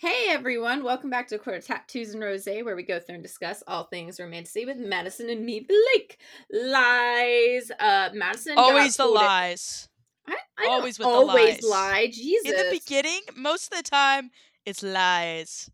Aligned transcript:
Hey 0.00 0.28
everyone, 0.30 0.82
welcome 0.82 1.10
back 1.10 1.28
to 1.28 1.38
Quarter 1.38 1.60
Tattoos 1.60 2.14
and 2.14 2.22
Rose, 2.22 2.46
where 2.46 2.74
we 2.74 2.82
go 2.82 2.98
through 2.98 3.16
and 3.16 3.22
discuss 3.22 3.62
all 3.66 3.84
things 3.84 4.18
romantic 4.18 4.64
with 4.66 4.78
Madison 4.78 5.28
and 5.28 5.44
me, 5.44 5.60
Blake. 5.60 6.18
Lies. 6.50 7.70
Uh 7.78 8.08
Madison. 8.14 8.54
Always 8.56 8.96
the 8.96 9.02
pulled 9.02 9.16
in- 9.20 9.24
lies. 9.26 9.88
I, 10.26 10.36
I 10.58 10.62
don't 10.64 10.72
Always 10.72 10.98
with 10.98 11.06
the 11.06 11.12
always 11.12 11.62
lies. 11.62 11.70
lie. 11.70 12.06
Jesus. 12.10 12.50
In 12.50 12.56
the 12.56 12.70
beginning, 12.70 13.20
most 13.36 13.70
of 13.70 13.76
the 13.76 13.82
time, 13.90 14.30
it's 14.64 14.82
lies. 14.82 15.70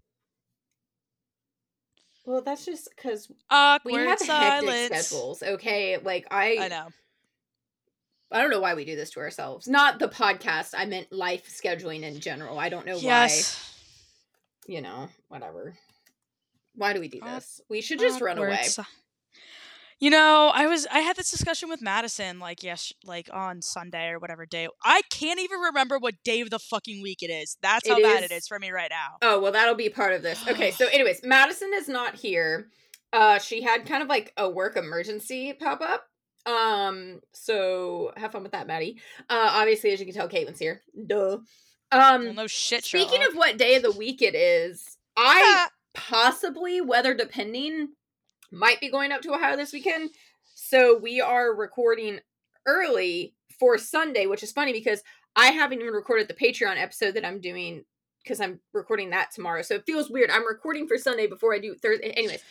well, 2.25 2.43
that's 2.43 2.65
just 2.65 2.89
because 2.97 3.29
we 3.29 3.37
Awkward 3.49 4.09
have 4.09 4.19
hectic 4.19 4.27
silence. 4.27 5.07
schedules. 5.07 5.43
Okay, 5.45 5.99
like 6.03 6.27
I, 6.33 6.57
I 6.63 6.69
know. 6.69 6.89
I 8.33 8.41
don't 8.41 8.51
know 8.51 8.61
why 8.61 8.75
we 8.75 8.85
do 8.85 8.97
this 8.97 9.11
to 9.11 9.21
ourselves. 9.21 9.69
Not 9.69 10.01
the 10.01 10.09
podcast. 10.09 10.75
I 10.77 10.85
meant 10.87 11.13
life 11.13 11.49
scheduling 11.49 12.03
in 12.03 12.19
general. 12.19 12.59
I 12.59 12.69
don't 12.71 12.87
know 12.87 12.97
Yes. 12.97 13.55
why. 13.55 13.73
You 14.67 14.83
know, 14.83 15.09
whatever. 15.29 15.77
Why 16.75 16.93
do 16.93 17.01
we 17.01 17.09
do 17.09 17.21
this? 17.21 17.61
We 17.71 17.81
should 17.81 17.99
just 18.01 18.21
run 18.21 18.39
away. 18.39 18.67
You 19.99 20.11
know, 20.11 20.51
I 20.53 20.67
was 20.67 20.87
I 20.93 20.99
had 20.99 21.17
this 21.17 21.31
discussion 21.31 21.71
with 21.71 21.81
Madison 21.81 22.39
like 22.39 22.63
yes, 22.63 22.93
like 23.05 23.31
on 23.33 23.63
Sunday 23.63 24.09
or 24.09 24.19
whatever 24.19 24.45
day. 24.45 24.69
I 24.85 25.01
can't 25.11 25.41
even 25.41 25.59
remember 25.59 25.99
what 25.99 26.17
day 26.23 26.43
of 26.43 26.51
the 26.51 26.59
fucking 26.59 27.01
week 27.03 27.23
it 27.23 27.31
is. 27.31 27.57
That's 27.63 27.89
how 27.89 27.97
It 27.97 28.03
bad 28.03 28.25
is- 28.25 28.31
it 28.31 28.35
is 28.35 28.47
for 28.47 28.59
me 28.59 28.71
right 28.71 28.91
now. 28.91 29.17
Oh, 29.23 29.41
well, 29.41 29.53
that'll 29.53 29.75
be 29.75 29.89
part 29.89 30.13
of 30.13 30.21
this. 30.23 30.47
Okay, 30.47 30.71
so, 30.71 30.87
anyways, 30.89 31.23
Madison 31.25 31.71
is 31.75 31.89
not 31.89 32.15
here. 32.15 32.69
Uh, 33.15 33.39
she 33.39 33.63
had 33.63 33.87
kind 33.87 34.03
of 34.03 34.09
like 34.11 34.35
a 34.37 34.51
work 34.51 34.77
emergency 34.77 35.55
pop 35.55 35.81
up. 35.81 36.05
Um, 36.45 37.21
so 37.33 38.13
have 38.19 38.33
fun 38.33 38.43
with 38.43 38.53
that, 38.53 38.67
Maddie. 38.67 39.01
Uh, 39.31 39.49
obviously, 39.53 39.93
as 39.93 40.01
you 40.01 40.05
can 40.05 40.15
tell, 40.15 40.29
Caitlin's 40.29 40.59
here. 40.59 40.83
Duh. 41.07 41.39
Um, 41.93 42.25
Well, 42.27 42.35
no 42.35 42.47
shit. 42.47 42.85
speaking 42.85 43.21
Sherlock. 43.21 43.29
of 43.31 43.37
what 43.37 43.59
day 43.59 43.77
of 43.77 43.83
the 43.83 43.93
week 43.93 44.23
it 44.23 44.35
is, 44.35 44.97
I 45.17 45.69
possibly, 45.95 46.81
weather 46.81 47.15
depending, 47.15 47.91
might 48.51 48.81
be 48.81 48.91
going 48.91 49.13
up 49.13 49.23
to 49.23 49.33
Ohio 49.35 49.57
this 49.57 49.73
weekend. 49.73 50.11
So 50.55 50.97
we 50.97 51.21
are 51.21 51.55
recording 51.55 52.21
early 52.67 53.35
for 53.59 53.79
Sunday, 53.79 54.27
which 54.27 54.43
is 54.43 54.53
funny 54.53 54.73
because 54.73 55.03
I 55.37 55.47
haven't 55.49 55.81
even 55.81 55.93
recorded 55.95 56.29
the 56.29 56.35
Patreon 56.35 56.77
episode 56.81 57.15
that 57.15 57.25
I'm 57.25 57.41
doing 57.41 57.85
because 58.23 58.41
I'm 58.41 58.61
recording 58.73 59.11
that 59.11 59.31
tomorrow. 59.33 59.63
So 59.63 59.77
it 59.77 59.85
feels 59.87 60.11
weird. 60.11 60.31
I'm 60.31 60.47
recording 60.47 60.89
for 60.89 60.99
Sunday 60.99 61.27
before 61.27 61.55
I 61.55 61.59
do 61.61 61.75
Thursday. 61.75 62.11
Anyways, 62.11 62.43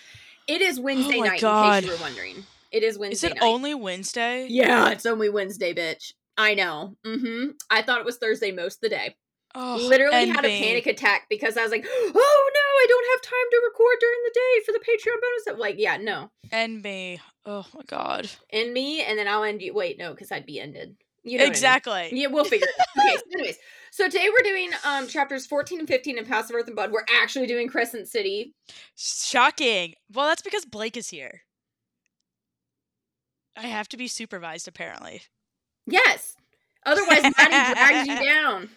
it 0.48 0.62
is 0.62 0.80
Wednesday 0.80 1.18
Oh 1.20 1.24
night, 1.24 1.34
in 1.34 1.42
God. 1.42 1.84
case 1.84 1.92
you 1.92 1.98
were 1.98 2.02
wondering. 2.02 2.44
It 2.72 2.84
is 2.84 2.98
Wednesday. 2.98 3.28
is 3.28 3.32
it 3.34 3.42
night. 3.42 3.46
only 3.46 3.74
Wednesday? 3.76 4.48
yeah, 4.50 4.90
it's 4.90 5.06
only 5.06 5.30
Wednesday, 5.30 5.74
bitch. 5.74 6.14
I 6.38 6.54
know. 6.54 6.96
Mm-hmm. 7.06 7.52
I 7.70 7.82
thought 7.82 8.00
it 8.00 8.06
was 8.06 8.18
Thursday 8.18 8.52
most 8.52 8.76
of 8.78 8.82
the 8.82 8.90
day 8.90 9.16
Oh, 9.56 9.78
literally 9.78 10.28
had 10.28 10.44
a 10.44 10.60
panic 10.60 10.86
attack 10.86 11.28
because 11.30 11.56
I 11.58 11.64
was 11.64 11.72
like, 11.72 11.86
"Oh 11.88 12.52
no, 12.54 12.60
I 12.60 12.86
don't 12.90 13.06
have 13.14 13.22
time 13.22 13.50
to 13.52 13.62
record 13.66 13.96
during 14.02 14.20
the 14.26 14.32
day 14.34 14.64
for 14.66 14.72
the 14.74 14.80
Patreon 14.80 15.22
bonus." 15.22 15.48
I'm 15.48 15.60
like, 15.60 15.76
yeah, 15.78 15.98
no, 15.98 16.30
End 16.52 16.82
me. 16.84 17.20
Oh 17.46 17.66
my 17.74 17.82
god. 17.88 18.30
end 18.52 18.74
me, 18.74 19.02
and 19.04 19.18
then 19.18 19.28
I'll 19.28 19.44
end 19.44 19.62
you. 19.62 19.74
Wait, 19.74 19.98
no, 19.98 20.12
because 20.12 20.32
I'd 20.32 20.46
be 20.46 20.60
ended. 20.60 20.98
You 21.24 21.38
know 21.38 21.44
what 21.44 21.46
I 21.46 21.46
mean. 21.46 21.52
exactly. 21.54 22.10
Yeah, 22.12 22.28
we'll 22.28 22.44
figure 22.44 22.68
it 22.68 22.80
out. 22.80 23.06
Okay, 23.06 23.16
so 23.18 23.24
anyways, 23.34 23.58
so 23.92 24.06
today 24.10 24.28
we're 24.32 24.44
doing 24.44 24.70
um 24.84 25.08
chapters 25.08 25.46
14 25.48 25.80
and 25.80 25.88
15 25.88 26.18
in 26.18 26.26
House 26.26 26.50
of 26.50 26.56
Earth 26.56 26.68
and 26.68 26.76
Blood. 26.76 26.92
We're 26.92 27.06
actually 27.22 27.48
doing 27.48 27.68
Crescent 27.68 28.08
City. 28.08 28.54
Shocking. 28.96 29.94
Well, 30.14 30.28
that's 30.28 30.42
because 30.42 30.66
Blake 30.66 30.98
is 30.98 31.10
here. 31.10 31.42
I 33.58 33.68
have 33.68 33.88
to 33.90 33.98
be 33.98 34.08
supervised, 34.08 34.68
apparently. 34.68 35.22
Yes. 35.88 36.36
Otherwise, 36.86 37.24
Maddie 37.38 37.74
drags 37.74 38.08
you 38.08 38.16
down. 38.24 38.70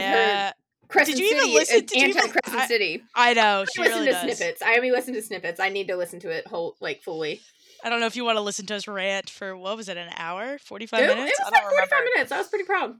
Yeah, 0.00 0.52
Crescent 0.88 1.18
you 1.18 1.26
even 1.26 1.40
City, 1.40 1.54
listen- 1.54 1.76
uh, 1.76 1.80
did 1.80 1.92
you 1.92 2.08
even- 2.08 2.16
anti-Crescent 2.18 2.56
I- 2.62 2.66
City. 2.66 3.02
I 3.14 3.34
know. 3.34 3.62
I 3.62 3.64
She 3.74 3.80
listen 3.80 3.94
really 3.98 4.06
to 4.06 4.12
does. 4.12 4.36
snippets. 4.38 4.62
I 4.62 4.76
only 4.76 4.90
listen 4.90 5.14
to 5.14 5.22
snippets. 5.22 5.60
I 5.60 5.68
need 5.70 5.88
to 5.88 5.96
listen 5.96 6.20
to 6.20 6.30
it 6.30 6.46
whole, 6.46 6.76
like 6.80 7.02
fully. 7.02 7.40
I 7.84 7.88
don't 7.90 7.98
know 8.00 8.06
if 8.06 8.14
you 8.16 8.24
want 8.24 8.36
to 8.36 8.40
listen 8.42 8.66
to 8.66 8.76
us 8.76 8.86
rant 8.86 9.28
for 9.30 9.56
what 9.56 9.76
was 9.76 9.88
it, 9.88 9.96
an 9.96 10.10
hour, 10.16 10.58
forty-five 10.58 11.00
It, 11.02 11.10
it 11.10 11.16
minutes? 11.16 11.38
was 11.40 11.48
I 11.48 11.50
like 11.56 11.62
45 11.62 11.90
remember. 11.90 12.10
minutes. 12.14 12.32
I 12.32 12.38
was 12.38 12.48
pretty 12.48 12.64
proud. 12.64 12.94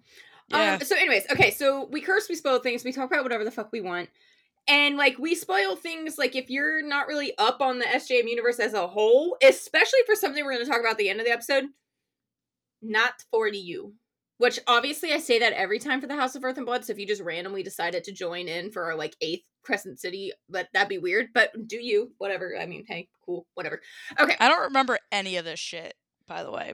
Yeah. 0.48 0.74
Um, 0.74 0.80
so, 0.84 0.96
anyways, 0.96 1.24
okay, 1.30 1.50
so 1.52 1.84
we 1.90 2.00
curse, 2.00 2.28
we 2.28 2.34
spoil 2.34 2.58
things, 2.58 2.82
we 2.84 2.92
talk 2.92 3.10
about 3.10 3.22
whatever 3.22 3.44
the 3.44 3.50
fuck 3.52 3.70
we 3.72 3.80
want. 3.80 4.10
And 4.68 4.96
like 4.96 5.18
we 5.18 5.34
spoil 5.34 5.76
things 5.76 6.18
like 6.18 6.34
if 6.36 6.50
you're 6.50 6.82
not 6.82 7.06
really 7.08 7.32
up 7.38 7.60
on 7.60 7.78
the 7.78 7.84
SJM 7.84 8.28
universe 8.28 8.58
as 8.60 8.74
a 8.74 8.86
whole, 8.88 9.36
especially 9.42 10.00
for 10.06 10.14
something 10.14 10.44
we're 10.44 10.52
gonna 10.52 10.66
talk 10.66 10.80
about 10.80 10.92
at 10.92 10.98
the 10.98 11.08
end 11.10 11.20
of 11.20 11.26
the 11.26 11.32
episode, 11.32 11.64
not 12.80 13.24
for 13.30 13.48
you. 13.48 13.94
Which 14.42 14.58
obviously 14.66 15.12
I 15.12 15.18
say 15.18 15.38
that 15.38 15.52
every 15.52 15.78
time 15.78 16.00
for 16.00 16.08
the 16.08 16.16
House 16.16 16.34
of 16.34 16.42
Earth 16.42 16.56
and 16.56 16.66
Blood. 16.66 16.84
So 16.84 16.92
if 16.92 16.98
you 16.98 17.06
just 17.06 17.22
randomly 17.22 17.62
decided 17.62 18.02
to 18.02 18.12
join 18.12 18.48
in 18.48 18.72
for 18.72 18.82
our 18.82 18.96
like 18.96 19.14
eighth 19.20 19.44
Crescent 19.62 20.00
City, 20.00 20.32
but 20.48 20.66
that'd 20.74 20.88
be 20.88 20.98
weird. 20.98 21.28
But 21.32 21.52
do 21.68 21.76
you? 21.76 22.10
Whatever. 22.18 22.56
I 22.60 22.66
mean, 22.66 22.84
hey, 22.88 23.08
cool, 23.24 23.46
whatever. 23.54 23.80
Okay. 24.18 24.34
I 24.40 24.48
don't 24.48 24.62
remember 24.62 24.98
any 25.12 25.36
of 25.36 25.44
this 25.44 25.60
shit, 25.60 25.94
by 26.26 26.42
the 26.42 26.50
way. 26.50 26.72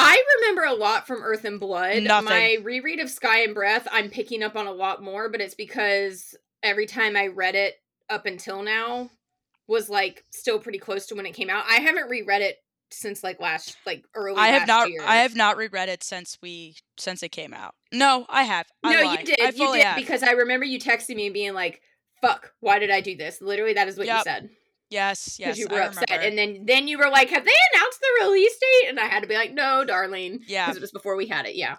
I 0.00 0.20
remember 0.40 0.64
a 0.64 0.74
lot 0.74 1.06
from 1.06 1.22
Earth 1.22 1.44
and 1.44 1.60
Blood. 1.60 2.02
Nothing. 2.02 2.28
My 2.28 2.56
reread 2.64 2.98
of 2.98 3.08
Sky 3.08 3.44
and 3.44 3.54
Breath, 3.54 3.86
I'm 3.92 4.10
picking 4.10 4.42
up 4.42 4.56
on 4.56 4.66
a 4.66 4.72
lot 4.72 5.00
more, 5.00 5.28
but 5.28 5.40
it's 5.40 5.54
because 5.54 6.34
every 6.64 6.86
time 6.86 7.16
I 7.16 7.28
read 7.28 7.54
it 7.54 7.76
up 8.10 8.26
until 8.26 8.64
now 8.64 9.10
was 9.68 9.88
like 9.88 10.24
still 10.30 10.58
pretty 10.58 10.80
close 10.80 11.06
to 11.06 11.14
when 11.14 11.24
it 11.24 11.34
came 11.34 11.50
out. 11.50 11.66
I 11.68 11.76
haven't 11.76 12.10
reread 12.10 12.42
it 12.42 12.56
since 12.94 13.22
like 13.22 13.40
last 13.40 13.76
like 13.86 14.04
early. 14.14 14.38
I 14.38 14.48
have 14.48 14.66
not. 14.66 14.90
Year. 14.90 15.02
I 15.04 15.16
have 15.16 15.36
not 15.36 15.56
reread 15.56 15.88
it 15.88 16.02
since 16.02 16.38
we 16.42 16.76
since 16.96 17.22
it 17.22 17.30
came 17.30 17.52
out. 17.54 17.74
No, 17.92 18.26
I 18.28 18.44
have. 18.44 18.66
I 18.82 18.94
no, 18.94 19.06
lie. 19.06 19.18
you 19.18 19.24
did. 19.26 19.40
I 19.40 19.48
you 19.48 19.72
did 19.72 19.84
have. 19.84 19.96
because 19.96 20.22
I 20.22 20.32
remember 20.32 20.66
you 20.66 20.78
texting 20.78 21.16
me 21.16 21.26
and 21.26 21.34
being 21.34 21.54
like, 21.54 21.80
"Fuck, 22.20 22.52
why 22.60 22.78
did 22.78 22.90
I 22.90 23.00
do 23.00 23.16
this?" 23.16 23.40
Literally, 23.40 23.74
that 23.74 23.88
is 23.88 23.98
what 23.98 24.06
you 24.06 24.20
said 24.24 24.50
yes, 24.94 25.38
yes. 25.38 25.46
because 25.46 25.58
you 25.58 25.66
were 25.70 25.82
I 25.82 25.86
upset, 25.86 26.10
remember. 26.10 26.26
and 26.26 26.38
then 26.38 26.66
then 26.66 26.88
you 26.88 26.98
were 26.98 27.10
like, 27.10 27.28
"Have 27.30 27.44
they 27.44 27.52
announced 27.74 28.00
the 28.00 28.24
release 28.24 28.56
date?" 28.58 28.88
And 28.90 29.00
I 29.00 29.06
had 29.06 29.20
to 29.20 29.28
be 29.28 29.34
like, 29.34 29.52
"No, 29.52 29.84
darling," 29.84 30.40
yeah, 30.46 30.66
because 30.66 30.76
it 30.76 30.80
was 30.80 30.92
before 30.92 31.16
we 31.16 31.26
had 31.26 31.46
it. 31.46 31.56
Yeah, 31.56 31.76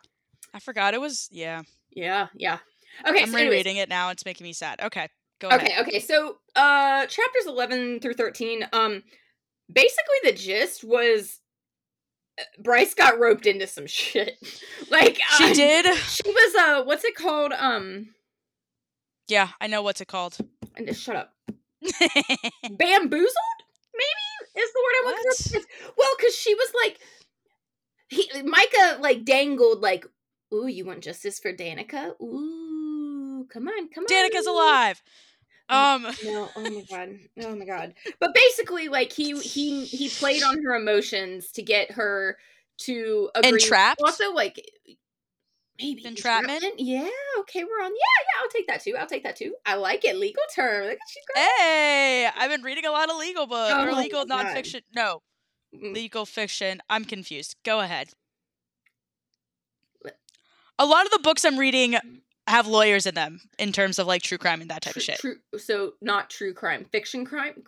I 0.53 0.59
forgot 0.59 0.93
it 0.93 1.01
was. 1.01 1.27
Yeah, 1.31 1.63
yeah, 1.91 2.27
yeah. 2.35 2.59
Okay, 3.07 3.23
I'm 3.23 3.31
so 3.31 3.37
anyways, 3.37 3.51
rereading 3.51 3.77
it 3.77 3.89
now. 3.89 4.09
It's 4.09 4.25
making 4.25 4.45
me 4.45 4.53
sad. 4.53 4.81
Okay, 4.81 5.07
go 5.39 5.47
ahead. 5.47 5.61
Okay, 5.61 5.81
okay. 5.81 5.99
So, 5.99 6.37
uh 6.55 7.05
chapters 7.05 7.45
11 7.47 8.01
through 8.01 8.13
13, 8.13 8.67
um 8.73 9.03
basically 9.71 10.17
the 10.23 10.33
gist 10.33 10.83
was 10.83 11.39
uh, 12.39 12.43
Bryce 12.61 12.93
got 12.93 13.19
roped 13.19 13.45
into 13.45 13.67
some 13.67 13.87
shit. 13.87 14.37
like 14.89 15.19
She 15.37 15.45
uh, 15.45 15.53
did. 15.53 15.97
She 15.97 16.29
was 16.29 16.55
uh 16.55 16.83
what's 16.83 17.03
it 17.03 17.15
called? 17.15 17.53
Um 17.53 18.09
Yeah, 19.27 19.49
I 19.59 19.67
know 19.67 19.81
what's 19.81 20.01
it 20.01 20.07
called. 20.07 20.37
and 20.75 20.87
just 20.87 21.01
shut 21.01 21.15
up. 21.15 21.33
Bamboozled? 21.81 23.35
Maybe 23.93 24.61
is 24.61 24.71
the 24.73 24.83
word 24.83 24.95
I 24.95 25.01
want 25.03 25.37
to 25.37 25.53
use. 25.53 25.65
Well, 25.97 26.15
cuz 26.19 26.35
she 26.35 26.53
was 26.55 26.71
like 26.83 26.99
he 28.07 28.29
Micah 28.43 28.97
like 29.01 29.25
dangled 29.25 29.81
like, 29.81 30.05
"Ooh, 30.53 30.67
you 30.67 30.85
want 30.85 31.03
justice 31.03 31.39
for 31.39 31.53
Danica? 31.53 32.19
Ooh, 32.21 33.47
come 33.51 33.67
on, 33.67 33.89
come 33.89 34.03
on." 34.03 34.07
Danica's 34.07 34.45
alive. 34.45 35.01
Um, 35.67 36.03
No, 36.23 36.49
oh 36.55 36.61
my 36.61 36.81
god, 36.89 37.19
oh 37.41 37.55
my 37.55 37.65
god. 37.65 37.93
But 38.19 38.33
basically, 38.33 38.87
like 38.89 39.11
he 39.11 39.37
he 39.39 39.85
he 39.85 40.09
played 40.09 40.43
on 40.43 40.61
her 40.63 40.75
emotions 40.75 41.51
to 41.53 41.63
get 41.63 41.91
her 41.91 42.37
to 42.79 43.29
agree. 43.35 43.53
Entrapped? 43.53 44.01
Also, 44.03 44.31
like 44.33 44.63
maybe 45.79 46.05
Entrapment? 46.05 46.63
Yeah. 46.77 47.09
Okay, 47.39 47.63
we're 47.63 47.83
on. 47.83 47.91
Yeah, 47.91 47.91
yeah. 47.91 48.41
I'll 48.41 48.49
take 48.49 48.67
that 48.67 48.81
too. 48.83 48.95
I'll 48.97 49.07
take 49.07 49.23
that 49.23 49.35
too. 49.35 49.55
I 49.65 49.75
like 49.75 50.05
it. 50.05 50.17
Legal 50.17 50.43
term. 50.53 50.83
Look 50.83 50.93
at 50.93 51.15
you 51.15 51.21
go. 51.33 51.41
hey, 51.41 52.29
I've 52.37 52.51
been 52.51 52.61
reading 52.63 52.85
a 52.85 52.91
lot 52.91 53.09
of 53.09 53.17
legal 53.17 53.47
books 53.47 53.73
Oh 53.75 53.85
or 53.87 53.93
legal 53.93 54.25
God. 54.25 54.45
nonfiction. 54.45 54.81
No, 54.95 55.21
legal 55.73 56.25
fiction. 56.25 56.81
I'm 56.89 57.05
confused. 57.05 57.55
Go 57.63 57.79
ahead. 57.79 58.09
A 60.77 60.85
lot 60.85 61.05
of 61.05 61.11
the 61.11 61.19
books 61.19 61.45
I'm 61.45 61.57
reading 61.57 61.97
have 62.47 62.67
lawyers 62.67 63.05
in 63.05 63.15
them 63.15 63.41
in 63.57 63.71
terms 63.71 63.97
of 63.99 64.07
like 64.07 64.21
true 64.21 64.37
crime 64.37 64.61
and 64.61 64.69
that 64.69 64.81
type 64.81 64.93
True, 64.93 64.99
of 64.99 65.03
shit. 65.03 65.19
true. 65.19 65.35
So 65.57 65.93
not 66.01 66.29
true 66.29 66.53
crime, 66.53 66.85
fiction 66.91 67.25
crime. 67.25 67.63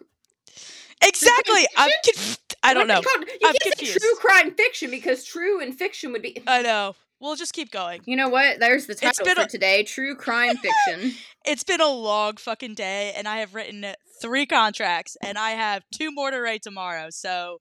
Exactly. 1.04 1.66
I'm 1.78 1.92
conf- 2.04 2.40
I 2.64 2.74
don't 2.74 2.88
know. 2.88 2.96
What's 2.96 3.08
it 3.08 3.14
called? 3.18 3.28
You 3.42 3.48
I'm 3.50 3.56
confused. 3.62 4.00
true 4.00 4.16
crime 4.20 4.52
fiction 4.56 4.90
because 4.92 5.24
true 5.24 5.62
and 5.62 5.76
fiction 5.78 6.12
would 6.12 6.22
be. 6.22 6.42
I 6.48 6.62
know. 6.62 6.96
We'll 7.20 7.36
just 7.36 7.54
keep 7.54 7.72
going. 7.72 8.02
You 8.06 8.16
know 8.16 8.30
what? 8.30 8.60
There's 8.60 8.86
the 8.86 8.94
title 8.96 9.26
for 9.26 9.42
a- 9.42 9.48
today: 9.48 9.84
True 9.84 10.16
Crime 10.16 10.56
Fiction. 10.88 11.14
It's 11.46 11.64
been 11.64 11.82
a 11.82 11.90
long 11.90 12.36
fucking 12.36 12.76
day, 12.76 13.14
and 13.16 13.28
I 13.28 13.38
have 13.38 13.56
written 13.56 13.86
three 14.22 14.46
contracts, 14.46 15.18
and 15.24 15.36
I 15.38 15.52
have 15.52 15.84
two 15.92 16.12
more 16.12 16.30
to 16.30 16.40
write 16.40 16.62
tomorrow. 16.62 17.08
So 17.10 17.60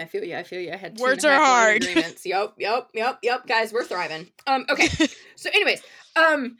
I 0.00 0.06
feel 0.06 0.24
you. 0.24 0.36
I 0.36 0.42
feel 0.42 0.60
you. 0.60 0.72
I 0.72 0.76
had 0.76 0.96
two 0.96 1.02
Words 1.02 1.24
are 1.24 1.34
hard. 1.34 1.82
Agreements. 1.84 2.24
Yep. 2.24 2.54
Yep. 2.58 2.88
Yep. 2.94 3.18
Yep. 3.22 3.46
Guys, 3.46 3.72
we're 3.72 3.84
thriving. 3.84 4.26
Um. 4.46 4.64
Okay. 4.70 4.88
so, 5.36 5.50
anyways, 5.52 5.82
um, 6.16 6.56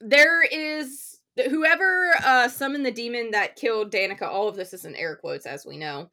there 0.00 0.42
is 0.42 1.18
whoever 1.48 2.14
uh 2.24 2.48
summoned 2.48 2.84
the 2.84 2.90
demon 2.90 3.30
that 3.32 3.56
killed 3.56 3.90
Danica. 3.90 4.22
All 4.22 4.48
of 4.48 4.56
this 4.56 4.72
is 4.72 4.84
in 4.84 4.94
air 4.96 5.16
quotes, 5.16 5.46
as 5.46 5.64
we 5.66 5.76
know. 5.76 6.10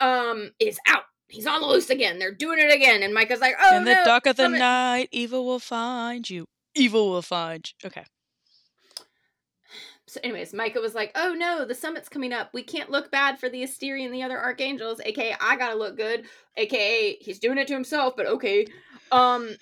Um, 0.00 0.50
is 0.60 0.78
out. 0.86 1.04
He's 1.28 1.46
on 1.46 1.60
the 1.60 1.66
loose 1.66 1.90
again. 1.90 2.18
They're 2.18 2.34
doing 2.34 2.58
it 2.60 2.72
again, 2.72 3.02
and 3.02 3.14
Micah's 3.14 3.40
like, 3.40 3.54
"Oh 3.60 3.78
in 3.78 3.84
the 3.84 3.94
no!" 3.94 4.04
dark 4.04 4.26
of 4.26 4.36
the 4.36 4.44
summon- 4.44 4.58
night, 4.60 5.08
evil 5.12 5.44
will 5.44 5.58
find 5.58 6.28
you. 6.28 6.46
Evil 6.74 7.10
will 7.10 7.22
find. 7.22 7.68
you. 7.82 7.86
Okay. 7.88 8.04
So, 10.16 10.20
anyways, 10.24 10.54
Micah 10.54 10.80
was 10.80 10.94
like, 10.94 11.12
"Oh 11.14 11.34
no, 11.34 11.66
the 11.66 11.74
summit's 11.74 12.08
coming 12.08 12.32
up. 12.32 12.48
We 12.54 12.62
can't 12.62 12.90
look 12.90 13.10
bad 13.10 13.38
for 13.38 13.50
the 13.50 13.62
Asteri 13.62 14.02
and 14.02 14.14
the 14.14 14.22
other 14.22 14.38
archangels. 14.40 14.98
AKA, 15.04 15.36
I 15.42 15.56
gotta 15.56 15.76
look 15.76 15.94
good. 15.94 16.24
AKA, 16.56 17.18
he's 17.20 17.38
doing 17.38 17.58
it 17.58 17.66
to 17.68 17.74
himself, 17.74 18.14
but 18.16 18.24
okay." 18.26 18.66
Um. 19.12 19.56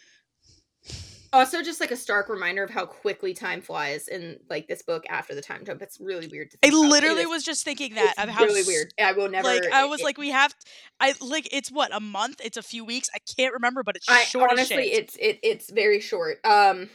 Also, 1.33 1.61
just 1.62 1.81
like 1.81 1.91
a 1.91 1.97
stark 1.97 2.29
reminder 2.29 2.62
of 2.62 2.71
how 2.71 2.87
quickly 2.87 3.35
time 3.35 3.61
flies 3.61 4.06
in 4.06 4.39
like 4.49 4.69
this 4.69 4.83
book 4.83 5.03
after 5.11 5.35
the 5.35 5.41
time 5.43 5.65
jump. 5.65 5.83
It's 5.83 5.99
really 5.99 6.29
weird 6.29 6.53
to 6.53 6.59
I 6.62 6.69
about. 6.69 6.79
Literally 6.89 7.23
is- 7.23 7.29
was 7.29 7.43
just 7.43 7.65
thinking 7.65 7.97
that 7.97 8.15
of 8.19 8.29
how 8.29 8.45
really 8.45 8.62
weird. 8.62 8.95
I 9.03 9.11
will 9.11 9.29
never. 9.29 9.49
Like 9.49 9.65
I 9.73 9.87
was 9.87 9.99
it- 9.99 10.05
like, 10.05 10.17
we 10.19 10.31
have. 10.31 10.55
I 11.01 11.15
like 11.21 11.49
it's 11.51 11.73
what 11.73 11.93
a 11.93 11.99
month. 11.99 12.41
It's 12.45 12.56
a 12.56 12.62
few 12.62 12.85
weeks. 12.85 13.09
I 13.12 13.19
can't 13.37 13.53
remember, 13.53 13.83
but 13.83 13.97
it's 13.97 14.09
I 14.09 14.23
short 14.23 14.53
honestly, 14.53 14.85
shit. 14.85 14.95
it's 14.95 15.17
it 15.17 15.41
it's 15.43 15.71
very 15.71 15.99
short. 15.99 16.39
Um, 16.45 16.89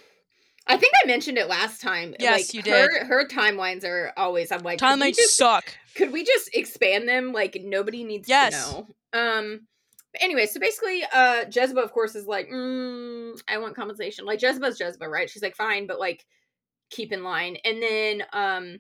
I 0.70 0.78
think 0.78 0.94
I 1.04 1.08
mentioned 1.08 1.38
it 1.38 1.48
last 1.50 1.82
time. 1.82 2.16
Yes, 2.20 2.54
like, 2.54 2.66
you 2.66 2.72
Her, 2.72 3.06
her 3.06 3.28
timelines 3.28 3.84
are 3.84 4.14
always. 4.16 4.52
I'm 4.52 4.62
like, 4.62 4.80
Timelines 4.80 5.16
just 5.16 5.36
suck. 5.36 5.76
could 5.96 6.12
we 6.14 6.24
just 6.24 6.50
expand 6.54 7.10
them 7.10 7.34
like 7.34 7.58
nobody 7.64 8.04
needs 8.04 8.30
Yes. 8.30 8.54
to 8.54 8.60
know 8.78 8.88
um 9.12 9.62
but 10.14 10.22
anyway 10.24 10.46
so 10.46 10.60
basically 10.60 11.04
uh 11.12 11.46
jezebel 11.52 11.84
of 11.84 11.92
course 11.92 12.14
is 12.16 12.28
like 12.28 12.48
mm, 12.48 13.40
i 13.48 13.58
want 13.58 13.76
compensation 13.76 14.24
like 14.24 14.40
jezebel's 14.40 14.80
jezebel 14.80 15.08
right 15.08 15.30
she's 15.32 15.42
like 15.42 15.56
fine 15.56 15.88
but 15.88 16.00
like 16.00 16.24
keep 16.92 17.12
in 17.12 17.24
line 17.24 17.58
and 17.66 17.82
then 17.82 18.24
um 18.34 18.78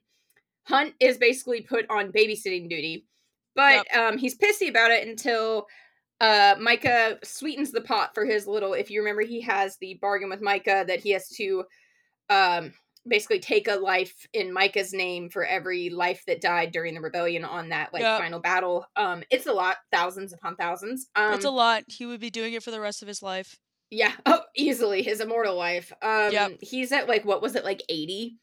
hunt 0.67 0.93
is 0.99 1.17
basically 1.17 1.61
put 1.61 1.89
on 1.89 2.11
babysitting 2.11 2.69
duty 2.69 3.07
but 3.55 3.87
um 3.97 4.19
he's 4.19 4.37
pissy 4.37 4.69
about 4.69 4.91
it 4.91 5.07
until 5.07 5.65
uh 6.21 6.55
micah 6.59 7.17
sweetens 7.23 7.71
the 7.71 7.81
pot 7.81 8.11
for 8.13 8.25
his 8.25 8.45
little 8.47 8.73
if 8.73 8.89
you 8.91 8.99
remember 8.99 9.21
he 9.21 9.39
has 9.41 9.77
the 9.79 9.97
bargain 10.01 10.29
with 10.29 10.41
micah 10.41 10.83
that 10.87 10.99
he 10.99 11.11
has 11.11 11.27
to 11.29 11.63
um 12.29 12.73
basically 13.07 13.39
take 13.39 13.67
a 13.69 13.75
life 13.75 14.13
in 14.33 14.53
Micah's 14.53 14.91
name 14.93 15.29
for 15.29 15.43
every 15.45 15.89
life 15.89 16.21
that 16.27 16.41
died 16.41 16.71
during 16.73 16.93
the 16.93 16.99
rebellion 17.01 17.45
on 17.45 17.69
that 17.69 17.91
like 17.93 18.01
Yep. 18.01 18.19
final 18.19 18.39
battle. 18.41 18.85
Um 18.97 19.23
it's 19.31 19.47
a 19.47 19.53
lot, 19.53 19.77
thousands 19.91 20.33
upon 20.33 20.57
thousands. 20.57 21.07
Um 21.15 21.33
it's 21.33 21.45
a 21.45 21.49
lot. 21.49 21.83
He 21.87 22.05
would 22.05 22.19
be 22.19 22.29
doing 22.29 22.53
it 22.53 22.61
for 22.61 22.71
the 22.71 22.81
rest 22.81 23.01
of 23.01 23.07
his 23.07 23.23
life. 23.23 23.55
yeah, 23.89 24.11
oh 24.25 24.41
easily 24.55 25.01
his 25.01 25.21
immortal 25.21 25.55
life. 25.55 25.91
Um 26.03 26.33
Yep. 26.33 26.51
he's 26.61 26.91
at 26.91 27.07
like 27.07 27.23
what 27.23 27.41
was 27.41 27.55
it 27.55 27.63
like 27.63 27.81
80 27.87 28.37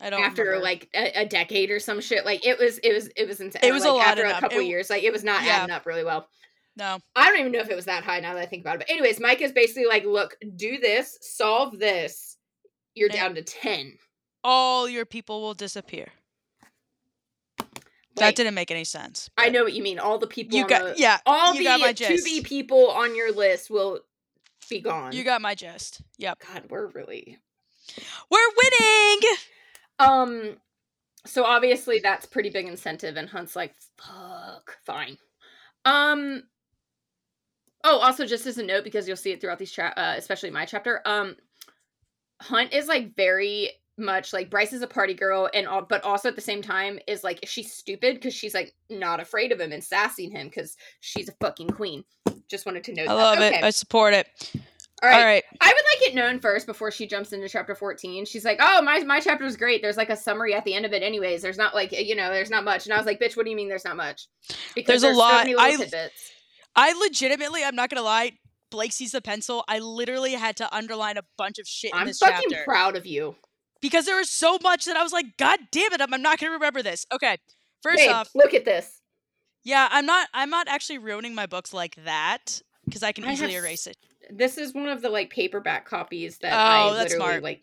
I 0.00 0.10
don't 0.10 0.22
after 0.22 0.42
remember. 0.44 0.62
like 0.62 0.88
a, 0.94 1.22
a 1.22 1.26
decade 1.26 1.70
or 1.70 1.80
some 1.80 2.00
shit. 2.00 2.24
Like 2.26 2.46
it 2.46 2.58
was 2.58 2.78
it 2.78 2.92
was 2.92 3.08
it 3.16 3.26
was 3.26 3.40
insane. 3.40 3.62
It 3.64 3.72
was 3.72 3.84
a 3.86 3.90
lot 3.92 4.18
after 4.18 4.24
a 4.26 4.38
couple 4.38 4.60
years. 4.60 4.90
Like 4.90 5.04
it 5.04 5.12
was 5.12 5.24
not 5.24 5.42
Yeah. 5.42 5.52
adding 5.56 5.70
up 5.74 5.86
really 5.86 6.04
well. 6.04 6.28
No. 6.76 6.98
I 7.16 7.28
don't 7.28 7.40
even 7.40 7.52
know 7.52 7.60
if 7.60 7.68
it 7.70 7.76
was 7.76 7.84
that 7.86 8.04
high 8.04 8.20
now 8.20 8.34
that 8.34 8.42
I 8.42 8.46
think 8.46 8.62
about 8.62 8.76
it. 8.76 8.78
But 8.80 8.90
anyways, 8.90 9.20
Mike 9.20 9.40
is 9.40 9.52
basically 9.52 9.86
like, 9.86 10.04
look, 10.04 10.36
do 10.56 10.78
this, 10.78 11.18
solve 11.20 11.78
this. 11.78 12.36
You're 12.94 13.08
And- 13.10 13.16
down 13.18 13.34
to 13.36 13.42
10. 13.42 13.98
All 14.44 14.88
your 14.88 15.04
people 15.06 15.40
will 15.40 15.54
disappear. 15.54 16.08
Like, 18.14 18.26
that 18.26 18.36
didn't 18.36 18.54
make 18.54 18.70
any 18.70 18.84
sense. 18.84 19.30
I 19.38 19.48
know 19.48 19.62
what 19.64 19.72
you 19.72 19.82
mean. 19.82 19.98
All 19.98 20.18
the 20.18 20.26
people 20.26 20.58
You 20.58 20.66
got 20.66 20.82
the, 20.96 21.00
yeah. 21.00 21.18
all 21.24 21.54
you 21.54 21.60
the 21.60 21.64
got 21.64 21.80
my 21.80 21.92
to 21.94 22.18
be 22.22 22.42
people 22.42 22.90
on 22.90 23.14
your 23.16 23.32
list 23.32 23.70
will 23.70 24.00
be 24.68 24.80
gone. 24.80 25.12
You 25.12 25.24
got 25.24 25.40
my 25.40 25.54
gist. 25.54 26.02
Yep. 26.18 26.38
God, 26.46 26.64
we're 26.68 26.86
really 26.88 27.38
We're 28.30 28.48
winning. 28.62 29.20
um. 29.98 30.56
So 31.24 31.44
obviously 31.44 32.00
that's 32.00 32.26
pretty 32.26 32.50
big 32.50 32.66
incentive, 32.66 33.16
and 33.16 33.28
Hunt's 33.28 33.54
like, 33.56 33.74
"Fuck, 33.96 34.76
fine." 34.84 35.16
Um. 35.84 36.42
Oh, 37.84 37.98
also 37.98 38.24
just 38.26 38.46
as 38.46 38.58
a 38.58 38.62
note, 38.62 38.84
because 38.84 39.08
you'll 39.08 39.16
see 39.16 39.32
it 39.32 39.40
throughout 39.40 39.58
these 39.58 39.72
chat, 39.72 39.94
uh, 39.96 40.14
especially 40.16 40.50
my 40.50 40.64
chapter. 40.64 41.00
Um, 41.04 41.36
Hunt 42.40 42.72
is 42.72 42.86
like 42.86 43.14
very 43.14 43.70
much 43.98 44.32
like 44.32 44.50
Bryce 44.50 44.72
is 44.72 44.82
a 44.82 44.86
party 44.86 45.14
girl, 45.14 45.48
and 45.52 45.66
all, 45.66 45.82
but 45.82 46.02
also 46.04 46.28
at 46.28 46.34
the 46.36 46.40
same 46.40 46.62
time 46.62 46.98
is 47.06 47.22
like 47.22 47.40
she's 47.44 47.72
stupid 47.72 48.14
because 48.14 48.34
she's 48.34 48.54
like 48.54 48.74
not 48.90 49.20
afraid 49.20 49.52
of 49.52 49.60
him 49.60 49.72
and 49.72 49.82
sassing 49.82 50.30
him 50.30 50.48
because 50.48 50.76
she's 51.00 51.28
a 51.28 51.32
fucking 51.40 51.70
queen. 51.70 52.04
Just 52.48 52.66
wanted 52.66 52.84
to 52.84 52.94
note. 52.94 53.08
I 53.08 53.14
that. 53.14 53.14
love 53.14 53.38
Okay. 53.38 53.58
it. 53.58 53.64
I 53.64 53.70
support 53.70 54.14
it. 54.14 54.28
All 55.02 55.08
right. 55.08 55.18
All 55.18 55.24
right. 55.24 55.44
I 55.60 55.66
would 55.68 55.84
like 56.00 56.08
it 56.10 56.14
known 56.14 56.38
first 56.38 56.66
before 56.66 56.90
she 56.92 57.06
jumps 57.08 57.32
into 57.32 57.48
chapter 57.48 57.74
14. 57.74 58.24
She's 58.24 58.44
like, 58.44 58.58
"Oh, 58.60 58.82
my 58.82 59.00
my 59.00 59.20
chapter 59.20 59.44
is 59.44 59.56
great. 59.56 59.82
There's 59.82 59.96
like 59.96 60.10
a 60.10 60.16
summary 60.16 60.54
at 60.54 60.64
the 60.64 60.74
end 60.74 60.84
of 60.86 60.92
it 60.92 61.02
anyways. 61.02 61.42
There's 61.42 61.58
not 61.58 61.74
like, 61.74 61.92
you 61.92 62.14
know, 62.14 62.30
there's 62.32 62.50
not 62.50 62.62
much." 62.64 62.86
And 62.86 62.92
I 62.94 62.96
was 62.96 63.06
like, 63.06 63.20
"Bitch, 63.20 63.36
what 63.36 63.44
do 63.44 63.50
you 63.50 63.56
mean 63.56 63.68
there's 63.68 63.84
not 63.84 63.96
much?" 63.96 64.26
Because 64.74 65.02
There's 65.02 65.12
a 65.12 65.14
so 65.14 65.18
lot. 65.20 65.44
little 65.46 65.60
I- 65.60 65.76
tidbits. 65.76 66.32
I 66.74 66.92
legitimately, 66.92 67.62
I'm 67.64 67.74
not 67.76 67.90
gonna 67.90 68.02
lie. 68.02 68.32
Blake 68.70 68.92
sees 68.92 69.12
the 69.12 69.20
pencil. 69.20 69.64
I 69.68 69.78
literally 69.80 70.32
had 70.32 70.56
to 70.56 70.74
underline 70.74 71.18
a 71.18 71.22
bunch 71.36 71.58
of 71.58 71.66
shit 71.66 71.90
I'm 71.94 72.06
this 72.06 72.18
fucking 72.18 72.48
chapter 72.50 72.64
proud 72.64 72.96
of 72.96 73.04
you. 73.06 73.36
because 73.82 74.06
there 74.06 74.16
was 74.16 74.30
so 74.30 74.58
much 74.62 74.86
that 74.86 74.96
I 74.96 75.02
was 75.02 75.12
like, 75.12 75.36
God 75.36 75.58
damn 75.70 75.92
it, 75.92 76.00
I'm, 76.00 76.12
I'm 76.14 76.22
not 76.22 76.38
gonna 76.38 76.52
remember 76.52 76.82
this. 76.82 77.04
Okay, 77.12 77.36
first 77.82 77.98
Babe, 77.98 78.10
off, 78.10 78.30
look 78.34 78.54
at 78.54 78.64
this. 78.64 79.00
yeah, 79.64 79.88
I'm 79.90 80.06
not. 80.06 80.28
I'm 80.32 80.48
not 80.50 80.68
actually 80.68 80.98
ruining 80.98 81.34
my 81.34 81.46
books 81.46 81.74
like 81.74 81.96
that 82.04 82.62
because 82.86 83.02
I 83.02 83.12
can 83.12 83.24
I 83.24 83.32
easily 83.34 83.54
s- 83.54 83.62
erase 83.62 83.86
it. 83.86 83.96
This 84.30 84.56
is 84.56 84.72
one 84.72 84.88
of 84.88 85.02
the 85.02 85.10
like 85.10 85.28
paperback 85.30 85.84
copies 85.84 86.38
that 86.38 86.52
Oh, 86.54 86.88
I 86.90 86.94
that's 86.94 87.12
literally 87.12 87.30
smart. 87.32 87.42
like. 87.42 87.62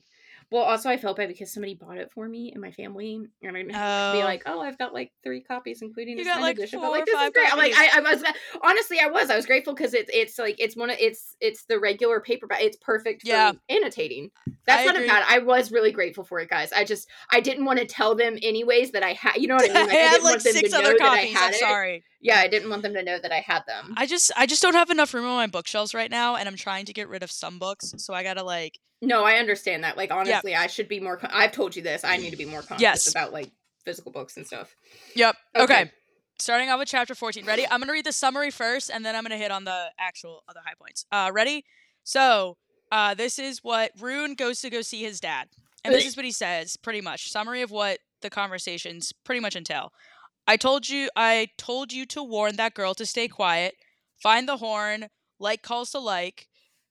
Well, 0.52 0.64
also 0.64 0.90
I 0.90 0.98
felt 0.98 1.18
bad 1.18 1.28
because 1.28 1.54
somebody 1.54 1.76
bought 1.76 1.98
it 1.98 2.12
for 2.12 2.28
me 2.28 2.52
and 2.52 2.60
my 2.62 2.72
family, 2.72 3.22
and 3.44 3.56
I 3.56 3.62
didn't 3.62 3.76
have 3.76 4.14
to 4.14 4.18
be 4.18 4.22
Oh. 4.24 4.26
like, 4.26 4.44
"Oh, 4.48 4.62
I've 4.62 4.80
got 4.80 4.94
like 4.96 5.12
three 5.24 5.42
copies, 5.42 5.82
including 5.84 6.18
You 6.18 6.24
this 6.24 6.34
got, 6.34 6.42
like, 6.42 6.58
edition." 6.58 6.80
But 6.82 6.90
like, 6.92 7.04
or 7.04 7.06
this 7.06 7.22
is 7.22 7.30
great. 7.32 7.52
I'm 7.52 7.58
like. 7.60 7.74
I, 7.76 7.90
I 7.98 8.00
was 8.02 8.24
honestly, 8.64 8.98
I 9.00 9.08
was, 9.08 9.30
I 9.30 9.36
was 9.36 9.46
grateful 9.46 9.74
because 9.76 9.94
it's 9.94 10.10
it's 10.14 10.40
like 10.40 10.56
it's 10.60 10.76
one 10.76 10.90
of 10.90 10.98
it's 11.00 11.36
it's 11.40 11.66
the 11.66 11.80
regular 11.80 12.20
paperback. 12.20 12.62
It's 12.64 12.78
perfect 12.78 13.28
for 13.28 13.54
annotating. 13.70 14.32
That's 14.66 14.82
I 14.82 14.86
not 14.86 15.04
a 15.04 15.08
bad. 15.08 15.24
I 15.28 15.40
was 15.40 15.72
really 15.72 15.92
grateful 15.92 16.24
for 16.24 16.40
it, 16.40 16.50
guys. 16.50 16.72
I 16.74 16.84
just 16.84 17.08
I 17.32 17.42
didn't 17.42 17.66
want 17.66 17.80
to 17.80 17.86
tell 17.86 18.16
them 18.16 18.38
anyways 18.42 18.92
that 18.92 19.04
I 19.04 19.14
had. 19.14 19.36
You 19.38 19.48
know 19.48 19.56
what 19.56 19.70
I 19.70 19.74
mean? 19.74 19.78
I 19.78 19.82
Like, 19.84 19.92
I 19.92 19.96
had 19.98 20.24
like 20.24 20.42
six 20.42 20.74
other 20.74 20.96
copies. 20.98 21.36
I'm 21.38 21.52
it. 21.54 21.56
sorry. 21.60 22.04
Yeah, 22.22 22.40
I 22.40 22.48
didn't 22.48 22.70
want 22.70 22.82
them 22.84 22.94
to 22.96 23.04
know 23.04 23.18
that 23.18 23.32
I 23.32 23.40
had 23.40 23.64
them. 23.68 23.94
I 23.98 24.06
just 24.06 24.32
I 24.36 24.46
just 24.46 24.62
don't 24.62 24.74
have 24.74 24.90
enough 24.90 25.14
room 25.14 25.26
on 25.26 25.36
my 25.38 25.48
bookshelves 25.48 25.94
right 25.94 26.12
now, 26.12 26.36
and 26.36 26.48
I'm 26.50 26.56
trying 26.56 26.86
to 26.86 26.94
get 26.94 27.08
rid 27.08 27.24
of 27.24 27.32
some 27.32 27.60
books, 27.60 27.94
so 27.98 28.14
I 28.14 28.24
gotta 28.24 28.44
like 28.44 28.80
No, 29.02 29.24
I 29.24 29.36
understand 29.36 29.84
that. 29.84 29.96
Like 29.98 30.12
honestly, 30.12 30.56
I 30.56 30.68
should 30.68 30.88
be 30.90 31.00
more. 31.00 31.18
Con- 31.18 31.32
I've 31.34 31.52
told 31.54 31.76
you 31.76 31.82
this. 31.82 32.04
I 32.04 32.18
need 32.18 32.32
to 32.32 32.38
be 32.38 32.46
more 32.46 32.62
conscious 32.62 32.82
Yes. 32.82 33.08
about 33.10 33.32
like 33.32 33.50
physical 33.86 34.12
books 34.12 34.36
and 34.38 34.46
stuff. 34.46 34.76
Yep. 35.16 35.36
Okay. 35.56 35.64
Okay. 35.82 35.92
Starting 36.38 36.70
off 36.70 36.80
with 36.80 36.88
chapter 36.88 37.16
14. 37.16 37.46
Ready? 37.46 37.66
I'm 37.70 37.80
going 37.80 37.88
to 37.88 37.94
read 37.94 38.06
the 38.06 38.12
summary 38.14 38.50
first 38.52 38.90
and 38.90 39.04
then 39.06 39.14
I'm 39.16 39.24
going 39.24 39.32
to 39.32 39.38
hit 39.38 39.52
on 39.52 39.64
the 39.66 39.88
actual 40.00 40.44
other 40.48 40.60
high 40.66 40.74
points. 40.80 41.06
Uh 41.12 41.32
ready? 41.34 41.64
So, 42.04 42.58
uh 42.92 43.14
this 43.14 43.40
is 43.40 43.64
what 43.64 43.96
Ruhn 43.98 44.36
goes 44.38 44.62
to 44.62 44.70
go 44.70 44.82
see 44.82 45.02
his 45.04 45.20
dad. 45.20 45.48
And 45.86 45.94
this 45.94 46.06
is 46.06 46.16
what 46.18 46.26
he 46.26 46.32
says 46.32 46.76
pretty 46.78 47.02
much. 47.02 47.32
Summary 47.32 47.62
of 47.62 47.72
what 47.72 48.00
the 48.22 48.30
conversations 48.30 49.14
pretty 49.24 49.40
much 49.40 49.56
entail. 49.56 49.92
I 50.50 50.58
told 50.58 50.90
you 50.90 51.10
I 51.16 51.50
told 51.58 51.94
you 51.94 52.06
to 52.08 52.24
warn 52.24 52.56
that 52.56 52.74
girl 52.74 52.94
to 52.96 53.06
stay 53.06 53.28
quiet, 53.28 53.76
find 54.22 54.48
the 54.50 54.58
horn, 54.58 55.08
like 55.40 55.62
calls 55.62 55.92
to 55.92 56.00
like, 56.00 56.48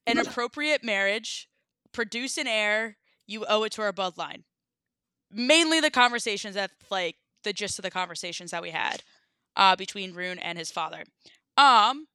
an 0.06 0.16
appropriate 0.18 0.84
marriage, 0.84 1.48
produce 1.92 2.38
an 2.38 2.46
heir, 2.46 2.96
you 3.26 3.44
owe 3.48 3.64
it 3.64 3.72
to 3.72 3.82
our 3.82 3.92
bloodline. 3.92 4.44
Mainly 5.30 5.80
the 5.80 5.90
conversations 5.90 6.54
that 6.54 6.70
like 6.88 7.16
the 7.42 7.52
gist 7.52 7.78
of 7.80 7.82
the 7.82 7.90
conversations 7.90 8.52
that 8.52 8.62
we 8.62 8.70
had 8.70 9.02
uh 9.56 9.74
between 9.74 10.14
Ruhn 10.14 10.38
and 10.40 10.56
his 10.56 10.70
father. 10.70 11.02
Um 11.56 12.06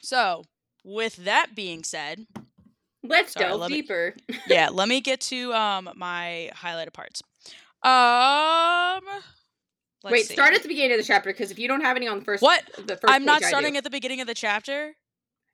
so 0.00 0.44
with 0.82 1.16
that 1.16 1.48
being 1.54 1.84
said, 1.84 2.26
Let's 3.04 3.32
Sorry, 3.34 3.48
delve 3.48 3.60
let 3.60 3.70
me- 3.70 3.82
deeper. 3.82 4.14
yeah, 4.46 4.70
let 4.72 4.88
me 4.88 5.02
get 5.02 5.20
to 5.32 5.52
um 5.52 5.90
my 5.94 6.50
highlighted 6.54 6.94
parts. 6.94 7.22
Um 7.82 9.04
let's 10.04 10.12
Wait, 10.12 10.26
see. 10.26 10.34
start 10.34 10.54
at 10.54 10.62
the 10.62 10.68
beginning 10.68 10.92
of 10.92 10.98
the 10.98 11.04
chapter 11.04 11.30
because 11.30 11.50
if 11.50 11.58
you 11.58 11.68
don't 11.68 11.82
have 11.82 11.96
any 11.96 12.06
on 12.08 12.18
the 12.20 12.24
first, 12.24 12.42
What? 12.42 12.62
the 12.86 12.96
first 12.96 13.04
I'm 13.12 13.24
not 13.24 13.42
starting 13.42 13.76
at 13.76 13.84
the 13.84 13.90
beginning 13.90 14.20
of 14.20 14.26
the 14.26 14.34
chapter. 14.34 14.94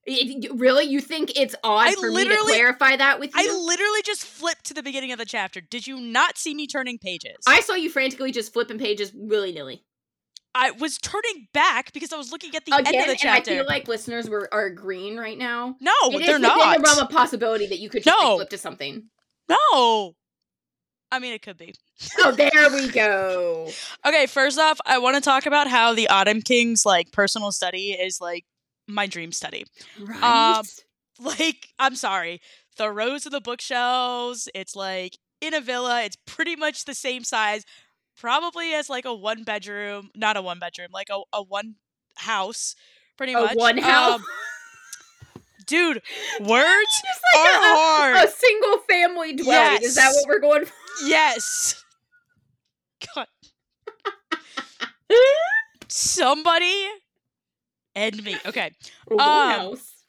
It- 0.06 0.50
really, 0.54 0.84
you 0.84 1.00
think 1.00 1.32
it's 1.36 1.54
odd 1.62 1.88
I 1.88 1.92
for 1.94 2.10
me 2.10 2.24
to 2.26 2.36
clarify 2.38 2.96
that 2.96 3.20
with 3.20 3.30
you? 3.34 3.40
I 3.40 3.52
literally 3.54 4.00
just 4.04 4.24
flipped 4.24 4.64
to 4.66 4.74
the 4.74 4.82
beginning 4.82 5.12
of 5.12 5.18
the 5.18 5.26
chapter. 5.26 5.60
Did 5.60 5.86
you 5.86 6.00
not 6.00 6.38
see 6.38 6.54
me 6.54 6.66
turning 6.66 6.98
pages? 6.98 7.36
I 7.46 7.60
saw 7.60 7.74
you 7.74 7.90
frantically 7.90 8.32
just 8.32 8.52
flipping 8.54 8.78
pages 8.78 9.12
willy 9.14 9.52
nilly. 9.52 9.84
I 10.54 10.70
was 10.70 10.96
turning 10.98 11.48
back 11.52 11.92
because 11.92 12.10
I 12.12 12.16
was 12.16 12.32
looking 12.32 12.56
at 12.56 12.64
the 12.64 12.72
Again, 12.74 12.94
end 12.94 13.10
of 13.10 13.18
the 13.20 13.28
and 13.28 13.36
I 13.36 13.42
feel 13.42 13.66
like 13.66 13.86
listeners 13.86 14.30
were 14.30 14.48
are 14.52 14.70
green 14.70 15.18
right 15.18 15.36
now. 15.36 15.76
no, 15.80 15.92
It 16.04 16.06
is 16.06 16.26
they're 16.26 16.36
within 16.36 16.42
not. 16.42 16.78
the 16.78 16.82
realm 16.82 16.98
of 17.00 17.10
possibility 17.10 17.66
that 17.66 17.78
you 17.78 17.90
could 17.90 18.02
just 18.02 18.16
like, 18.16 18.24
No. 18.26 18.36
flip 18.36 18.48
to 18.50 18.58
something. 18.58 19.10
no. 19.48 20.14
I 21.10 21.18
mean, 21.18 21.32
it 21.32 21.42
could 21.42 21.56
be. 21.56 21.74
Oh, 22.20 22.32
there 22.32 22.70
we 22.72 22.88
go. 22.88 23.68
Okay, 24.06 24.26
first 24.26 24.58
off, 24.58 24.78
I 24.86 24.98
want 24.98 25.16
to 25.16 25.20
talk 25.20 25.44
about 25.46 25.68
how 25.68 25.92
the 25.94 26.08
Autumn 26.08 26.40
King's 26.40 26.86
like 26.86 27.12
personal 27.12 27.52
study 27.52 27.92
is 27.92 28.20
like 28.20 28.44
my 28.86 29.06
dream 29.06 29.32
study. 29.32 29.64
Right. 30.00 30.62
Like, 31.20 31.66
I'm 31.80 31.96
sorry, 31.96 32.40
the 32.76 32.92
rows 32.92 33.26
of 33.26 33.32
the 33.32 33.40
bookshelves. 33.40 34.48
It's 34.54 34.76
like 34.76 35.18
in 35.40 35.52
a 35.52 35.60
villa. 35.60 36.04
It's 36.04 36.16
pretty 36.26 36.54
much 36.54 36.84
the 36.84 36.94
same 36.94 37.24
size, 37.24 37.64
probably 38.16 38.72
as 38.72 38.88
like 38.88 39.04
a 39.04 39.12
one 39.12 39.42
bedroom, 39.42 40.10
not 40.14 40.36
a 40.36 40.42
one 40.42 40.60
bedroom, 40.60 40.90
like 40.92 41.08
a, 41.10 41.20
a 41.32 41.42
one 41.42 41.74
house, 42.16 42.76
pretty 43.16 43.32
a 43.32 43.40
much. 43.40 43.56
one 43.56 43.78
house. 43.78 44.20
Um, 44.20 44.24
dude, 45.68 46.02
words 46.40 47.02
Just 47.04 47.22
are 47.36 47.46
a, 47.46 47.60
hard. 47.60 48.16
a 48.24 48.30
single 48.30 48.78
family 48.78 49.34
dwelling. 49.34 49.82
Is 49.82 49.94
that 49.94 50.12
what 50.14 50.28
we're 50.28 50.40
going 50.40 50.64
for? 50.64 50.72
yes. 51.06 51.84
God. 53.14 53.26
Somebody 55.88 56.86
end 57.94 58.24
me. 58.24 58.36
Okay. 58.46 58.72
Um, 59.10 59.18
house. 59.18 60.04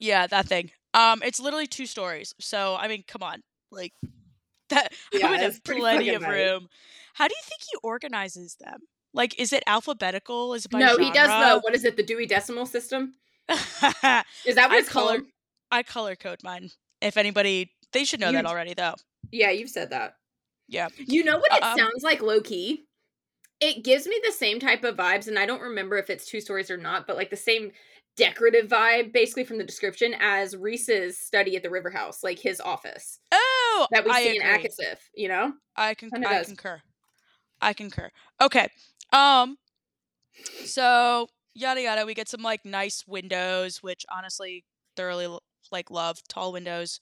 Yeah, 0.00 0.26
that 0.26 0.46
thing. 0.46 0.72
Um, 0.92 1.22
it's 1.24 1.38
literally 1.38 1.68
two 1.68 1.86
stories. 1.86 2.34
So 2.40 2.76
I 2.76 2.88
mean, 2.88 3.04
come 3.06 3.22
on, 3.22 3.42
like 3.70 3.92
that. 4.70 4.92
Yeah, 5.12 5.28
I 5.28 5.30
would 5.30 5.40
have 5.40 5.62
plenty 5.62 6.08
of 6.10 6.22
room. 6.22 6.68
How 7.14 7.28
do 7.28 7.34
you 7.34 7.42
think 7.44 7.60
he 7.62 7.78
organizes 7.84 8.56
them? 8.58 8.80
Like, 9.14 9.38
is 9.38 9.52
it 9.52 9.62
alphabetical? 9.68 10.54
Is 10.54 10.64
it 10.64 10.70
by 10.72 10.80
No, 10.80 10.96
he 10.98 11.10
does 11.12 11.28
the 11.28 11.60
what 11.60 11.74
is 11.74 11.84
it? 11.84 11.96
The 11.96 12.02
Dewey 12.02 12.26
Decimal 12.26 12.66
System. 12.66 13.14
I 13.48 14.24
Is 14.44 14.54
that 14.56 14.68
what 14.70 14.70
color? 14.70 14.74
I 14.74 14.78
it's 14.78 14.88
called? 14.88 15.22
color- 15.70 15.82
color 15.84 16.16
code 16.16 16.38
mine. 16.42 16.70
If 17.00 17.16
anybody, 17.16 17.70
they 17.92 18.04
should 18.04 18.20
know 18.20 18.28
You 18.28 18.34
that 18.34 18.46
already, 18.46 18.74
though. 18.74 18.94
Yeah, 19.30 19.50
you've 19.50 19.70
said 19.70 19.90
that. 19.90 20.14
Yeah. 20.68 20.88
You 20.98 21.24
know 21.24 21.38
what 21.38 21.52
it 21.52 21.62
Um, 21.62 21.76
sounds 21.78 22.02
like, 22.02 22.20
low 22.22 22.40
key? 22.40 22.84
It 23.60 23.82
gives 23.84 24.06
me 24.06 24.20
the 24.24 24.32
same 24.32 24.60
type 24.60 24.84
of 24.84 24.96
vibes, 24.96 25.26
and 25.28 25.38
I 25.38 25.46
don't 25.46 25.60
remember 25.60 25.96
if 25.96 26.10
it's 26.10 26.26
two 26.26 26.40
stories 26.40 26.70
or 26.70 26.76
not, 26.76 27.06
but 27.06 27.16
like 27.16 27.30
the 27.30 27.36
same 27.36 27.72
decorative 28.16 28.66
vibe, 28.68 29.12
basically 29.12 29.44
from 29.44 29.58
the 29.58 29.64
description, 29.64 30.14
as 30.20 30.54
Rhys's 30.56 31.18
study 31.18 31.56
at 31.56 31.62
the 31.62 31.70
River 31.70 31.90
House, 31.90 32.22
like 32.24 32.38
his 32.38 32.60
office 32.60 33.20
Oh, 33.32 33.86
that 33.92 34.04
we 34.04 34.10
I 34.10 34.22
see 34.22 34.36
in 34.36 34.42
agree. 34.42 34.68
ACOSF. 34.68 34.96
You 35.14 35.28
know? 35.28 35.52
I 35.76 35.94
con- 35.94 36.10
I 36.14 36.20
does. 36.20 36.46
concur. 36.48 36.82
I 37.60 37.72
concur. 37.72 38.10
Okay. 38.40 38.68
Um 39.12 39.56
so 40.64 41.28
yada 41.58 41.82
yada 41.82 42.06
we 42.06 42.14
get 42.14 42.28
some 42.28 42.42
like 42.42 42.64
nice 42.64 43.04
windows 43.06 43.82
which 43.82 44.06
honestly 44.10 44.64
thoroughly 44.96 45.38
like 45.72 45.90
love 45.90 46.18
tall 46.28 46.52
windows 46.52 47.00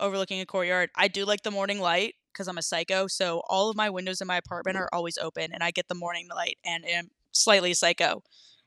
overlooking 0.00 0.40
a 0.40 0.46
courtyard. 0.46 0.90
I 0.94 1.08
do 1.08 1.24
like 1.24 1.42
the 1.42 1.50
morning 1.50 1.80
light 1.80 2.14
cuz 2.34 2.48
I'm 2.48 2.58
a 2.58 2.62
psycho, 2.62 3.06
so 3.06 3.42
all 3.48 3.70
of 3.70 3.76
my 3.76 3.88
windows 3.90 4.20
in 4.20 4.26
my 4.26 4.36
apartment 4.36 4.76
are 4.76 4.88
always 4.92 5.18
open 5.18 5.52
and 5.52 5.62
I 5.62 5.70
get 5.70 5.88
the 5.88 5.94
morning 5.94 6.28
light 6.28 6.58
and 6.64 6.84
am 6.86 7.10
slightly 7.32 7.74
psycho 7.74 8.22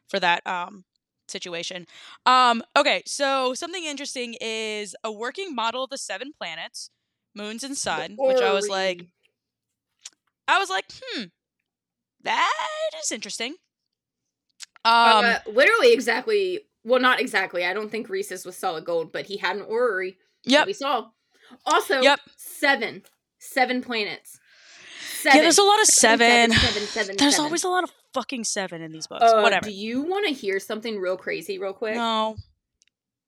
for 0.07 0.19
that 0.19 0.45
um 0.47 0.85
situation. 1.27 1.85
Um 2.25 2.63
okay, 2.75 3.03
so 3.05 3.53
something 3.53 3.83
interesting 3.85 4.35
is 4.41 4.95
a 5.03 5.11
working 5.11 5.53
model 5.55 5.83
of 5.83 5.89
the 5.89 5.97
seven 5.97 6.31
planets, 6.37 6.89
moons 7.35 7.63
and 7.63 7.77
sun, 7.77 8.19
which 8.23 8.41
I 8.41 8.51
was 8.53 8.69
like 8.69 9.05
I 10.47 10.57
was 10.59 10.69
like, 10.69 10.85
hmm, 10.91 11.25
that 12.23 12.89
is 13.03 13.11
interesting. 13.11 13.55
Um, 14.85 15.25
uh, 15.25 15.39
literally 15.47 15.93
exactly. 15.93 16.61
Well, 16.83 16.99
not 17.01 17.19
exactly. 17.19 17.65
I 17.65 17.73
don't 17.73 17.91
think 17.91 18.09
Rhys's 18.09 18.45
was 18.45 18.55
solid 18.55 18.85
gold, 18.85 19.11
but 19.11 19.25
he 19.25 19.37
had 19.37 19.57
an 19.57 19.63
orrery. 19.63 20.17
that 20.45 20.51
yep. 20.51 20.67
We 20.67 20.73
saw. 20.73 21.07
Also, 21.65 22.01
Yep. 22.01 22.19
seven. 22.37 23.03
Seven 23.39 23.81
planets. 23.81 24.39
Seven. 25.21 25.37
Yeah, 25.37 25.43
there's 25.43 25.57
a 25.57 25.63
lot 25.63 25.81
of 25.81 25.87
seven. 25.87 26.51
seven, 26.51 26.83
seven, 26.83 27.15
There's 27.17 27.39
always 27.39 27.63
a 27.65 27.69
lot 27.69 27.83
of 27.83 27.91
fucking 28.13 28.45
seven 28.45 28.81
in 28.81 28.91
these 28.91 29.07
books. 29.07 29.23
Uh, 29.23 29.41
Whatever. 29.41 29.65
Do 29.67 29.73
you 29.73 30.01
want 30.03 30.25
to 30.27 30.33
hear 30.33 30.59
something 30.59 30.97
real 30.99 31.17
crazy, 31.17 31.59
real 31.59 31.73
quick? 31.73 31.95
No. 31.95 32.37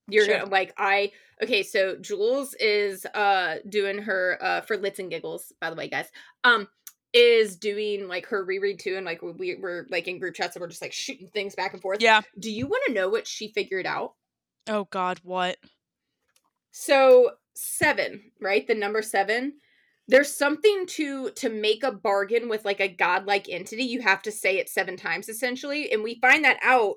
You're 0.08 0.25
Sure. 0.25 0.39
gonna 0.39 0.50
like 0.51 0.74
I 0.77 1.12
okay. 1.43 1.63
So 1.63 1.96
Jules 1.98 2.53
is 2.60 3.05
uh 3.13 3.58
doing 3.70 4.00
her 4.00 4.38
uh 4.41 4.62
for 4.62 4.77
Lits 4.77 5.00
and 5.00 5.10
Giggles. 5.10 5.53
By 5.62 5.70
the 5.70 5.75
way, 5.75 5.88
guys, 5.89 6.08
um, 6.43 6.67
is 7.13 7.57
doing 7.57 8.07
like 8.07 8.25
her 8.27 8.43
reread 8.43 8.79
too, 8.79 8.95
and 8.95 9.05
like 9.05 9.21
we 9.21 9.55
we're 9.55 9.85
like 9.89 10.07
in 10.07 10.19
group 10.19 10.35
chats 10.35 10.55
and 10.55 10.61
we're 10.61 10.69
just 10.69 10.81
like 10.81 10.93
shooting 10.93 11.27
things 11.27 11.55
back 11.55 11.73
and 11.73 11.81
forth. 11.81 12.01
Yeah. 12.01 12.21
Do 12.39 12.51
you 12.51 12.67
want 12.67 12.83
to 12.87 12.93
know 12.93 13.09
what 13.09 13.27
she 13.27 13.51
figured 13.51 13.85
out? 13.85 14.13
Oh 14.67 14.85
God, 14.91 15.19
what? 15.23 15.57
So 16.71 17.31
seven, 17.53 18.31
right? 18.39 18.65
The 18.65 18.75
number 18.75 19.01
seven. 19.01 19.53
There's 20.07 20.35
something 20.35 20.85
to 20.87 21.31
to 21.31 21.49
make 21.49 21.83
a 21.83 21.91
bargain 21.91 22.49
with 22.49 22.65
like 22.65 22.79
a 22.81 22.87
godlike 22.87 23.47
entity. 23.49 23.83
You 23.83 24.01
have 24.01 24.21
to 24.23 24.31
say 24.31 24.57
it 24.57 24.69
seven 24.69 24.97
times 24.97 25.29
essentially, 25.29 25.91
and 25.91 26.03
we 26.03 26.19
find 26.19 26.43
that 26.43 26.59
out 26.63 26.95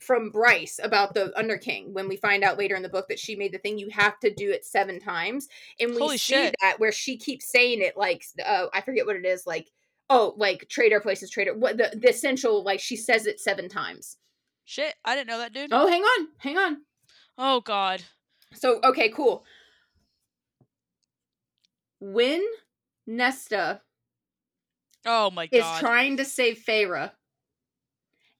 from 0.00 0.30
Bryce 0.30 0.80
about 0.82 1.14
the 1.14 1.36
Underking 1.38 1.92
when 1.92 2.08
we 2.08 2.16
find 2.16 2.42
out 2.42 2.58
later 2.58 2.74
in 2.74 2.82
the 2.82 2.88
book 2.88 3.08
that 3.08 3.18
she 3.18 3.36
made 3.36 3.52
the 3.52 3.58
thing. 3.58 3.78
You 3.78 3.88
have 3.90 4.18
to 4.20 4.32
do 4.32 4.50
it 4.50 4.64
seven 4.64 4.98
times, 4.98 5.48
and 5.78 5.90
we 5.92 5.98
Holy 5.98 6.18
see 6.18 6.34
shit. 6.34 6.54
that 6.62 6.80
where 6.80 6.92
she 6.92 7.16
keeps 7.16 7.50
saying 7.50 7.82
it 7.82 7.96
like 7.96 8.24
uh, 8.44 8.66
I 8.72 8.80
forget 8.80 9.06
what 9.06 9.16
it 9.16 9.26
is 9.26 9.46
like. 9.46 9.70
Oh, 10.12 10.34
like 10.36 10.68
trader 10.68 10.98
places 10.98 11.30
trader. 11.30 11.54
What 11.54 11.76
the 11.76 11.92
the 11.94 12.08
essential 12.08 12.64
like 12.64 12.80
she 12.80 12.96
says 12.96 13.26
it 13.26 13.38
seven 13.38 13.68
times. 13.68 14.16
Shit, 14.64 14.94
I 15.04 15.14
didn't 15.14 15.28
know 15.28 15.38
that, 15.38 15.52
dude. 15.52 15.70
Oh, 15.72 15.86
hang 15.86 16.02
on, 16.02 16.28
hang 16.38 16.58
on. 16.58 16.78
Oh 17.38 17.60
God. 17.60 18.02
So 18.54 18.80
okay, 18.82 19.08
cool. 19.10 19.44
When 22.00 22.44
Nesta 23.06 23.82
Oh 25.06 25.30
my 25.30 25.46
god, 25.46 25.56
is 25.56 25.80
trying 25.80 26.16
to 26.16 26.24
save 26.24 26.58
Feyre 26.66 27.12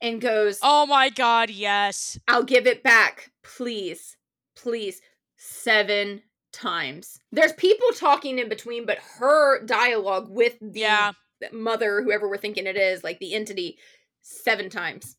and 0.03 0.21
goes, 0.21 0.59
oh 0.63 0.87
my 0.87 1.11
God. 1.11 1.51
Yes. 1.51 2.19
I'll 2.29 2.43
give 2.45 2.67
it 2.67 2.83
back, 2.83 3.31
please, 3.43 4.17
please, 4.57 5.01
seven 5.37 6.23
times. 6.53 7.21
There's 7.33 7.53
people 7.53 7.89
talking 7.97 8.39
in 8.39 8.49
between, 8.49 8.87
but 8.87 8.99
her 9.19 9.65
dialogue 9.65 10.29
with 10.31 10.59
the 10.61 10.81
Yeah. 10.81 11.13
mother, 11.53 12.03
whoever 12.03 12.29
we're 12.29 12.37
thinking 12.39 12.67
it 12.67 12.77
is, 12.77 13.05
like 13.05 13.19
the 13.21 13.35
entity, 13.35 13.79
seven 14.23 14.69
times. 14.71 15.17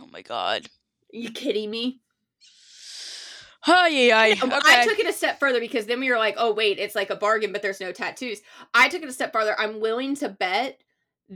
Oh 0.00 0.06
my 0.10 0.22
God. 0.22 0.66
you 1.12 1.30
kidding 1.30 1.70
me? 1.70 2.00
Oh 3.66 3.86
yeah. 3.86 4.24
Yeah, 4.26 4.34
Okay. 4.42 4.56
I 4.64 4.84
took 4.86 4.98
it 4.98 5.06
a 5.06 5.12
step 5.12 5.38
further 5.38 5.60
because 5.60 5.86
then 5.86 6.00
we 6.00 6.10
were 6.10 6.18
like, 6.18 6.34
oh 6.36 6.52
wait, 6.52 6.78
it's 6.78 6.94
like 6.96 7.10
a 7.10 7.16
bargain, 7.16 7.52
but 7.52 7.62
there's 7.62 7.80
no 7.80 7.92
tattoos. 7.92 8.40
I 8.74 8.88
took 8.88 9.02
it 9.02 9.08
a 9.08 9.12
step 9.12 9.32
farther. 9.32 9.54
I'm 9.58 9.78
willing 9.80 10.16
to 10.16 10.28
bet 10.28 10.80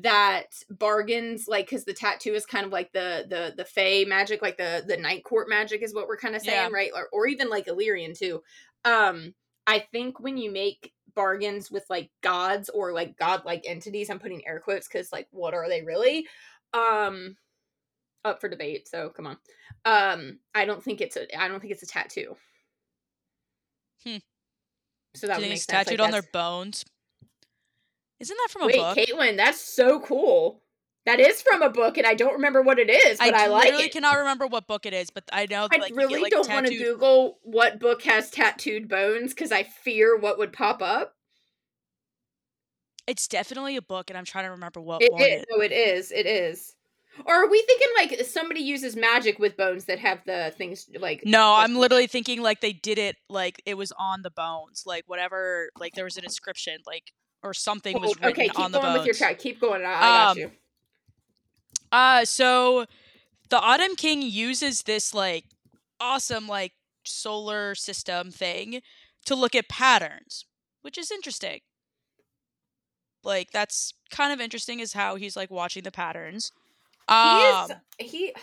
that 0.02 0.62
bargains, 0.68 1.48
like, 1.48 1.66
because 1.66 1.84
the 1.84 1.94
tattoo 1.94 2.34
is 2.34 2.44
kind 2.44 2.66
of 2.66 2.72
like 2.72 2.92
the 2.92 3.24
the 3.28 3.54
the 3.56 3.64
Fae 3.64 4.04
magic, 4.06 4.42
like 4.42 4.58
the 4.58 4.84
the 4.86 4.96
night 4.96 5.24
court 5.24 5.48
magic, 5.48 5.82
is 5.82 5.94
what 5.94 6.06
we're 6.06 6.18
kind 6.18 6.36
of 6.36 6.42
saying, 6.42 6.68
Yeah. 6.70 6.76
right? 6.76 6.90
Or 6.94 7.08
or 7.12 7.26
even 7.26 7.48
like 7.48 7.66
Illyrian 7.68 8.12
too. 8.14 8.42
Um, 8.84 9.34
I 9.66 9.80
think 9.92 10.20
when 10.20 10.36
you 10.36 10.50
make 10.52 10.92
bargains 11.14 11.70
with 11.70 11.84
like 11.88 12.10
gods 12.22 12.68
or 12.68 12.92
like 12.92 13.16
godlike 13.16 13.62
entities, 13.66 14.10
I'm 14.10 14.18
putting 14.18 14.46
air 14.46 14.60
quotes 14.60 14.86
because 14.86 15.12
like, 15.12 15.28
what 15.30 15.54
are 15.54 15.68
they 15.68 15.82
really? 15.82 16.26
Um, 16.74 17.36
up 18.24 18.40
for 18.40 18.48
debate. 18.48 18.86
So 18.88 19.08
come 19.08 19.26
on. 19.26 19.38
Um, 19.86 20.40
I 20.54 20.66
don't 20.66 20.82
think 20.82 21.00
it's 21.00 21.16
a. 21.16 21.40
I 21.40 21.48
don't 21.48 21.60
think 21.60 21.72
it's 21.72 21.82
a 21.82 21.86
tattoo. 21.86 22.36
Hmm. 24.04 24.16
So 25.14 25.26
that 25.26 25.36
Do 25.36 25.42
would 25.42 25.48
make 25.48 25.58
sense. 25.62 25.66
tattooed 25.66 26.00
like 26.00 26.06
on 26.06 26.12
their 26.12 26.22
bones? 26.22 26.84
Isn't 28.20 28.36
that 28.36 28.48
from 28.50 28.62
a 28.62 28.66
book? 28.66 28.96
Wait, 28.96 29.08
book? 29.08 29.18
Caitlin, 29.18 29.36
that's 29.36 29.60
so 29.60 30.00
cool. 30.00 30.62
That 31.04 31.20
is 31.20 31.40
from 31.40 31.62
a 31.62 31.70
book, 31.70 31.98
and 31.98 32.06
I 32.06 32.14
don't 32.14 32.32
remember 32.32 32.62
what 32.62 32.80
it 32.80 32.90
is, 32.90 33.18
but 33.18 33.32
I, 33.32 33.46
like 33.46 33.64
literally 33.66 33.84
it. 33.86 33.92
cannot 33.92 34.16
remember 34.18 34.48
what 34.48 34.66
book 34.66 34.86
it 34.86 34.92
is, 34.92 35.08
but 35.10 35.22
I 35.32 35.46
know 35.48 35.68
I 35.70 35.76
like 35.76 35.94
really 35.94 36.14
get, 36.14 36.22
like, 36.22 36.32
don't 36.32 36.50
want 36.50 36.66
to 36.66 36.76
Google 36.76 37.38
what 37.44 37.78
book 37.78 38.02
has 38.02 38.28
tattooed 38.28 38.88
bones 38.88 39.32
because 39.32 39.52
I 39.52 39.62
fear 39.62 40.18
what 40.18 40.36
would 40.36 40.52
pop 40.52 40.82
up. 40.82 41.14
It's 43.06 43.28
definitely 43.28 43.76
a 43.76 43.82
book, 43.82 44.10
and 44.10 44.18
I'm 44.18 44.24
trying 44.24 44.46
to 44.46 44.50
remember 44.50 44.80
what 44.80 45.00
It 45.00 45.12
one. 45.12 45.22
is. 45.22 45.42
it- 45.42 45.48
No, 45.48 45.60
it 45.60 45.70
is. 45.70 46.10
It 46.10 46.26
is. 46.26 46.74
Or 47.24 47.34
are 47.34 47.48
we 47.48 47.62
thinking 47.62 47.88
like 47.96 48.26
somebody 48.26 48.60
uses 48.60 48.96
magic 48.96 49.38
with 49.38 49.56
bones 49.56 49.84
that 49.84 50.00
have 50.00 50.18
the 50.26 50.52
things 50.58 50.86
like? 50.98 51.22
No, 51.24 51.54
I'm 51.54 51.76
literally 51.76 52.08
thinking 52.08 52.42
like 52.42 52.60
they 52.60 52.72
did 52.72 52.98
it 52.98 53.16
like 53.30 53.62
it 53.64 53.74
was 53.74 53.92
on 53.98 54.22
the 54.22 54.30
bones, 54.30 54.82
like 54.84 55.04
whatever, 55.06 55.70
like 55.78 55.94
there 55.94 56.04
was 56.04 56.16
an 56.18 56.24
inscription, 56.24 56.78
like 56.84 57.12
or 57.42 57.54
something 57.54 57.98
was 58.00 58.14
written 58.16 58.30
okay, 58.30 58.48
keep 58.48 58.58
on 58.58 58.72
the 58.72 58.78
going 58.80 58.94
bones. 58.94 59.06
with 59.06 59.06
your 59.06 59.28
chat. 59.28 59.38
Keep 59.38 59.60
going. 59.60 59.82
I, 59.84 59.88
I 59.94 60.00
got 60.00 60.30
Um, 60.32 60.38
you. 60.38 60.50
Uh 61.92 62.24
so 62.24 62.86
the 63.48 63.58
Autumn 63.60 63.94
King 63.96 64.22
uses 64.22 64.82
this 64.82 65.14
like 65.14 65.44
awesome 66.00 66.48
like 66.48 66.72
solar 67.04 67.74
system 67.74 68.30
thing 68.30 68.80
to 69.26 69.34
look 69.34 69.54
at 69.54 69.68
patterns, 69.68 70.44
which 70.82 70.98
is 70.98 71.10
interesting. 71.10 71.60
Like 73.22 73.50
that's 73.52 73.92
kind 74.10 74.32
of 74.32 74.40
interesting 74.40 74.80
is 74.80 74.92
how 74.92 75.16
he's 75.16 75.36
like 75.36 75.50
watching 75.50 75.82
the 75.82 75.92
patterns. 75.92 76.52
He 77.08 77.14
Um, 77.14 77.70
is. 77.70 77.76
He. 78.10 78.34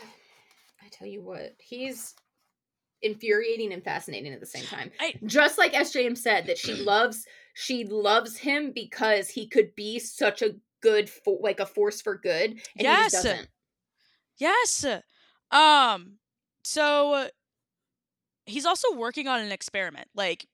I 0.81 0.87
tell 0.91 1.07
you 1.07 1.21
what, 1.21 1.55
he's 1.59 2.13
infuriating 3.01 3.73
and 3.73 3.83
fascinating 3.83 4.31
at 4.33 4.39
the 4.39 4.45
same 4.45 4.63
time. 4.65 4.91
I- 4.99 5.15
Just 5.25 5.57
like 5.57 5.73
SJM 5.73 6.17
said, 6.17 6.45
that 6.47 6.57
she 6.57 6.73
loves. 6.73 7.25
She 7.53 7.85
loves 7.85 8.37
him 8.37 8.71
because 8.73 9.29
he 9.29 9.47
could 9.47 9.75
be 9.75 9.99
such 9.99 10.41
a 10.41 10.55
good, 10.81 11.09
fo- 11.09 11.39
like 11.41 11.59
a 11.59 11.65
force 11.65 12.01
for 12.01 12.17
good, 12.17 12.51
and 12.51 12.59
he 12.75 12.83
Yes. 12.83 13.11
just 13.11 13.23
doesn't. 13.23 13.49
Yes. 14.37 14.85
Um 15.51 16.19
so 16.63 17.29
he's 18.45 18.65
also 18.65 18.93
working 18.95 19.27
on 19.27 19.39
an 19.41 19.51
experiment. 19.51 20.07
Like 20.15 20.45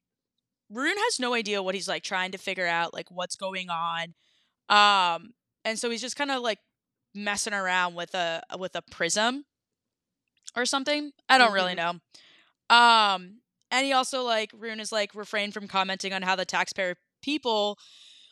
Ruhn 0.73 0.95
has 0.97 1.19
no 1.19 1.33
idea 1.33 1.63
what 1.63 1.75
he's 1.75 1.87
like 1.87 2.03
trying 2.03 2.31
to 2.31 2.37
figure 2.37 2.67
out 2.67 2.93
like 2.93 3.09
what's 3.11 3.35
going 3.35 3.69
on. 3.69 4.13
Um 4.69 5.33
and 5.65 5.77
so 5.79 5.89
he's 5.89 6.01
just 6.01 6.15
kind 6.15 6.31
of 6.31 6.41
like 6.41 6.59
messing 7.15 7.53
around 7.53 7.95
with 7.95 8.13
a 8.15 8.41
with 8.57 8.75
a 8.75 8.81
prism 8.91 9.45
or 10.55 10.65
something. 10.65 11.11
I 11.27 11.37
don't 11.37 11.53
really 11.53 11.75
know. 11.75 11.93
Um, 12.69 13.39
and 13.71 13.85
he 13.85 13.93
also 13.93 14.23
like 14.23 14.51
Ruhn 14.51 14.79
is 14.79 14.91
like 14.91 15.13
refrained 15.15 15.53
from 15.53 15.67
commenting 15.67 16.13
on 16.13 16.21
how 16.21 16.35
the 16.35 16.45
taxpayer 16.45 16.95
people 17.21 17.77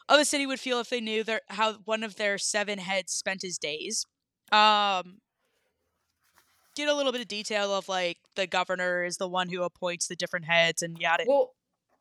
of 0.09 0.17
the 0.17 0.25
city 0.25 0.45
would 0.45 0.59
feel 0.59 0.79
if 0.79 0.89
they 0.89 1.01
knew 1.01 1.23
their 1.23 1.41
how 1.49 1.73
one 1.85 2.03
of 2.03 2.15
their 2.15 2.37
seven 2.37 2.79
heads 2.79 3.13
spent 3.13 3.41
his 3.41 3.57
days. 3.57 4.05
Um, 4.51 5.19
get 6.75 6.87
a 6.87 6.93
little 6.93 7.11
bit 7.11 7.21
of 7.21 7.27
detail 7.27 7.73
of 7.73 7.89
like 7.89 8.17
the 8.35 8.47
governor 8.47 9.03
is 9.03 9.17
the 9.17 9.27
one 9.27 9.49
who 9.49 9.63
appoints 9.63 10.07
the 10.07 10.15
different 10.15 10.45
heads 10.45 10.81
and 10.81 10.97
yada. 10.97 11.25
Well, 11.27 11.53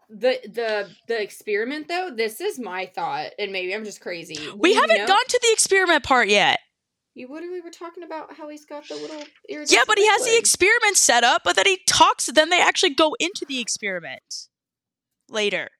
the 0.08 0.38
the 0.44 0.90
the 1.08 1.20
experiment 1.20 1.88
though, 1.88 2.10
this 2.14 2.40
is 2.40 2.58
my 2.58 2.86
thought, 2.86 3.32
and 3.38 3.50
maybe 3.50 3.74
I'm 3.74 3.84
just 3.84 4.00
crazy. 4.00 4.38
we 4.56 4.74
haven't 4.74 4.98
know- 4.98 5.06
gone 5.06 5.26
to 5.28 5.40
the 5.42 5.52
experiment 5.52 6.04
part 6.04 6.28
yet. 6.28 6.60
You 7.16 7.28
literally 7.32 7.62
were 7.62 7.70
talking 7.70 8.02
about 8.02 8.34
how 8.36 8.50
he's 8.50 8.66
got 8.66 8.86
the 8.88 8.94
little. 8.94 9.22
Yeah, 9.48 9.84
but 9.86 9.96
he 9.96 10.06
has 10.06 10.22
the 10.22 10.36
experiment 10.36 10.98
set 10.98 11.24
up, 11.24 11.42
but 11.44 11.56
then 11.56 11.64
he 11.64 11.78
talks. 11.88 12.26
Then 12.26 12.50
they 12.50 12.60
actually 12.60 12.90
go 12.94 13.16
into 13.18 13.46
the 13.48 13.58
experiment 13.58 14.48
later. 15.30 15.70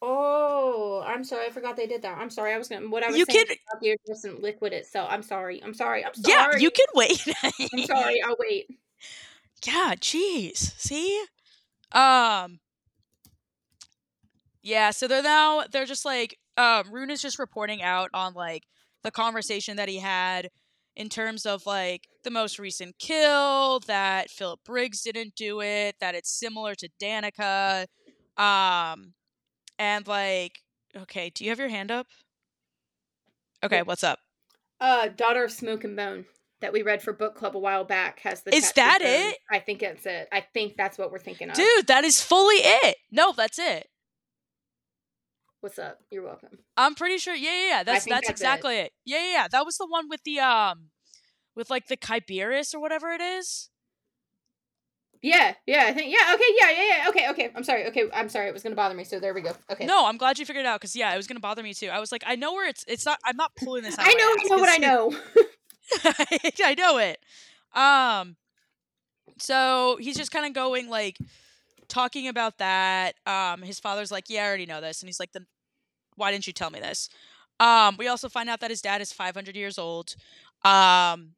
Oh, 0.00 1.04
I'm 1.06 1.24
sorry. 1.24 1.44
I 1.46 1.50
forgot 1.50 1.76
they 1.76 1.86
did 1.86 2.00
that. 2.02 2.16
I'm 2.16 2.30
sorry. 2.30 2.54
I 2.54 2.58
was 2.58 2.68
gonna. 2.68 2.88
What 2.88 3.02
I 3.04 3.08
was 3.08 3.18
You 3.18 3.26
saying 3.28 3.46
can- 3.48 3.56
about 3.70 3.82
the 3.82 3.88
iridescent 3.90 4.40
liquid 4.40 4.72
itself. 4.72 5.08
I'm 5.12 5.22
sorry. 5.22 5.62
I'm 5.62 5.74
sorry. 5.74 6.06
I'm 6.06 6.14
sorry. 6.14 6.34
Yeah, 6.54 6.56
you 6.58 6.70
can 6.70 6.86
wait. 6.94 7.22
I'm 7.74 7.82
sorry. 7.84 8.22
I'll 8.22 8.36
wait. 8.38 8.70
Yeah, 9.66 9.94
jeez. 9.96 10.56
See? 10.80 11.22
Um 11.92 12.60
Yeah, 14.62 14.90
so 14.92 15.06
they're 15.06 15.22
now 15.22 15.64
they're 15.70 15.84
just 15.84 16.06
like 16.06 16.38
um 16.56 16.84
Ruhn 16.84 17.10
is 17.10 17.20
just 17.20 17.38
reporting 17.38 17.82
out 17.82 18.08
on 18.14 18.32
like 18.32 18.64
the 19.02 19.10
conversation 19.10 19.76
that 19.76 19.88
he 19.90 19.98
had 19.98 20.50
in 20.98 21.08
terms 21.08 21.46
of 21.46 21.64
like 21.64 22.08
the 22.24 22.30
most 22.30 22.58
recent 22.58 22.98
kill, 22.98 23.80
that 23.86 24.28
Philip 24.28 24.60
Briggs 24.66 25.00
didn't 25.00 25.34
do 25.34 25.62
it, 25.62 25.96
that 26.00 26.14
it's 26.14 26.30
similar 26.30 26.74
to 26.74 26.90
Danica. 27.00 27.86
Um 28.36 29.14
and 29.78 30.06
like 30.06 30.58
okay, 30.94 31.30
do 31.30 31.44
you 31.44 31.50
have 31.50 31.58
your 31.58 31.68
hand 31.68 31.90
up? 31.90 32.06
Okay, 33.64 33.82
what's 33.82 34.04
up? 34.04 34.18
Uh, 34.80 35.08
Daughter 35.08 35.44
of 35.44 35.50
Smoke 35.50 35.84
and 35.84 35.96
Bone 35.96 36.24
that 36.60 36.72
we 36.72 36.82
read 36.82 37.02
for 37.02 37.12
book 37.12 37.34
club 37.34 37.56
a 37.56 37.58
while 37.58 37.84
back 37.84 38.20
has 38.20 38.42
the. 38.42 38.54
Is 38.54 38.72
that 38.72 39.00
it? 39.00 39.38
I 39.50 39.58
think 39.58 39.82
it's 39.82 40.06
it. 40.06 40.28
I 40.32 40.40
think 40.40 40.76
that's 40.76 40.98
what 40.98 41.10
we're 41.10 41.18
thinking 41.18 41.50
of. 41.50 41.56
Dude, 41.56 41.86
that 41.86 42.04
is 42.04 42.20
fully 42.20 42.56
it. 42.56 42.96
No, 43.10 43.32
that's 43.36 43.58
it. 43.58 43.88
What's 45.60 45.78
up? 45.78 45.98
You're 46.10 46.22
welcome. 46.22 46.58
I'm 46.76 46.94
pretty 46.94 47.18
sure. 47.18 47.34
Yeah, 47.34 47.50
yeah, 47.50 47.68
yeah. 47.68 47.82
That's 47.82 48.04
that's, 48.04 48.20
that's 48.20 48.30
exactly 48.30 48.76
it. 48.76 48.92
Yeah, 49.04 49.18
yeah, 49.18 49.32
yeah. 49.32 49.48
That 49.48 49.64
was 49.64 49.76
the 49.76 49.86
one 49.86 50.08
with 50.08 50.22
the 50.24 50.38
um, 50.38 50.90
with 51.56 51.68
like 51.68 51.88
the 51.88 51.96
Kyberus 51.96 52.74
or 52.74 52.80
whatever 52.80 53.10
it 53.10 53.20
is. 53.20 53.70
Yeah, 55.20 55.54
yeah, 55.66 55.86
I 55.88 55.92
think 55.92 56.14
yeah, 56.14 56.32
okay, 56.34 56.44
yeah, 56.60 56.70
yeah, 56.70 56.86
yeah. 56.86 57.08
Okay, 57.08 57.30
okay. 57.30 57.50
I'm 57.56 57.64
sorry. 57.64 57.86
Okay, 57.88 58.04
I'm 58.14 58.28
sorry. 58.28 58.46
It 58.46 58.52
was 58.52 58.62
gonna 58.62 58.76
bother 58.76 58.94
me. 58.94 59.02
So 59.02 59.18
there 59.18 59.34
we 59.34 59.40
go. 59.40 59.50
Okay. 59.68 59.84
No, 59.84 60.06
I'm 60.06 60.16
glad 60.16 60.38
you 60.38 60.46
figured 60.46 60.64
it 60.64 60.68
out 60.68 60.80
because 60.80 60.94
yeah, 60.94 61.12
it 61.12 61.16
was 61.16 61.26
gonna 61.26 61.40
bother 61.40 61.64
me 61.64 61.74
too. 61.74 61.88
I 61.88 61.98
was 61.98 62.12
like, 62.12 62.22
I 62.24 62.36
know 62.36 62.52
where 62.52 62.68
it's. 62.68 62.84
It's 62.86 63.04
not. 63.04 63.18
I'm 63.24 63.36
not 63.36 63.50
pulling 63.56 63.82
this 63.82 63.98
out. 63.98 64.06
I 64.06 64.14
know, 64.14 64.36
I 64.38 64.44
know 64.48 64.58
what 64.58 64.68
I 64.68 64.76
know. 64.78 65.16
I 66.64 66.74
know 66.74 66.98
it. 66.98 67.18
Um, 67.74 68.36
so 69.40 69.98
he's 70.00 70.16
just 70.16 70.30
kind 70.30 70.46
of 70.46 70.52
going 70.52 70.88
like 70.88 71.18
talking 71.88 72.28
about 72.28 72.58
that. 72.58 73.14
Um, 73.26 73.62
his 73.62 73.80
father's 73.80 74.10
like, 74.10 74.24
yeah, 74.28 74.44
I 74.44 74.48
already 74.48 74.66
know 74.66 74.80
this, 74.80 75.00
and 75.02 75.08
he's 75.08 75.20
like, 75.20 75.32
then 75.32 75.46
why 76.16 76.32
didn't 76.32 76.46
you 76.46 76.52
tell 76.52 76.70
me 76.70 76.80
this? 76.80 77.08
Um, 77.60 77.96
we 77.98 78.08
also 78.08 78.28
find 78.28 78.48
out 78.48 78.60
that 78.60 78.70
his 78.70 78.80
dad 78.82 79.00
is 79.00 79.12
500 79.12 79.56
years 79.56 79.78
old. 79.78 80.14
Um, 80.64 81.34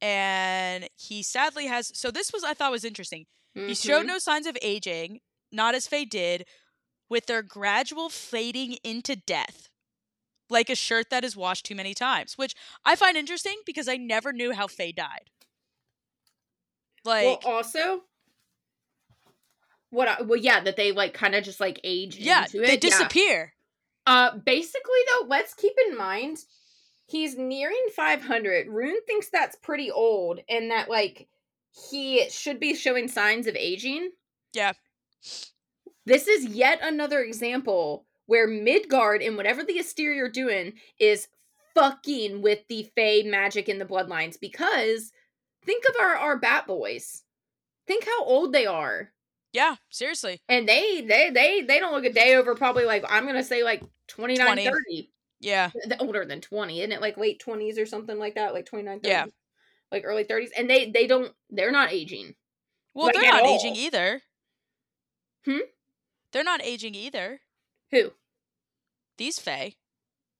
and 0.00 0.88
he 0.96 1.22
sadly 1.22 1.66
has. 1.66 1.96
So 1.98 2.10
this 2.10 2.32
was 2.32 2.42
I 2.44 2.54
thought 2.54 2.72
was 2.72 2.84
interesting. 2.84 3.26
He 3.54 3.74
showed 3.74 4.04
Mhm. 4.04 4.08
no 4.08 4.18
signs 4.18 4.46
of 4.46 4.56
aging, 4.62 5.20
not 5.52 5.74
as 5.74 5.86
Fae 5.86 6.04
did, 6.04 6.46
with 7.08 7.26
their 7.26 7.42
gradual 7.42 8.08
fading 8.08 8.78
into 8.82 9.14
death. 9.14 9.68
Like 10.48 10.68
a 10.70 10.74
shirt 10.74 11.10
that 11.10 11.24
is 11.24 11.36
washed 11.36 11.64
too 11.66 11.74
many 11.74 11.94
times, 11.94 12.36
which 12.36 12.54
I 12.84 12.96
find 12.96 13.16
interesting 13.16 13.60
because 13.64 13.88
I 13.88 13.96
never 13.96 14.32
knew 14.32 14.52
how 14.52 14.66
Fae 14.66 14.90
died. 14.90 15.30
Like, 17.04 17.44
well, 17.44 17.54
also, 17.56 18.04
what? 19.92 20.08
I, 20.08 20.22
well, 20.22 20.38
yeah, 20.38 20.60
that 20.60 20.76
they 20.76 20.92
like 20.92 21.14
kind 21.14 21.34
of 21.34 21.44
just 21.44 21.60
like 21.60 21.80
age. 21.84 22.16
yeah, 22.16 22.44
into 22.44 22.58
they 22.58 22.74
it. 22.74 22.84
yeah. 22.84 22.90
disappear. 22.90 23.52
Uh, 24.06 24.36
basically 24.36 25.00
though, 25.12 25.26
let's 25.28 25.54
keep 25.54 25.74
in 25.86 25.96
mind 25.96 26.38
he's 27.06 27.36
nearing 27.36 27.86
500. 27.94 28.66
Ruhn 28.68 28.94
thinks 29.06 29.28
that's 29.28 29.56
pretty 29.56 29.90
old, 29.90 30.40
and 30.48 30.70
that 30.70 30.88
like 30.88 31.28
he 31.90 32.28
should 32.30 32.58
be 32.58 32.74
showing 32.74 33.06
signs 33.06 33.46
of 33.46 33.54
aging. 33.54 34.10
Yeah. 34.54 34.72
This 36.04 36.26
is 36.26 36.46
yet 36.46 36.80
another 36.82 37.20
example 37.20 38.06
where 38.26 38.48
Midgard 38.48 39.22
and 39.22 39.36
whatever 39.36 39.62
the 39.62 39.78
Asteri 39.78 40.18
are 40.20 40.28
doing 40.28 40.72
is 40.98 41.28
fucking 41.74 42.42
with 42.42 42.60
the 42.68 42.90
Fae 42.96 43.22
magic 43.24 43.68
in 43.68 43.78
the 43.78 43.84
bloodlines 43.84 44.38
because 44.40 45.12
think 45.64 45.84
of 45.88 45.94
our 46.00 46.16
our 46.16 46.38
Bat 46.38 46.66
Boys. 46.66 47.22
Think 47.86 48.04
how 48.04 48.24
old 48.24 48.52
they 48.52 48.66
are. 48.66 49.12
Yeah, 49.52 49.76
seriously. 49.90 50.40
And 50.48 50.68
they 50.68 51.02
they 51.02 51.30
they 51.30 51.62
they 51.62 51.78
don't 51.78 51.92
look 51.92 52.04
a 52.04 52.12
day 52.12 52.34
over 52.36 52.54
probably 52.54 52.84
like 52.84 53.04
I'm 53.08 53.26
gonna 53.26 53.44
say 53.44 53.62
like 53.62 53.82
29 54.08 54.46
20. 54.46 54.64
30. 54.64 55.10
Yeah. 55.40 55.70
Th- 55.84 56.00
older 56.00 56.24
than 56.24 56.40
20 56.40 56.80
isn't 56.80 56.92
it 56.92 57.00
like 57.00 57.16
late 57.16 57.42
20s 57.44 57.78
or 57.78 57.84
something 57.86 58.18
like 58.18 58.36
that 58.36 58.54
like 58.54 58.64
29 58.66 59.00
30 59.00 59.08
Yeah. 59.08 59.26
like 59.90 60.04
early 60.06 60.24
30s 60.24 60.50
and 60.56 60.70
they 60.70 60.90
they 60.90 61.06
don't 61.06 61.32
they're 61.50 61.72
not 61.72 61.92
aging 61.92 62.34
Well, 62.94 63.06
Like, 63.06 63.16
they're 63.16 63.32
not 63.32 63.46
aging 63.46 63.76
either. 63.76 64.22
Hmm? 65.44 65.58
They're 66.32 66.44
not 66.44 66.62
aging 66.64 66.94
either. 66.94 67.40
who 67.90 68.12
These 69.18 69.38
Fae. 69.38 69.74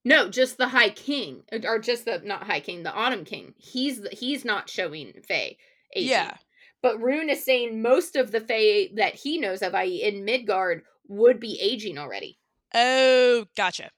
no 0.05 0.29
just 0.29 0.57
the 0.57 0.69
high 0.69 0.91
king 0.91 1.43
or 1.65 1.79
just 1.79 2.05
the 2.05 2.19
not 2.25 2.45
high 2.45 2.61
king 2.61 2.83
the 2.83 2.93
autumn 2.93 3.25
king 3.25 3.55
he's 3.59 4.01
the, 4.03 4.11
he's 4.11 4.45
not 4.45 4.71
showing 4.71 5.13
Fae 5.27 5.57
aging. 5.95 6.11
Yeah. 6.11 6.37
But 6.83 6.99
Ruhn 6.99 7.31
is 7.31 7.45
saying 7.45 7.81
most 7.81 8.17
of 8.17 8.33
the 8.33 8.41
Fae 8.41 8.89
that 8.97 9.15
he 9.15 9.39
knows 9.39 9.63
of 9.63 9.75
i.e. 9.75 10.03
in 10.03 10.25
Midgard 10.25 10.83
would 11.09 11.39
be 11.41 11.59
aging 11.61 11.99
already 11.99 12.39
Oh, 12.75 13.47
gotcha. 13.57 13.91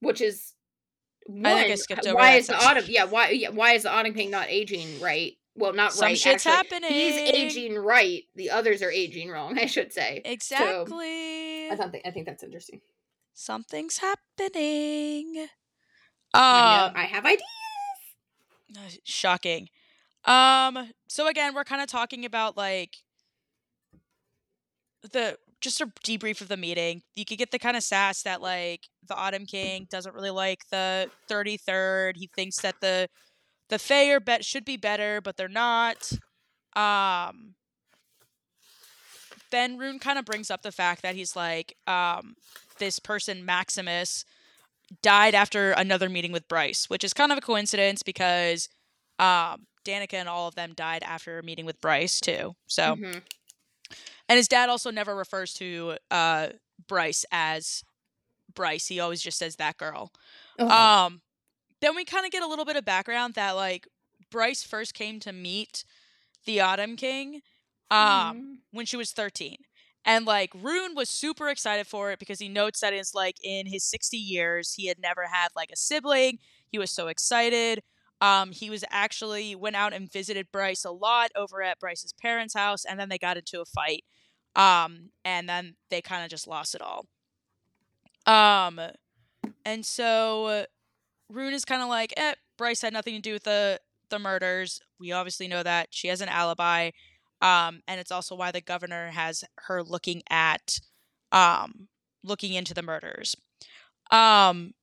which 0.00 0.20
is 0.20 0.52
one, 1.26 1.46
I 1.46 1.54
think 1.60 1.70
I 1.72 1.74
skipped 1.76 2.06
over 2.06 2.14
why 2.16 2.32
that 2.32 2.38
is 2.40 2.46
the 2.48 2.56
autumn 2.56 2.84
yeah 2.88 3.04
why 3.04 3.30
yeah 3.30 3.48
why 3.50 3.72
is 3.72 3.84
the 3.84 3.90
autumn 3.90 4.12
king 4.14 4.30
not 4.30 4.48
aging 4.50 5.00
right 5.00 5.32
well 5.54 5.72
not 5.72 5.92
Some 5.94 6.08
right 6.08 6.18
shit's 6.18 6.46
actually. 6.46 6.78
happening. 6.78 6.90
he's 6.92 7.16
aging 7.34 7.76
right 7.76 8.24
the 8.34 8.50
others 8.50 8.82
are 8.82 8.90
aging 8.90 9.30
wrong 9.30 9.58
i 9.64 9.64
should 9.66 9.92
say 9.92 10.20
Exactly. 10.24 11.68
I, 11.70 11.76
think, 11.90 12.02
I 12.06 12.10
think 12.10 12.26
that's 12.26 12.42
interesting 12.42 12.80
Something's 13.36 13.98
happening. 13.98 15.48
I, 16.32 16.86
Um, 16.86 16.92
know, 16.94 17.00
I 17.00 17.04
have 17.06 17.24
ideas 17.24 19.00
shocking 19.04 19.68
um 20.26 20.90
so 21.08 21.28
again 21.28 21.54
we're 21.54 21.64
kind 21.64 21.82
of 21.82 21.88
talking 21.88 22.24
about 22.24 22.56
like 22.56 22.96
the 25.12 25.36
just 25.60 25.80
a 25.80 25.86
debrief 26.04 26.40
of 26.42 26.48
the 26.48 26.56
meeting. 26.58 27.02
You 27.14 27.24
could 27.24 27.38
get 27.38 27.50
the 27.50 27.58
kind 27.58 27.76
of 27.76 27.82
sass 27.82 28.22
that 28.22 28.42
like 28.42 28.88
the 29.08 29.14
autumn 29.14 29.46
king 29.46 29.86
doesn't 29.90 30.14
really 30.14 30.30
like 30.30 30.68
the 30.70 31.10
33rd 31.28 32.16
he 32.16 32.28
thinks 32.34 32.58
that 32.60 32.76
the 32.80 33.08
the 33.70 33.78
Fae 33.78 34.18
bet 34.18 34.44
should 34.44 34.64
be 34.64 34.76
better 34.76 35.20
but 35.20 35.36
they're 35.36 35.48
not. 35.48 36.10
Um 36.76 37.54
then 39.50 39.78
Ruhn 39.78 40.00
kind 40.00 40.18
of 40.18 40.24
brings 40.24 40.50
up 40.50 40.62
the 40.62 40.72
fact 40.72 41.02
that 41.02 41.14
he's 41.14 41.36
like 41.36 41.76
um 41.86 42.34
this 42.78 42.98
person 42.98 43.44
Maximus 43.44 44.24
died 45.02 45.34
after 45.34 45.72
another 45.72 46.08
meeting 46.08 46.32
with 46.32 46.48
Bryce, 46.48 46.88
which 46.90 47.04
is 47.04 47.12
kind 47.14 47.32
of 47.32 47.38
a 47.38 47.40
coincidence 47.42 48.02
because 48.02 48.68
um, 49.18 49.66
Danica 49.84 50.14
and 50.14 50.28
all 50.28 50.48
of 50.48 50.54
them 50.54 50.72
died 50.74 51.02
after 51.02 51.42
meeting 51.42 51.66
with 51.66 51.80
Bryce 51.80 52.20
too. 52.20 52.54
So, 52.66 52.96
Mhm. 52.96 53.22
and 54.28 54.36
his 54.36 54.48
dad 54.48 54.68
also 54.68 54.90
never 54.90 55.14
refers 55.14 55.52
to 55.54 55.96
uh, 56.10 56.48
Bryce 56.88 57.24
as 57.30 57.84
Bryce. 58.54 58.86
He 58.86 59.00
always 59.00 59.22
just 59.22 59.38
says 59.38 59.56
that 59.56 59.76
girl. 59.76 60.12
Oh, 60.58 60.68
Um, 60.68 61.22
then 61.80 61.94
we 61.94 62.04
kind 62.04 62.24
of 62.24 62.32
get 62.32 62.42
a 62.42 62.46
little 62.46 62.64
bit 62.64 62.76
of 62.76 62.84
background 62.84 63.34
that 63.34 63.52
like 63.52 63.86
Bryce 64.30 64.62
first 64.62 64.94
came 64.94 65.20
to 65.20 65.32
meet 65.32 65.84
the 66.44 66.60
Autumn 66.60 66.96
King 66.96 67.42
um, 67.90 68.36
mhm. 68.36 68.56
when 68.72 68.86
she 68.86 68.96
was 68.96 69.12
13. 69.12 69.56
And 70.06 70.26
like 70.26 70.52
Ruhn 70.52 70.94
was 70.94 71.08
super 71.08 71.48
excited 71.48 71.86
for 71.86 72.10
it 72.10 72.18
because 72.18 72.38
he 72.38 72.48
notes 72.48 72.80
that 72.80 72.92
it's 72.92 73.14
like 73.14 73.36
in 73.42 73.66
his 73.66 73.84
60 73.84 74.16
years 74.16 74.74
he 74.74 74.86
had 74.86 74.98
never 74.98 75.26
had 75.26 75.48
like 75.56 75.70
a 75.72 75.76
sibling. 75.76 76.38
He 76.68 76.78
was 76.78 76.90
so 76.90 77.08
excited. 77.08 77.82
Um, 78.20 78.52
he 78.52 78.70
was 78.70 78.84
actually 78.90 79.54
went 79.54 79.76
out 79.76 79.92
and 79.92 80.10
visited 80.10 80.50
Bryce 80.52 80.84
a 80.84 80.90
lot 80.90 81.30
over 81.36 81.62
at 81.62 81.78
Bryce's 81.78 82.12
parents' 82.14 82.54
house, 82.54 82.84
and 82.84 82.98
then 82.98 83.08
they 83.08 83.18
got 83.18 83.36
into 83.36 83.60
a 83.60 83.64
fight. 83.66 84.04
Um, 84.56 85.10
and 85.24 85.48
then 85.48 85.76
they 85.90 86.00
kind 86.00 86.24
of 86.24 86.30
just 86.30 86.46
lost 86.46 86.74
it 86.74 86.80
all. 86.82 87.06
Um, 88.26 88.80
and 89.64 89.84
so 89.84 90.66
Ruhn 91.32 91.52
is 91.52 91.64
kind 91.64 91.82
of 91.82 91.88
like, 91.88 92.14
eh, 92.16 92.34
Bryce 92.58 92.82
had 92.82 92.92
nothing 92.92 93.14
to 93.16 93.20
do 93.22 93.34
with 93.34 93.44
the 93.44 93.80
the 94.10 94.18
murders. 94.18 94.80
We 95.00 95.12
obviously 95.12 95.48
know 95.48 95.62
that 95.62 95.88
she 95.90 96.08
has 96.08 96.20
an 96.20 96.28
alibi. 96.28 96.90
Um, 97.42 97.82
and 97.88 98.00
it's 98.00 98.12
also 98.12 98.36
why 98.36 98.52
the 98.52 98.60
governor 98.60 99.10
has 99.10 99.44
her 99.66 99.82
looking 99.82 100.22
at 100.30 100.78
um 101.32 101.88
looking 102.24 102.54
into 102.54 102.74
the 102.74 102.82
murders. 102.82 103.36
Um 104.10 104.74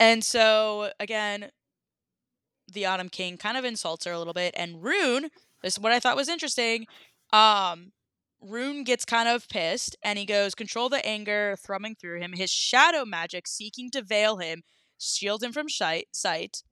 and 0.00 0.24
so 0.24 0.92
again, 1.00 1.50
the 2.72 2.86
Autumn 2.86 3.08
King 3.08 3.36
kind 3.36 3.56
of 3.56 3.64
insults 3.64 4.04
her 4.04 4.12
a 4.12 4.18
little 4.18 4.34
bit, 4.34 4.54
and 4.56 4.82
Ruhn, 4.82 5.28
this 5.62 5.74
is 5.74 5.80
what 5.80 5.92
I 5.92 6.00
thought 6.00 6.16
was 6.16 6.28
interesting. 6.28 6.86
Um 7.32 7.92
Ruhn 8.42 8.84
gets 8.84 9.04
kind 9.04 9.28
of 9.28 9.48
pissed 9.48 9.96
and 10.02 10.18
he 10.18 10.26
goes, 10.26 10.54
Control 10.54 10.88
the 10.88 11.04
anger 11.04 11.56
thrumming 11.64 11.96
through 11.96 12.20
him, 12.20 12.32
his 12.32 12.50
shadow 12.50 13.04
magic 13.04 13.46
seeking 13.46 13.90
to 13.90 14.02
veil 14.02 14.36
him, 14.38 14.62
shield 14.98 15.42
him 15.42 15.52
from 15.52 15.68
sight. 15.68 16.62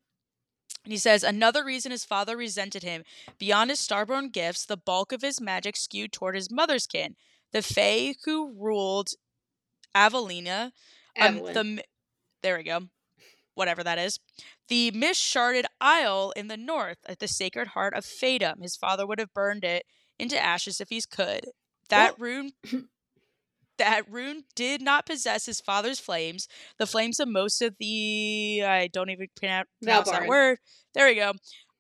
And 0.84 0.92
he 0.92 0.98
says, 0.98 1.24
Another 1.24 1.64
reason 1.64 1.90
his 1.90 2.04
father 2.04 2.36
resented 2.36 2.82
him, 2.82 3.02
beyond 3.38 3.70
his 3.70 3.80
starborn 3.80 4.30
gifts, 4.32 4.66
the 4.66 4.76
bulk 4.76 5.12
of 5.12 5.22
his 5.22 5.40
magic 5.40 5.76
skewed 5.76 6.12
toward 6.12 6.34
his 6.34 6.50
mother's 6.50 6.86
kin, 6.86 7.16
the 7.52 7.62
Fae 7.62 8.14
who 8.24 8.54
ruled 8.58 9.08
Avalina. 9.94 10.72
Um, 11.18 11.36
the 11.54 11.84
there 12.42 12.58
we 12.58 12.64
go. 12.64 12.88
Whatever 13.54 13.82
that 13.84 13.98
is. 13.98 14.18
The 14.68 14.90
mist-sharded 14.90 15.64
isle 15.80 16.32
in 16.36 16.48
the 16.48 16.56
north, 16.56 16.98
at 17.06 17.18
the 17.18 17.28
sacred 17.28 17.68
heart 17.68 17.94
of 17.94 18.04
Fadum. 18.04 18.62
His 18.62 18.76
father 18.76 19.06
would 19.06 19.18
have 19.18 19.32
burned 19.34 19.64
it 19.64 19.84
into 20.18 20.42
ashes 20.42 20.80
if 20.80 20.88
he 20.88 21.00
could. 21.10 21.46
That 21.88 22.18
Ruhn 22.18 22.50
that 23.78 24.10
Ruhn 24.10 24.44
did 24.54 24.80
not 24.80 25.06
possess 25.06 25.46
his 25.46 25.60
father's 25.60 26.00
flames, 26.00 26.48
the 26.78 26.86
flames 26.86 27.20
of 27.20 27.28
most 27.28 27.60
of 27.62 27.76
the 27.78 28.62
I 28.64 28.88
don't 28.88 29.10
even 29.10 29.28
pronounce 29.36 29.68
pronounce 29.82 30.10
that 30.10 30.28
word. 30.28 30.58
There 30.94 31.06
we 31.06 31.14
go. 31.16 31.32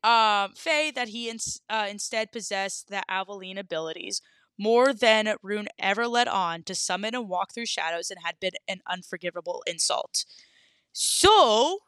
Um, 0.02 0.52
Fae 0.54 0.90
that 0.90 1.08
he 1.08 1.30
ins- 1.30 1.60
uh, 1.70 1.86
instead 1.88 2.30
possessed 2.30 2.88
the 2.88 3.02
Aveline 3.08 3.56
abilities 3.56 4.20
more 4.58 4.92
than 4.92 5.34
Ruhn 5.42 5.66
ever 5.78 6.06
let 6.06 6.28
on 6.28 6.62
to 6.64 6.74
summon 6.74 7.14
and 7.14 7.28
walk 7.28 7.54
through 7.54 7.66
shadows 7.66 8.10
and 8.10 8.20
had 8.22 8.38
been 8.40 8.52
an 8.68 8.80
unforgivable 8.88 9.62
insult. 9.66 10.24
So 10.94 11.78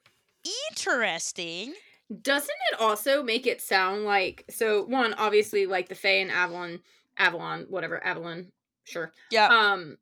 interesting. 0.70 1.74
Doesn't 2.22 2.50
it 2.72 2.80
also 2.80 3.22
make 3.22 3.46
it 3.46 3.60
sound 3.60 4.04
like 4.04 4.44
so 4.50 4.84
one 4.84 5.14
obviously 5.14 5.66
like 5.66 5.88
the 5.88 5.94
Fae 5.94 6.18
and 6.20 6.30
Avalon 6.30 6.80
Avalon 7.16 7.66
whatever 7.68 8.04
Avalon 8.04 8.52
sure 8.84 9.12
Yeah. 9.30 9.46
um 9.48 9.96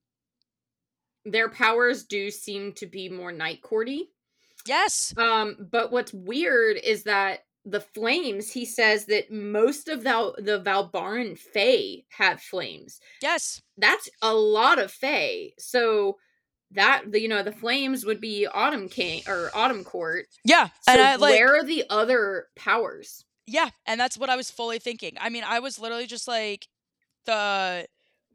their 1.24 1.48
powers 1.48 2.04
do 2.04 2.30
seem 2.30 2.72
to 2.74 2.86
be 2.86 3.08
more 3.08 3.32
night 3.32 3.62
courty 3.62 4.10
yes. 4.66 5.14
um 5.16 5.56
but 5.70 5.90
what's 5.90 6.12
weird 6.12 6.76
is 6.76 7.04
that 7.04 7.40
the 7.64 7.80
flames 7.80 8.50
he 8.52 8.64
says 8.66 9.06
that 9.06 9.30
most 9.32 9.88
of 9.88 10.02
the 10.04 10.34
the 10.38 10.60
Valbaran 10.60 11.38
Fae 11.38 12.04
have 12.10 12.42
flames 12.42 13.00
Yes. 13.22 13.62
that's 13.78 14.08
a 14.20 14.34
lot 14.34 14.78
of 14.78 14.90
Fae 14.90 15.52
so 15.58 16.18
that 16.74 17.04
the 17.12 17.20
you 17.20 17.28
know 17.28 17.42
the 17.42 17.52
flames 17.52 18.04
would 18.04 18.20
be 18.20 18.46
Autumn 18.46 18.88
King 18.88 19.22
or 19.28 19.50
Autumn 19.54 19.84
Court 19.84 20.26
Yeah. 20.44 20.68
so 20.80 20.92
and 20.92 21.00
I 21.00 21.16
like 21.16 21.30
where 21.30 21.56
are 21.56 21.64
the 21.64 21.84
other 21.90 22.48
powers 22.56 23.24
Yeah, 23.46 23.70
and 23.86 24.00
that's 24.00 24.16
what 24.16 24.30
I 24.30 24.36
was 24.36 24.50
fully 24.50 24.78
thinking. 24.78 25.16
I 25.20 25.28
mean, 25.28 25.44
I 25.44 25.58
was 25.60 25.78
literally 25.78 26.06
just 26.06 26.26
like 26.26 26.68
the 27.26 27.86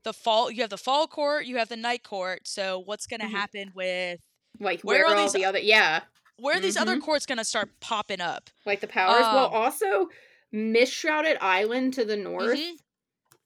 the 0.03 0.13
fall 0.13 0.51
you 0.51 0.61
have 0.61 0.69
the 0.71 0.77
fall 0.77 1.07
court, 1.07 1.45
you 1.45 1.57
have 1.57 1.69
the 1.69 1.77
night 1.77 2.03
court. 2.03 2.47
So 2.47 2.79
what's 2.79 3.07
going 3.07 3.21
to 3.21 3.25
Mhm. 3.25 3.31
happen 3.31 3.71
with 3.75 4.19
like 4.59 4.81
Where 4.83 4.99
where, 4.99 5.05
are 5.05 5.13
are 5.13 5.15
all 5.15 5.23
these- 5.23 5.33
the 5.33 5.45
other 5.45 5.59
yeah 5.59 6.01
where 6.37 6.57
are 6.57 6.61
these 6.61 6.77
other 6.77 6.95
Mhm. 6.95 7.01
courts 7.01 7.25
going 7.25 7.37
to 7.39 7.45
start 7.45 7.69
popping 7.81 8.21
up? 8.21 8.49
like 8.65 8.81
the 8.81 8.87
powers 8.87 9.29
well 9.31 9.47
Um, 9.47 9.53
also 9.53 10.09
mist 10.51 10.93
shrouded 10.93 11.37
island 11.41 11.93
to 11.93 12.05
the 12.05 12.17
north 12.17 12.59
Mhm. 12.59 12.79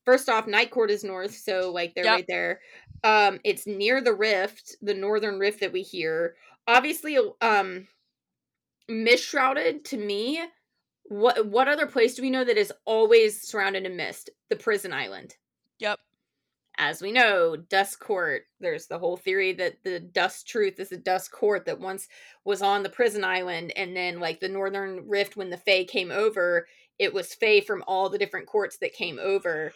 first 0.05 0.29
off 0.29 0.47
night 0.47 0.71
court 0.71 0.91
is 0.91 1.03
north 1.03 1.35
so 1.35 1.71
like 1.71 1.93
they're 1.95 2.05
Yep. 2.05 2.11
right 2.11 2.25
there 2.27 2.61
um 3.03 3.39
it's 3.43 3.67
near 3.67 4.01
the 4.01 4.13
rift 4.13 4.75
the 4.81 4.93
northern 4.93 5.39
rift 5.39 5.59
that 5.59 5.73
we 5.73 5.81
hear 5.81 6.35
obviously 6.67 7.17
um 7.41 7.87
mist 8.87 9.23
shrouded 9.25 9.83
to 9.85 9.97
me 9.97 10.41
what 11.05 11.45
what 11.47 11.67
other 11.67 11.87
place 11.87 12.15
do 12.15 12.21
we 12.21 12.29
know 12.29 12.43
that 12.43 12.57
is 12.57 12.73
always 12.85 13.41
surrounded 13.41 13.85
in 13.85 13.95
mist 13.95 14.29
the 14.49 14.55
prison 14.55 14.93
island 14.93 15.35
Yep. 15.79 15.99
as 16.77 17.01
we 17.01 17.11
know, 17.11 17.55
Dust 17.55 17.99
Court, 17.99 18.43
there's 18.59 18.87
the 18.87 18.97
whole 18.97 19.15
theory 19.17 19.53
that 19.53 19.83
the 19.83 19.99
Dust 19.99 20.47
Truth 20.47 20.79
is 20.79 20.91
a 20.91 20.97
Dust 20.97 21.31
Court 21.31 21.65
that 21.65 21.79
once 21.79 22.07
was 22.45 22.63
on 22.63 22.81
the 22.81 22.89
prison 22.89 23.23
island, 23.23 23.71
and 23.75 23.95
then, 23.95 24.19
like, 24.19 24.39
the 24.39 24.47
Northern 24.49 25.07
Rift, 25.07 25.37
when 25.37 25.51
the 25.51 25.57
Fae 25.57 25.83
came 25.83 26.11
over, 26.11 26.67
it 26.97 27.13
was 27.13 27.35
Fae 27.35 27.61
from 27.61 27.83
all 27.85 28.09
the 28.09 28.17
different 28.17 28.47
courts 28.47 28.77
that 28.79 28.93
came 28.93 29.19
over. 29.19 29.71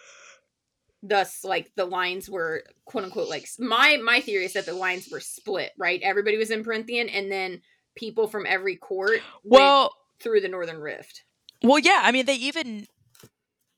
Thus, 1.04 1.44
like, 1.44 1.72
the 1.76 1.86
lines 1.86 2.30
were, 2.30 2.64
quote 2.86 3.04
unquote, 3.06 3.30
like, 3.30 3.48
my 3.60 3.98
my 4.04 4.20
theory 4.20 4.46
is 4.46 4.54
that 4.54 4.66
the 4.66 4.74
lines 4.74 5.08
were 5.12 5.20
split, 5.20 5.72
right? 5.78 6.02
Everybody 6.02 6.38
was 6.38 6.50
in 6.52 6.64
Prythian, 6.64 7.10
and 7.14 7.32
then 7.32 7.62
people 7.96 8.28
from 8.28 8.46
every 8.48 8.76
court 8.76 9.20
went 9.44 9.62
Well, 9.62 9.94
through 10.20 10.42
the 10.42 10.48
Northern 10.50 10.80
Rift. 10.80 11.24
well 11.64 11.80
yeah, 11.80 12.02
I 12.04 12.12
mean 12.12 12.26
they 12.26 12.36
even 12.36 12.88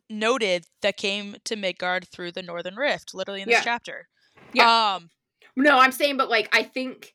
noted 0.10 0.66
that 0.82 0.98
came 0.98 1.36
to 1.46 1.56
Midgard 1.56 2.08
through 2.08 2.32
the 2.32 2.42
Northern 2.42 2.76
Rift, 2.76 3.14
literally 3.14 3.42
in 3.42 3.48
this 3.50 3.58
Yeah. 3.60 3.64
chapter. 3.64 4.08
Yeah. 4.54 4.96
Um 4.96 5.10
No, 5.56 5.78
I'm 5.78 5.92
saying, 5.92 6.18
but 6.18 6.30
like 6.30 6.50
I 6.54 6.64
think 6.64 7.14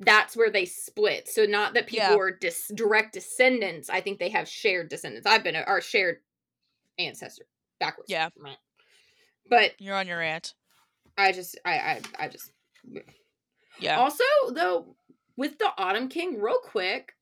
that's 0.00 0.36
where 0.36 0.50
they 0.50 0.64
split. 0.64 1.28
So 1.28 1.44
not 1.44 1.74
that 1.74 1.86
people 1.86 2.06
Yeah. 2.06 2.16
are 2.16 2.30
dis- 2.30 2.70
direct 2.74 3.12
descendants. 3.14 3.88
I 3.90 4.00
think 4.00 4.18
they 4.18 4.30
have 4.30 4.48
shared 4.48 4.88
descendants. 4.88 5.26
I've 5.26 5.44
been 5.44 5.54
a, 5.54 5.60
our 5.62 5.80
shared 5.80 6.18
ancestor 6.98 7.44
backwards. 7.78 8.10
Yeah. 8.10 8.28
Right. 8.36 8.56
But 9.48 9.72
you're 9.78 9.96
on 9.96 10.06
your 10.06 10.18
rant. 10.18 10.54
I 11.16 11.32
just, 11.32 11.58
I, 11.64 11.72
I, 11.72 12.00
I 12.18 12.28
just. 12.28 12.50
Yeah. 13.78 13.98
Also, 13.98 14.24
though, 14.52 14.96
with 15.36 15.58
the 15.58 15.70
Autumn 15.78 16.08
King, 16.08 16.40
real 16.40 16.58
quick, 16.58 17.12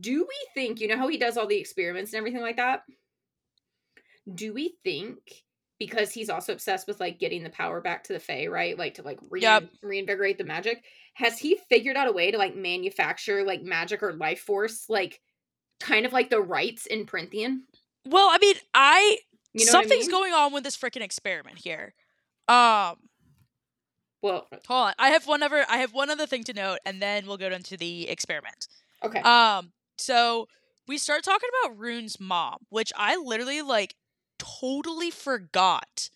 do 0.00 0.26
we 0.28 0.36
think 0.54 0.80
you 0.80 0.88
know 0.88 0.96
how 0.96 1.08
he 1.08 1.18
does 1.18 1.36
all 1.36 1.46
the 1.46 1.58
experiments 1.58 2.12
and 2.12 2.18
everything 2.18 2.42
like 2.42 2.56
that? 2.56 2.82
Do 4.32 4.52
we 4.52 4.76
think 4.84 5.18
because 5.78 6.10
he's 6.10 6.28
also 6.28 6.52
obsessed 6.52 6.88
with 6.88 7.00
like 7.00 7.18
getting 7.20 7.44
the 7.44 7.50
power 7.50 7.80
back 7.80 8.04
to 8.04 8.12
the 8.12 8.18
Fae, 8.20 8.46
right? 8.46 8.76
Like 8.76 8.94
to 8.94 9.02
like 9.02 9.18
rein- 9.30 9.42
Yep. 9.42 9.64
reinvigorate 9.82 10.38
the 10.38 10.44
magic. 10.44 10.84
Has 11.14 11.38
he 11.38 11.58
figured 11.68 11.96
out 11.96 12.08
a 12.08 12.12
way 12.12 12.30
to 12.30 12.38
like 12.38 12.56
manufacture 12.56 13.44
like 13.44 13.62
magic 13.62 14.02
or 14.02 14.12
life 14.12 14.40
force, 14.40 14.86
like 14.88 15.20
kind 15.80 16.04
of 16.04 16.12
like 16.12 16.30
the 16.30 16.40
rights 16.40 16.86
in 16.86 17.06
Prythian? 17.06 17.60
Well, 18.04 18.28
I 18.30 18.38
mean, 18.40 18.56
I 18.74 19.18
You 19.54 19.66
know 19.66 19.74
what 19.74 19.84
I 19.84 19.88
something's 19.88 20.08
mean? 20.08 20.10
going 20.10 20.32
on 20.32 20.52
with 20.52 20.64
this 20.64 20.76
freaking 20.76 21.02
experiment 21.02 21.58
here. 21.58 21.94
Um 22.48 22.96
Well, 24.22 24.46
hold 24.66 24.88
on. 24.88 24.94
I 24.98 25.10
have 25.10 25.26
one 25.26 25.42
other 25.42 25.64
I 25.68 25.78
have 25.78 25.92
one 25.92 26.10
other 26.10 26.26
thing 26.26 26.44
to 26.44 26.52
note 26.52 26.78
and 26.84 27.00
then 27.00 27.26
we'll 27.26 27.36
go 27.36 27.48
into 27.48 27.76
the 27.76 28.08
experiment. 28.08 28.68
okay. 29.02 29.24
Um, 29.24 29.72
so 29.96 30.48
we 30.86 30.98
start 30.98 31.22
talking 31.24 31.48
about 31.62 31.78
Ruhn's 31.78 32.18
mom, 32.20 32.66
which 32.70 32.92
I 32.96 33.16
literally 33.16 33.62
like 33.62 33.94
totally 34.38 35.10
forgot 35.10 36.10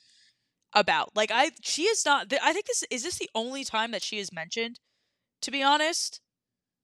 about. 0.72 1.14
Like 1.16 1.30
I 1.32 1.50
she 1.62 1.84
is 1.84 2.04
not 2.04 2.32
I 2.42 2.52
think 2.52 2.66
this 2.66 2.84
is 2.90 3.02
this 3.04 3.18
the 3.18 3.30
only 3.34 3.64
time 3.64 3.90
that 3.92 4.02
she 4.02 4.18
is 4.18 4.32
mentioned, 4.32 4.80
to 5.42 5.50
be 5.50 5.62
honest. 5.62 6.20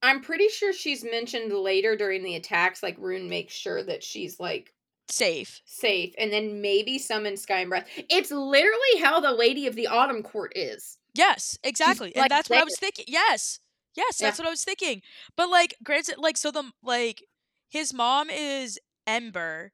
I'm 0.02 0.20
pretty 0.22 0.48
sure 0.48 0.72
she's 0.72 1.04
mentioned 1.04 1.52
later 1.52 1.96
during 1.96 2.22
the 2.22 2.36
attacks. 2.36 2.82
Like 2.82 2.98
Ruhn 2.98 3.28
makes 3.28 3.54
sure 3.54 3.82
that 3.82 4.02
she's 4.04 4.38
like 4.38 4.72
Safe. 5.10 5.62
safe, 5.64 6.14
and 6.18 6.32
then 6.32 6.60
maybe 6.60 6.98
summon 6.98 7.36
Sky 7.36 7.60
and 7.60 7.70
Breath. 7.70 7.86
It's 8.10 8.30
literally 8.30 9.00
how 9.00 9.20
the 9.20 9.32
Lady 9.32 9.66
of 9.66 9.74
the 9.74 9.86
Autumn 9.86 10.22
Court 10.22 10.52
is. 10.54 10.98
Yes, 11.14 11.58
exactly. 11.64 12.14
and 12.14 12.22
like, 12.22 12.30
that's 12.30 12.50
what 12.50 12.60
I 12.60 12.64
was 12.64 12.76
thinking. 12.78 13.06
Yes. 13.08 13.60
Yes, 13.94 14.18
that's 14.18 14.38
what 14.38 14.46
I 14.46 14.50
was 14.50 14.62
thinking. 14.62 15.02
But 15.36 15.50
like 15.50 15.74
granted 15.82 16.18
like 16.18 16.36
so 16.36 16.50
the 16.50 16.70
like 16.82 17.24
his 17.68 17.92
mom 17.92 18.30
is 18.30 18.78
Ember. 19.06 19.72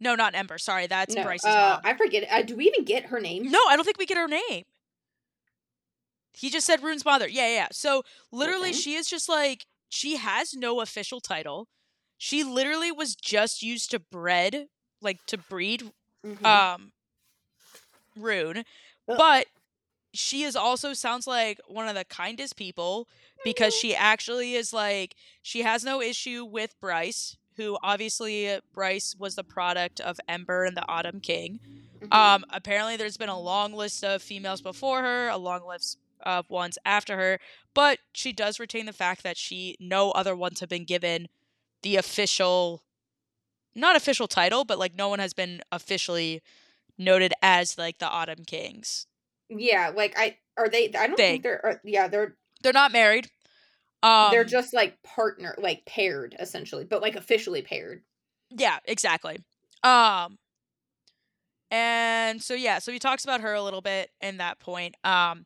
No, 0.00 0.14
not 0.14 0.34
Ember. 0.34 0.58
Sorry, 0.58 0.86
that's 0.86 1.14
no, 1.14 1.22
Bryce's 1.22 1.44
uh, 1.44 1.80
mom. 1.84 1.92
I 1.92 1.96
forget. 1.96 2.26
Uh, 2.30 2.42
do 2.42 2.56
we 2.56 2.64
even 2.66 2.84
get 2.84 3.06
her 3.06 3.20
name? 3.20 3.50
No, 3.50 3.58
I 3.68 3.76
don't 3.76 3.84
think 3.84 3.98
we 3.98 4.06
get 4.06 4.16
her 4.16 4.28
name. 4.28 4.64
He 6.32 6.50
just 6.50 6.66
said 6.66 6.80
Ruhn's 6.80 7.04
mother. 7.04 7.28
Yeah, 7.28 7.48
yeah. 7.48 7.54
yeah. 7.54 7.68
So 7.72 8.04
literally, 8.30 8.70
Okay. 8.70 8.78
she 8.78 8.94
is 8.94 9.08
just 9.08 9.28
like 9.28 9.66
she 9.88 10.16
has 10.16 10.54
no 10.54 10.80
official 10.80 11.20
title. 11.20 11.68
She 12.18 12.44
literally 12.44 12.92
was 12.92 13.14
just 13.16 13.62
used 13.62 13.90
to 13.92 13.98
bred, 14.00 14.66
like 15.00 15.24
to 15.26 15.38
breed, 15.38 15.90
Mhm. 16.24 16.44
um, 16.44 16.92
Ruhn. 18.18 18.64
But 19.06 19.46
she 20.12 20.42
is 20.42 20.56
also 20.56 20.92
sounds 20.94 21.26
like 21.26 21.60
one 21.68 21.88
of 21.88 21.94
the 21.94 22.04
kindest 22.04 22.56
people 22.56 23.08
because 23.44 23.74
Mm-hmm. 23.74 23.80
she 23.80 23.94
actually 23.96 24.54
is 24.54 24.72
like 24.72 25.14
she 25.42 25.62
has 25.62 25.84
no 25.84 26.00
issue 26.02 26.44
with 26.44 26.78
Bryce, 26.80 27.36
who 27.56 27.78
obviously 27.82 28.50
uh, 28.50 28.60
Bryce 28.74 29.14
was 29.18 29.36
the 29.36 29.44
product 29.44 30.00
of 30.00 30.20
Ember 30.28 30.64
and 30.64 30.76
the 30.76 30.88
Autumn 30.88 31.20
King. 31.20 31.60
Mhm. 32.00 32.12
Um, 32.14 32.44
apparently, 32.50 32.96
there's 32.96 33.16
been 33.16 33.28
a 33.28 33.38
long 33.40 33.72
list 33.72 34.02
of 34.04 34.22
females 34.22 34.60
before 34.60 35.02
her, 35.02 35.28
a 35.28 35.36
long 35.38 35.66
list 35.66 35.98
of 36.20 36.50
ones 36.50 36.78
after 36.84 37.16
her, 37.16 37.38
but 37.74 38.00
she 38.12 38.32
does 38.32 38.58
retain 38.58 38.86
the 38.86 38.92
fact 38.92 39.22
that 39.22 39.36
she 39.36 39.76
no 39.78 40.10
other 40.12 40.34
ones 40.34 40.60
have 40.60 40.68
been 40.68 40.84
given 40.84 41.28
the 41.82 41.96
official, 41.96 42.82
not 43.74 43.96
official 43.96 44.28
title, 44.28 44.64
but 44.64 44.78
like 44.78 44.94
no 44.94 45.08
one 45.08 45.18
has 45.18 45.32
been 45.32 45.60
officially 45.72 46.42
noted 46.98 47.32
as 47.42 47.78
like 47.78 47.98
the 47.98 48.08
Autumn 48.08 48.44
Kings. 48.44 49.06
Yeah, 49.48 49.92
like 49.94 50.14
I 50.18 50.38
are 50.56 50.68
they? 50.68 50.90
I 50.98 51.06
don't 51.06 51.16
They. 51.16 51.32
think 51.32 51.42
they're. 51.42 51.64
Are, 51.64 51.80
yeah, 51.84 52.08
they're 52.08 52.36
They're 52.62 52.72
not 52.72 52.92
married. 52.92 53.28
Um, 54.02 54.30
they're 54.30 54.44
just 54.44 54.72
like 54.74 55.02
partner, 55.02 55.54
like 55.58 55.84
paired 55.86 56.36
essentially, 56.38 56.84
but 56.84 57.02
like 57.02 57.16
officially 57.16 57.62
paired. 57.62 58.02
Yeah, 58.50 58.78
exactly. 58.84 59.38
Um 59.82 60.38
and 61.70 62.42
so 62.42 62.54
yeah, 62.54 62.78
so 62.78 62.92
he 62.92 62.98
talks 62.98 63.24
about 63.24 63.40
her 63.42 63.52
a 63.54 63.62
little 63.62 63.80
bit 63.82 64.10
in 64.20 64.38
that 64.38 64.58
point. 64.58 64.94
Um 65.04 65.44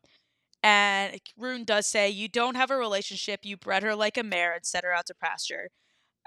and 0.63 1.19
Ruhn 1.39 1.65
does 1.65 1.87
say 1.87 2.09
you 2.09 2.29
don't 2.29 2.55
have 2.55 2.71
a 2.71 2.77
relationship, 2.77 3.41
you 3.43 3.57
bred 3.57 3.83
her 3.83 3.95
like 3.95 4.17
a 4.17 4.23
mare 4.23 4.53
and 4.53 4.65
set 4.65 4.83
her 4.85 4.93
out 4.93 5.07
to 5.07 5.15
pasture. 5.15 5.69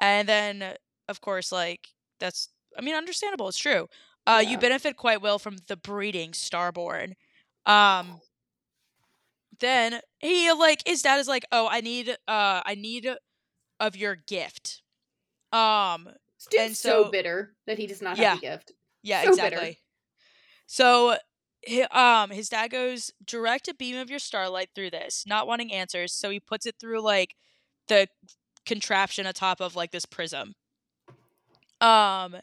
And 0.01 0.29
then 0.29 0.77
of 1.09 1.21
course 1.21 1.53
like 1.53 1.89
that's 2.21 2.49
I 2.79 2.83
mean 2.83 2.95
understandable, 2.95 3.49
it's 3.49 3.59
true. 3.59 3.89
Uh 4.27 4.43
you 4.47 4.59
benefit 4.59 4.97
quite 4.97 5.23
well 5.23 5.39
from 5.39 5.57
the 5.69 5.77
breeding 5.77 6.33
starborn. 6.33 7.15
Um 7.67 8.21
then 9.61 10.01
he 10.19 10.53
like 10.53 10.83
his 10.87 11.03
dad 11.03 11.19
is 11.19 11.29
like, 11.29 11.47
"Oh, 11.53 11.69
I 11.71 11.81
need 11.81 12.11
uh 12.11 12.17
I 12.65 12.75
need 12.77 13.09
of 13.81 13.97
your 13.97 14.17
gift." 14.17 14.83
Um 15.53 16.09
And 16.59 16.77
so, 16.77 17.05
so- 17.05 17.11
bitter 17.11 17.55
that 17.67 17.79
he 17.79 17.87
does 17.87 18.03
not 18.03 18.19
Yeah. 18.19 18.31
have 18.31 18.39
a 18.39 18.41
gift. 18.43 18.73
Yeah, 19.03 19.23
So 19.25 19.37
bitter. 19.37 19.47
exactly. 19.47 19.79
So, 20.67 21.19
hi- 21.69 22.23
um, 22.23 22.31
his 22.31 22.49
dad 22.49 22.69
goes 22.71 23.11
direct 23.25 23.69
a 23.69 23.75
beam 23.75 23.97
of 23.97 24.11
your 24.11 24.19
starlight 24.21 24.71
through 24.75 24.91
this, 24.91 25.25
not 25.27 25.47
wanting 25.47 25.73
answers. 25.73 26.13
So 26.15 26.31
he 26.31 26.41
puts 26.41 26.67
it 26.67 26.77
through 26.81 27.01
like 27.03 27.37
the 27.89 28.09
contraption 28.67 29.27
atop 29.27 29.61
of 29.61 29.77
like 29.77 29.93
this 29.93 30.05
prism. 30.05 30.55
Um, 31.81 32.37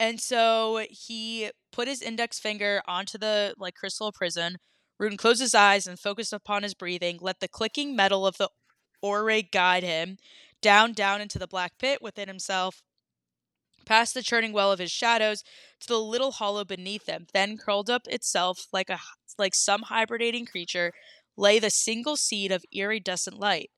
and 0.00 0.20
so 0.20 0.84
he 0.90 1.50
put 1.70 1.88
his 1.88 2.02
index 2.02 2.38
finger 2.38 2.82
onto 2.88 3.18
the 3.18 3.54
like 3.58 3.74
crystal 3.74 4.12
prism. 4.12 4.56
Ruhn 5.00 5.16
closed 5.16 5.40
his 5.40 5.54
eyes 5.54 5.86
and 5.86 5.98
focused 5.98 6.32
upon 6.32 6.62
his 6.62 6.74
breathing. 6.74 7.18
Let 7.20 7.40
the 7.40 7.48
clicking 7.48 7.94
metal 7.96 8.26
of 8.26 8.36
the 8.38 8.48
ore 9.00 9.42
guide 9.42 9.82
him 9.82 10.16
down, 10.60 10.92
down 10.92 11.20
into 11.20 11.38
the 11.38 11.46
black 11.46 11.72
pit 11.78 12.00
within 12.00 12.28
himself, 12.28 12.82
past 13.84 14.14
the 14.14 14.22
churning 14.22 14.52
well 14.52 14.70
of 14.70 14.78
his 14.78 14.92
shadows 14.92 15.42
to 15.80 15.88
the 15.88 15.98
little 15.98 16.32
hollow 16.32 16.64
beneath 16.64 17.06
them. 17.06 17.26
Then 17.34 17.58
curled 17.58 17.90
up 17.90 18.06
itself 18.06 18.66
like 18.72 18.88
a 18.88 18.98
like 19.38 19.54
some 19.54 19.82
hibernating 19.82 20.46
creature, 20.46 20.92
lay 21.36 21.58
the 21.58 21.70
single 21.70 22.16
seed 22.16 22.52
of 22.52 22.64
iridescent 22.72 23.38
light. 23.38 23.70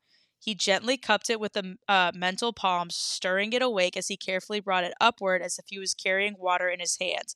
He 0.45 0.55
gently 0.55 0.99
cupped 0.99 1.31
it 1.31 1.41
with 1.41 1.55
the 1.55 1.79
uh, 1.89 2.13
mental 2.15 2.53
palm, 2.53 2.91
stirring 2.91 3.55
it 3.55 3.63
awake 3.63 3.97
as 3.97 4.09
he 4.09 4.17
carefully 4.19 4.61
brought 4.61 4.85
it 4.85 4.93
upward 5.01 5.41
as 5.41 5.59
if 5.59 5.65
he 5.69 5.79
was 5.79 5.95
carrying 5.95 6.37
water 6.39 6.69
in 6.69 6.81
his 6.81 6.99
hands. 7.01 7.35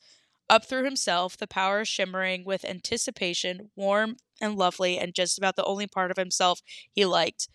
Up 0.51 0.67
through 0.67 0.85
himself, 0.85 1.35
the 1.35 1.47
power 1.47 1.87
shimmering 1.87 2.45
with 2.45 2.67
anticipation, 2.67 3.71
warm 3.75 4.19
and 4.43 4.57
lovely, 4.57 4.99
and 4.99 5.15
just 5.15 5.39
about 5.39 5.57
the 5.57 5.65
only 5.65 5.87
part 5.87 6.11
of 6.11 6.19
himself 6.19 6.61
he 6.93 7.07
liked. 7.07 7.49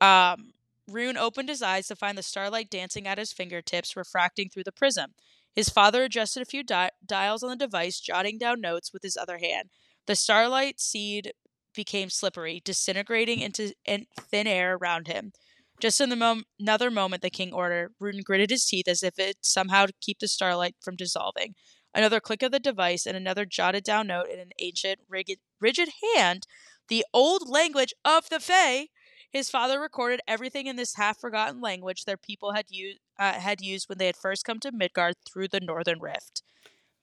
Um, 0.00 0.54
Ruhn 0.90 1.16
opened 1.16 1.50
his 1.50 1.62
eyes 1.62 1.86
to 1.86 1.94
find 1.94 2.18
the 2.18 2.22
starlight 2.24 2.68
dancing 2.68 3.06
at 3.06 3.18
his 3.18 3.32
fingertips, 3.32 3.96
refracting 3.96 4.48
through 4.48 4.64
the 4.64 4.72
prism. 4.72 5.14
His 5.54 5.68
father 5.68 6.02
adjusted 6.02 6.42
a 6.42 6.46
few 6.46 6.64
di- 6.64 6.90
dials 7.06 7.44
on 7.44 7.50
the 7.50 7.56
device, 7.56 8.00
jotting 8.00 8.38
down 8.38 8.60
notes 8.60 8.92
with 8.92 9.04
his 9.04 9.16
other 9.16 9.38
hand. 9.38 9.70
The 10.06 10.16
starlight 10.16 10.80
seed 10.80 11.32
became 11.76 12.10
slippery, 12.10 12.60
disintegrating 12.64 13.38
into 13.38 13.72
in 13.84 14.06
thin 14.18 14.48
air 14.48 14.74
around 14.74 15.06
him. 15.06 15.32
Just 15.78 16.00
in 16.00 16.08
the 16.08 16.16
mom- 16.16 16.46
another 16.58 16.90
moment, 16.90 17.22
the 17.22 17.30
king 17.30 17.52
ordered. 17.52 17.92
Ruhn 18.02 18.24
gritted 18.24 18.50
his 18.50 18.64
teeth 18.64 18.88
as 18.88 19.02
if 19.02 19.18
it 19.18 19.36
somehow 19.42 19.86
to 19.86 19.92
keep 20.00 20.18
the 20.18 20.26
starlight 20.26 20.74
from 20.80 20.96
dissolving. 20.96 21.54
Another 21.94 22.18
click 22.18 22.42
of 22.42 22.50
the 22.50 22.58
device 22.58 23.06
and 23.06 23.16
another 23.16 23.44
jotted 23.44 23.84
down 23.84 24.06
note 24.06 24.28
in 24.28 24.38
an 24.38 24.50
ancient, 24.58 25.00
rigid, 25.08 25.38
rigid 25.60 25.90
hand. 26.14 26.46
The 26.88 27.04
old 27.12 27.48
language 27.48 27.94
of 28.04 28.28
the 28.28 28.40
Fae. 28.40 28.88
His 29.30 29.50
father 29.50 29.78
recorded 29.78 30.20
everything 30.26 30.66
in 30.66 30.76
this 30.76 30.94
half-forgotten 30.94 31.60
language 31.60 32.04
their 32.04 32.16
people 32.16 32.52
had 32.52 32.66
used 32.70 33.00
uh, 33.18 33.34
had 33.34 33.60
used 33.60 33.88
when 33.88 33.98
they 33.98 34.06
had 34.06 34.16
first 34.16 34.44
come 34.44 34.60
to 34.60 34.72
Midgard 34.72 35.16
through 35.26 35.48
the 35.48 35.60
Northern 35.60 36.00
Rift. 36.00 36.42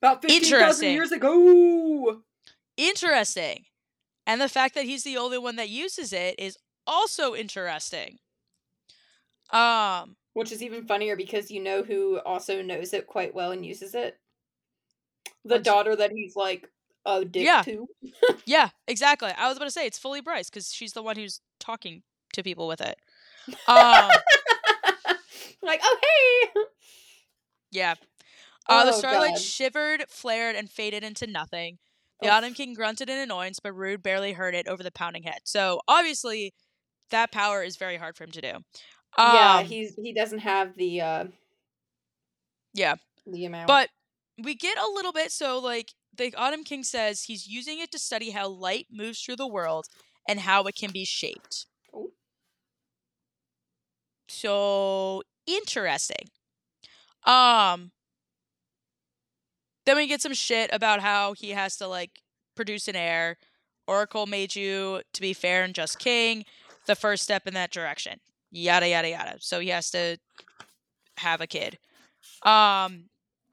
About 0.01 0.21
fifteen 0.21 0.59
thousand 0.59 0.89
years 0.91 1.11
ago. 1.11 2.21
Interesting. 2.75 3.65
And 4.25 4.39
the 4.39 4.49
fact 4.49 4.75
that 4.75 4.85
he's 4.85 5.03
the 5.03 5.17
only 5.17 5.37
one 5.37 5.55
that 5.57 5.69
uses 5.69 6.13
it 6.13 6.35
is 6.39 6.57
also 6.87 7.35
interesting. 7.35 8.19
Um, 9.51 10.15
Which 10.33 10.51
is 10.51 10.63
even 10.63 10.85
funnier 10.85 11.15
because 11.15 11.51
you 11.51 11.59
know 11.61 11.83
who 11.83 12.19
also 12.25 12.61
knows 12.61 12.93
it 12.93 13.05
quite 13.07 13.35
well 13.35 13.51
and 13.51 13.65
uses 13.65 13.93
it? 13.93 14.17
The 15.45 15.59
daughter 15.59 15.95
that 15.95 16.11
he's 16.11 16.35
like 16.35 16.69
a 17.05 17.25
dick 17.25 17.43
Yeah. 17.43 17.61
to. 17.63 17.87
yeah, 18.45 18.69
exactly. 18.87 19.31
I 19.37 19.47
was 19.49 19.57
about 19.57 19.65
to 19.65 19.71
say 19.71 19.85
it's 19.85 19.99
fully 19.99 20.21
Bryce 20.21 20.49
because 20.49 20.71
she's 20.71 20.93
the 20.93 21.03
one 21.03 21.17
who's 21.17 21.41
talking 21.59 22.03
to 22.33 22.43
people 22.43 22.67
with 22.67 22.81
it. 22.81 22.97
Um, 23.67 24.09
like, 25.61 25.81
oh 25.83 25.97
hey. 26.01 26.61
yeah. 27.71 27.95
Uh, 28.69 28.85
the 28.85 28.93
Oh, 28.93 28.97
starlight 28.97 29.31
God. 29.33 29.39
shivered, 29.39 30.05
flared, 30.07 30.55
and 30.55 30.69
faded 30.69 31.03
into 31.03 31.27
nothing. 31.27 31.77
The 32.23 32.29
Oh, 32.29 32.31
Autumn 32.31 32.53
King 32.55 32.73
grunted 32.73 33.09
in 33.09 33.19
annoyance, 33.19 33.59
but 33.59 33.73
Ruhn 33.73 34.01
barely 34.01 34.33
heard 34.33 34.55
it 34.55 34.67
over 34.67 34.83
the 34.83 34.91
pounding 34.91 35.23
head. 35.23 35.41
So 35.45 35.81
obviously, 35.87 36.53
that 37.11 37.31
power 37.31 37.63
is 37.63 37.77
very 37.77 37.97
hard 37.97 38.17
for 38.17 38.23
him 38.25 38.31
to 38.31 38.41
do. 38.41 38.53
yeah, 39.17 39.61
Um, 39.61 39.67
he's 39.67 39.95
he 39.95 40.13
doesn't 40.13 40.39
have 40.39 40.75
the 40.75 41.01
uh 41.01 41.25
Yeah. 42.73 42.95
the 43.27 43.45
amount. 43.45 43.67
But 43.67 43.89
we 44.43 44.55
get 44.55 44.77
a 44.77 44.91
little 44.93 45.13
bit 45.13 45.31
so 45.31 45.59
like 45.59 45.93
the 46.15 46.33
Autumn 46.35 46.63
King 46.63 46.83
says 46.83 47.23
he's 47.23 47.47
using 47.47 47.79
it 47.79 47.91
to 47.91 47.99
study 47.99 48.31
how 48.31 48.47
light 48.47 48.87
moves 48.91 49.21
through 49.21 49.37
the 49.37 49.47
world 49.47 49.87
and 50.27 50.41
how 50.41 50.63
it 50.63 50.75
can 50.75 50.91
be 50.91 51.05
shaped. 51.05 51.67
Oh. 51.93 52.11
So 54.27 55.23
interesting. 55.45 56.29
Um 57.25 57.91
then 59.85 59.97
we 59.97 60.07
get 60.07 60.21
some 60.21 60.33
shit 60.33 60.69
about 60.73 61.01
how 61.01 61.33
he 61.33 61.49
has 61.51 61.77
to 61.77 61.87
like 61.87 62.21
produce 62.55 62.87
an 62.87 62.95
heir. 62.95 63.37
Oracle 63.87 64.25
made 64.25 64.55
you 64.55 65.01
to 65.13 65.21
be 65.21 65.33
fair 65.33 65.63
and 65.63 65.73
just 65.75 65.99
king, 65.99 66.45
the 66.85 66.95
first 66.95 67.23
step 67.23 67.47
in 67.47 67.53
that 67.53 67.71
direction. 67.71 68.19
Yada 68.51 68.87
yada 68.87 69.09
yada. 69.09 69.35
So 69.39 69.59
he 69.59 69.69
has 69.69 69.89
to 69.91 70.17
have 71.17 71.41
a 71.41 71.47
kid. 71.47 71.77
Um 72.43 73.05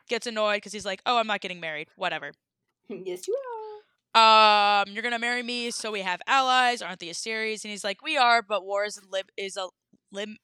gets 0.09 0.27
annoyed 0.27 0.57
because 0.57 0.73
he's 0.73 0.85
like, 0.85 1.01
"Oh, 1.07 1.19
I'm 1.19 1.27
not 1.27 1.41
getting 1.41 1.61
married. 1.61 1.89
Whatever. 1.97 2.33
yes, 2.89 3.27
you 3.29 3.35
are. 3.35 4.81
Um, 4.83 4.89
you're 4.89 5.05
gonna 5.05 5.21
marry 5.21 5.43
me, 5.43 5.71
so 5.71 5.93
we 5.93 6.01
have 6.01 6.21
allies, 6.27 6.83
aren't 6.83 6.99
the 6.99 7.11
Asteries?" 7.11 7.65
And 7.65 7.71
he's 7.71 7.85
like, 7.85 8.03
"We 8.03 8.17
are, 8.17 8.43
but 8.43 8.65
war 8.65 8.85
is 8.85 8.99
a 8.99 9.23
is 9.37 9.57
a 9.57 9.69
lim 10.13 10.37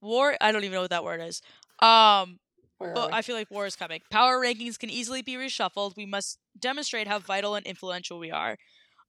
war. 0.00 0.36
I 0.40 0.52
don't 0.52 0.64
even 0.64 0.74
know 0.74 0.82
what 0.82 0.90
that 0.90 1.04
word 1.04 1.20
is. 1.20 1.42
Um, 1.80 2.38
Where 2.78 2.94
but? 2.94 3.12
I 3.12 3.22
feel 3.22 3.36
like 3.36 3.50
war 3.50 3.66
is 3.66 3.76
coming. 3.76 4.00
Power 4.10 4.40
rankings 4.40 4.78
can 4.78 4.90
easily 4.90 5.22
be 5.22 5.34
reshuffled. 5.34 5.96
We 5.96 6.06
must 6.06 6.38
demonstrate 6.58 7.08
how 7.08 7.18
vital 7.18 7.54
and 7.54 7.66
influential 7.66 8.18
we 8.18 8.30
are. 8.30 8.56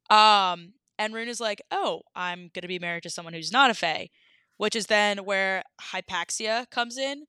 Um, 0.10 0.74
and 0.98 1.14
Ruhn 1.14 1.28
is 1.28 1.40
like, 1.40 1.62
"Oh, 1.72 2.02
I'm 2.16 2.50
gonna 2.54 2.68
be 2.68 2.80
married 2.80 3.04
to 3.04 3.10
someone 3.10 3.34
who's 3.34 3.52
not 3.52 3.70
a 3.70 3.74
Fae," 3.74 4.10
which 4.58 4.76
is 4.76 4.88
then 4.88 5.20
where 5.20 5.64
Hypaxia 5.82 6.70
comes 6.70 6.98
in. 6.98 7.26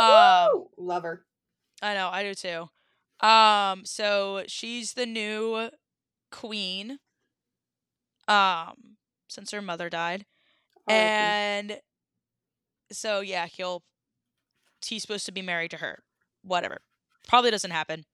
um! 0.00 0.66
Love 0.76 1.04
her. 1.04 1.24
I 1.80 1.94
know, 1.94 2.08
I 2.08 2.22
do 2.22 2.34
too. 2.34 2.68
Um, 3.26 3.84
so 3.84 4.44
she's 4.48 4.94
the 4.94 5.06
new 5.06 5.70
queen. 6.32 6.98
Um, 8.28 8.96
since 9.28 9.52
her 9.52 9.62
mother 9.62 9.88
died. 9.88 10.26
R.I.P. 10.88 10.96
And 10.96 11.80
so 12.90 13.20
yeah, 13.20 13.46
he'll 13.46 13.82
he's 14.84 15.02
supposed 15.02 15.26
to 15.26 15.32
be 15.32 15.42
married 15.42 15.70
to 15.72 15.78
her. 15.78 16.02
Whatever. 16.42 16.78
Probably 17.26 17.50
doesn't 17.50 17.70
happen. 17.70 18.04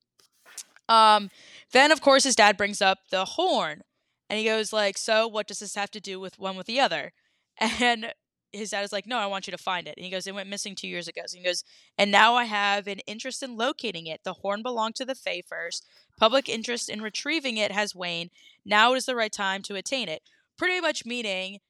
Um, 0.88 1.30
then 1.72 1.90
of 1.92 2.00
course 2.00 2.24
his 2.24 2.36
dad 2.36 2.56
brings 2.56 2.82
up 2.82 2.98
the 3.10 3.24
horn. 3.24 3.82
And 4.28 4.38
he 4.38 4.44
goes 4.46 4.72
like, 4.72 4.96
"So, 4.96 5.28
what 5.28 5.46
does 5.46 5.58
this 5.58 5.74
have 5.74 5.90
to 5.90 6.00
do 6.00 6.18
with 6.18 6.38
one 6.38 6.56
with 6.56 6.66
the 6.66 6.80
other?" 6.80 7.12
And 7.60 8.14
his 8.50 8.70
dad 8.70 8.82
is 8.84 8.92
like, 8.92 9.06
"No, 9.06 9.18
I 9.18 9.26
want 9.26 9.46
you 9.46 9.50
to 9.50 9.58
find 9.58 9.86
it." 9.86 9.94
And 9.96 10.04
he 10.04 10.10
goes, 10.10 10.26
"It 10.26 10.34
went 10.34 10.48
missing 10.48 10.74
2 10.74 10.88
years 10.88 11.06
ago." 11.08 11.22
So 11.26 11.36
he 11.36 11.44
goes, 11.44 11.64
"And 11.98 12.10
now 12.10 12.34
I 12.34 12.44
have 12.44 12.86
an 12.86 13.00
interest 13.00 13.42
in 13.42 13.56
locating 13.56 14.06
it. 14.06 14.22
The 14.24 14.34
horn 14.34 14.62
belonged 14.62 14.94
to 14.96 15.04
the 15.04 15.14
Fae 15.14 15.42
first. 15.46 15.86
Public 16.18 16.48
interest 16.48 16.88
in 16.88 17.02
retrieving 17.02 17.58
it 17.58 17.72
has 17.72 17.94
waned. 17.94 18.30
Now 18.64 18.94
is 18.94 19.04
the 19.06 19.16
right 19.16 19.32
time 19.32 19.62
to 19.64 19.76
attain 19.76 20.08
it." 20.08 20.22
Pretty 20.56 20.80
much 20.80 21.04
meaning 21.04 21.60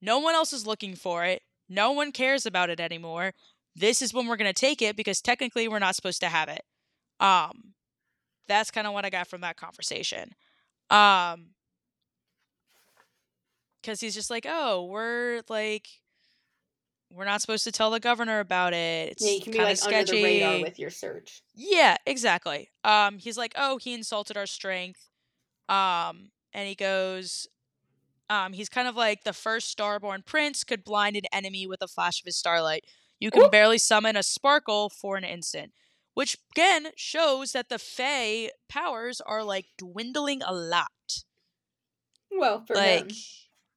no 0.00 0.18
one 0.18 0.34
else 0.34 0.52
is 0.52 0.66
looking 0.66 0.94
for 0.94 1.24
it. 1.24 1.42
No 1.68 1.92
one 1.92 2.12
cares 2.12 2.46
about 2.46 2.70
it 2.70 2.80
anymore. 2.80 3.34
This 3.76 4.02
is 4.02 4.14
when 4.14 4.26
we're 4.26 4.36
going 4.36 4.52
to 4.52 4.58
take 4.58 4.82
it 4.82 4.96
because 4.96 5.20
technically 5.20 5.68
we're 5.68 5.78
not 5.78 5.96
supposed 5.96 6.20
to 6.20 6.28
have 6.28 6.48
it. 6.48 6.62
Um 7.20 7.74
that's 8.46 8.70
kind 8.70 8.86
of 8.86 8.92
what 8.92 9.04
I 9.04 9.10
got 9.10 9.26
from 9.28 9.40
that 9.40 9.56
conversation. 9.56 10.32
Um 10.90 11.50
cuz 13.82 14.00
he's 14.00 14.14
just 14.14 14.30
like, 14.30 14.46
"Oh, 14.48 14.84
we're 14.84 15.42
like 15.48 15.88
we're 17.14 17.24
not 17.24 17.40
supposed 17.40 17.64
to 17.64 17.72
tell 17.72 17.90
the 17.90 18.00
governor 18.00 18.40
about 18.40 18.72
it. 18.72 19.12
It's 19.12 19.22
Yeah, 19.24 19.32
you 19.32 19.40
can 19.40 19.52
be 19.52 19.58
kind 19.58 19.68
like 19.70 19.78
of 19.78 19.86
under 19.86 20.04
the 20.12 20.22
radar 20.22 20.50
sketchy. 20.50 20.62
with 20.62 20.78
your 20.78 20.90
search. 20.90 21.42
Yeah, 21.54 21.96
exactly. 22.06 22.70
Um, 22.82 23.18
he's 23.18 23.38
like, 23.38 23.54
oh, 23.56 23.78
he 23.78 23.94
insulted 23.94 24.36
our 24.36 24.46
strength. 24.46 25.08
Um, 25.68 26.30
and 26.52 26.68
he 26.68 26.74
goes, 26.74 27.46
um, 28.28 28.52
he's 28.52 28.68
kind 28.68 28.88
of 28.88 28.96
like 28.96 29.22
the 29.22 29.32
first 29.32 29.76
starborn 29.76 30.24
prince 30.26 30.64
could 30.64 30.84
blind 30.84 31.16
an 31.16 31.24
enemy 31.32 31.66
with 31.66 31.82
a 31.82 31.88
flash 31.88 32.20
of 32.20 32.26
his 32.26 32.36
starlight. 32.36 32.84
You 33.24 33.30
can 33.30 33.44
Oop. 33.44 33.52
barely 33.52 33.78
summon 33.78 34.16
a 34.18 34.22
sparkle 34.22 34.90
for 34.90 35.16
an 35.16 35.24
instant, 35.24 35.72
which 36.12 36.36
again 36.54 36.88
shows 36.94 37.52
that 37.52 37.70
the 37.70 37.78
Fae 37.78 38.50
powers 38.68 39.22
are 39.22 39.42
like 39.42 39.64
dwindling 39.78 40.42
a 40.42 40.52
lot. 40.52 40.90
Well, 42.30 42.62
for 42.66 42.76
Like, 42.76 43.10
him. 43.10 43.16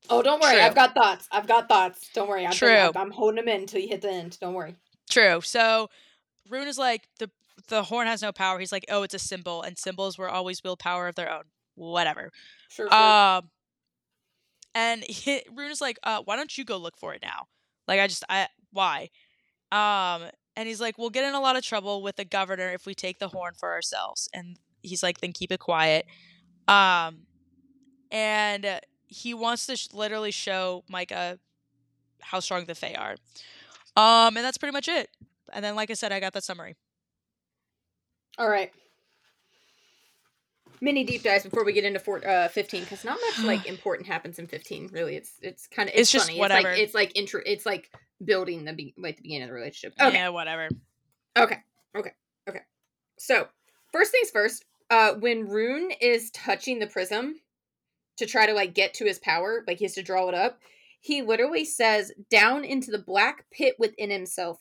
Oh, 0.10 0.22
don't 0.22 0.42
worry. 0.42 0.56
true. 0.56 0.62
I've 0.64 0.76
got 0.76 0.94
thoughts. 0.94 1.30
I've 1.32 1.48
got 1.48 1.70
thoughts. 1.70 2.10
Don't 2.14 2.28
worry. 2.28 2.46
I'm, 2.46 2.52
True. 2.52 2.76
I'm, 2.76 2.98
I'm 2.98 3.12
holding 3.12 3.38
them 3.38 3.48
in 3.48 3.62
until 3.62 3.80
you 3.80 3.88
hit 3.88 4.02
the 4.02 4.12
end. 4.12 4.38
Don't 4.42 4.54
worry. 4.54 4.76
True. 5.10 5.40
So 5.40 5.90
Ruhn 6.50 6.68
is 6.68 6.78
like 6.78 7.08
the 7.20 7.30
the 7.70 7.84
horn 7.84 8.08
has 8.08 8.22
no 8.22 8.34
power. 8.34 8.60
He's 8.60 8.74
like, 8.74 8.86
oh, 8.90 9.04
it's 9.04 9.14
a 9.14 9.20
symbol, 9.20 9.62
and 9.62 9.78
symbols 9.78 10.18
were 10.18 10.30
always 10.30 10.62
wield 10.62 10.80
power 10.80 11.08
of 11.08 11.16
their 11.16 11.32
own. 11.32 11.44
Whatever. 11.76 12.32
Sure. 12.68 12.90
sure. 12.90 12.94
Um, 13.02 13.50
and 14.76 15.04
he, 15.04 15.42
Ruhn 15.56 15.72
is 15.72 15.80
like, 15.80 16.00
uh, 16.04 16.22
why 16.26 16.36
don't 16.36 16.58
you 16.58 16.66
go 16.66 16.76
look 16.76 16.98
for 16.98 17.14
it 17.14 17.22
now? 17.22 17.48
Like, 17.88 18.02
I 18.02 18.08
just, 18.08 18.26
I, 18.28 18.50
why? 18.74 19.10
Um, 19.72 20.24
and 20.56 20.68
he's 20.68 20.82
like, 20.82 20.98
we'll 20.98 21.10
get 21.10 21.26
in 21.26 21.34
a 21.34 21.40
lot 21.40 21.56
of 21.56 21.64
trouble 21.64 22.02
with 22.02 22.16
the 22.16 22.26
governor 22.26 22.70
if 22.72 22.86
we 22.86 22.96
take 22.96 23.20
the 23.20 23.28
horn 23.28 23.54
for 23.58 23.72
ourselves. 23.74 24.28
And 24.34 24.58
he's 24.82 25.04
like, 25.04 25.20
then 25.20 25.32
keep 25.34 25.52
it 25.52 25.60
quiet. 25.60 26.06
Um, 26.68 27.20
and 28.12 28.66
uh, 28.66 28.80
he 29.08 29.34
wants 29.34 29.68
to 29.68 29.76
sh- 29.76 29.90
literally 29.94 30.32
show 30.32 30.84
Micah 30.90 31.40
how 32.22 32.40
strong 32.40 32.66
the 32.66 32.76
Fae 32.76 32.96
are. 32.96 33.16
Um, 33.96 34.36
and 34.36 34.46
that's 34.46 34.58
pretty 34.58 34.74
much 34.74 34.88
it. 34.88 35.10
And 35.54 35.64
then, 35.64 35.76
like 35.76 35.92
I 35.92 35.94
said, 35.94 36.12
I 36.12 36.20
got 36.20 36.34
that 36.34 36.44
summary. 36.44 36.76
All 38.38 38.50
right. 38.50 38.72
Mini 40.80 41.04
deep 41.04 41.24
dives 41.24 41.44
before 41.44 41.64
we 41.64 41.74
get 41.74 41.86
into 41.86 42.00
four, 42.00 42.26
uh, 42.28 42.48
15 42.50 42.84
because 42.84 43.04
not 43.04 43.18
much 43.26 43.40
like 43.46 43.66
important 43.66 44.08
happens 44.08 44.38
in 44.38 44.46
15 44.48 44.90
really 44.92 45.16
it's 45.16 45.32
it's 45.42 45.66
kind 45.68 45.90
of 45.90 45.94
it's, 45.96 46.02
It's 46.02 46.12
just 46.12 46.28
funny 46.28 46.40
whatever. 46.40 46.70
it's 46.70 46.78
like 46.78 46.84
it's 46.84 46.94
like 46.94 47.12
intro 47.18 47.42
it's 47.46 47.66
like 47.66 47.90
building 48.24 48.66
the 48.66 48.74
be- 48.74 48.94
like 48.98 49.18
the 49.18 49.24
beginning 49.24 49.44
of 49.44 49.50
the 49.50 49.54
relationship 49.54 49.94
okay 50.02 50.16
Yeah, 50.16 50.30
whatever. 50.30 50.70
Okay. 51.38 51.58
Okay. 51.96 52.12
Okay. 52.50 52.62
So, 53.20 53.48
first 53.92 54.12
things 54.12 54.30
first, 54.32 54.66
uh 54.90 55.14
when 55.14 55.48
Ruhn 55.48 55.92
is 56.02 56.32
touching 56.32 56.80
the 56.80 56.88
prism 56.88 57.36
to 58.18 58.26
try 58.26 58.48
to 58.48 58.54
like 58.54 58.74
get 58.74 58.94
to 58.96 59.06
his 59.06 59.20
power, 59.20 59.64
like 59.68 59.78
he 59.78 59.86
has 59.86 59.94
to 59.96 60.04
draw 60.04 60.28
it 60.30 60.34
up, 60.34 60.60
he 61.00 61.22
literally 61.22 61.66
says 61.66 62.12
down 62.32 62.64
into 62.64 62.92
the 62.92 62.98
black 62.98 63.46
pit 63.52 63.76
within 63.78 64.10
himself, 64.10 64.60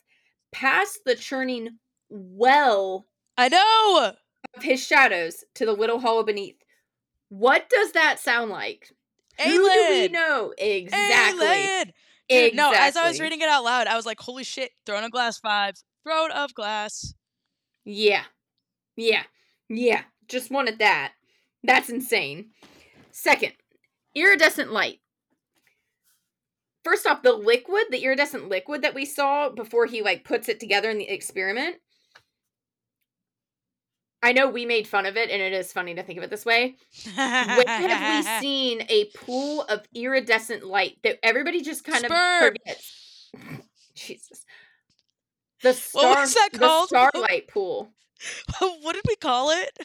past 0.51 0.99
the 1.05 1.15
churning 1.15 1.79
well 2.09 3.07
I 3.37 3.49
know. 3.49 4.13
of 4.55 4.63
his 4.63 4.83
shadows 4.85 5.43
to 5.55 5.65
the 5.65 5.73
little 5.73 5.99
hollow 5.99 6.23
beneath. 6.23 6.57
What 7.29 7.69
does 7.69 7.91
that 7.91 8.19
sound 8.19 8.51
like? 8.51 8.91
Who 9.43 9.69
do 9.69 9.85
we 9.89 10.07
know? 10.07 10.53
Exactly. 10.57 11.93
Dude, 12.29 12.55
no, 12.55 12.73
as 12.75 12.97
I 12.97 13.07
was 13.07 13.19
reading 13.19 13.41
it 13.41 13.47
out 13.47 13.63
loud, 13.63 13.87
I 13.87 13.95
was 13.95 14.05
like, 14.05 14.19
holy 14.19 14.43
shit, 14.43 14.71
throne 14.85 15.03
of 15.03 15.11
glass 15.11 15.39
vibes. 15.39 15.83
Throne 16.03 16.31
of 16.31 16.53
glass. 16.53 17.13
Yeah. 17.85 18.23
Yeah. 18.97 19.23
Yeah. 19.69 20.01
Just 20.27 20.51
wanted 20.51 20.79
that. 20.79 21.13
That's 21.63 21.89
insane. 21.89 22.49
Second, 23.11 23.53
iridescent 24.13 24.71
light. 24.71 24.99
First 26.83 27.07
off, 27.07 27.23
the 27.23 27.33
liquid, 27.33 27.85
the 27.89 28.03
iridescent 28.03 28.49
liquid 28.49 28.81
that 28.81 28.95
we 28.95 29.05
saw 29.05 29.49
before 29.49 29.85
he 29.85 30.01
like 30.01 30.23
puts 30.23 30.47
it 30.49 30.59
together 30.59 30.89
in 30.89 30.97
the 30.97 31.09
experiment. 31.09 31.77
I 34.23 34.31
know 34.33 34.49
we 34.49 34.65
made 34.65 34.87
fun 34.87 35.05
of 35.05 35.15
it 35.15 35.29
and 35.29 35.41
it 35.41 35.53
is 35.53 35.71
funny 35.71 35.93
to 35.95 36.03
think 36.03 36.17
of 36.17 36.23
it 36.23 36.29
this 36.29 36.45
way. 36.45 36.75
When 37.15 37.67
have 37.67 38.25
we 38.25 38.29
seen 38.41 38.81
a 38.89 39.05
pool 39.15 39.61
of 39.63 39.81
iridescent 39.93 40.63
light 40.63 40.97
that 41.03 41.19
everybody 41.23 41.61
just 41.61 41.83
kind 41.83 42.03
of 42.03 42.11
forgets? 42.11 43.31
Jesus. 43.95 44.43
The 45.61 45.69
What 45.69 45.75
star 45.77 46.15
was 46.21 46.33
that 46.33 46.49
the 46.53 46.59
called? 46.59 46.87
starlight 46.89 47.47
pool. 47.47 47.89
what 48.81 48.93
did 48.93 49.03
we 49.07 49.15
call 49.15 49.51
it? 49.51 49.77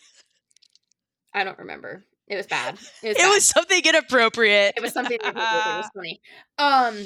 I 1.34 1.44
don't 1.44 1.58
remember. 1.58 2.02
It 2.28 2.36
was 2.36 2.46
bad. 2.46 2.78
It 3.02 3.08
was, 3.08 3.16
It 3.18 3.28
was 3.28 3.44
something 3.44 3.82
inappropriate. 3.84 4.74
it 4.76 4.82
was 4.82 4.92
something 4.92 5.18
that 5.22 5.34
was 5.34 5.90
funny. 5.94 6.20
Um 6.58 7.04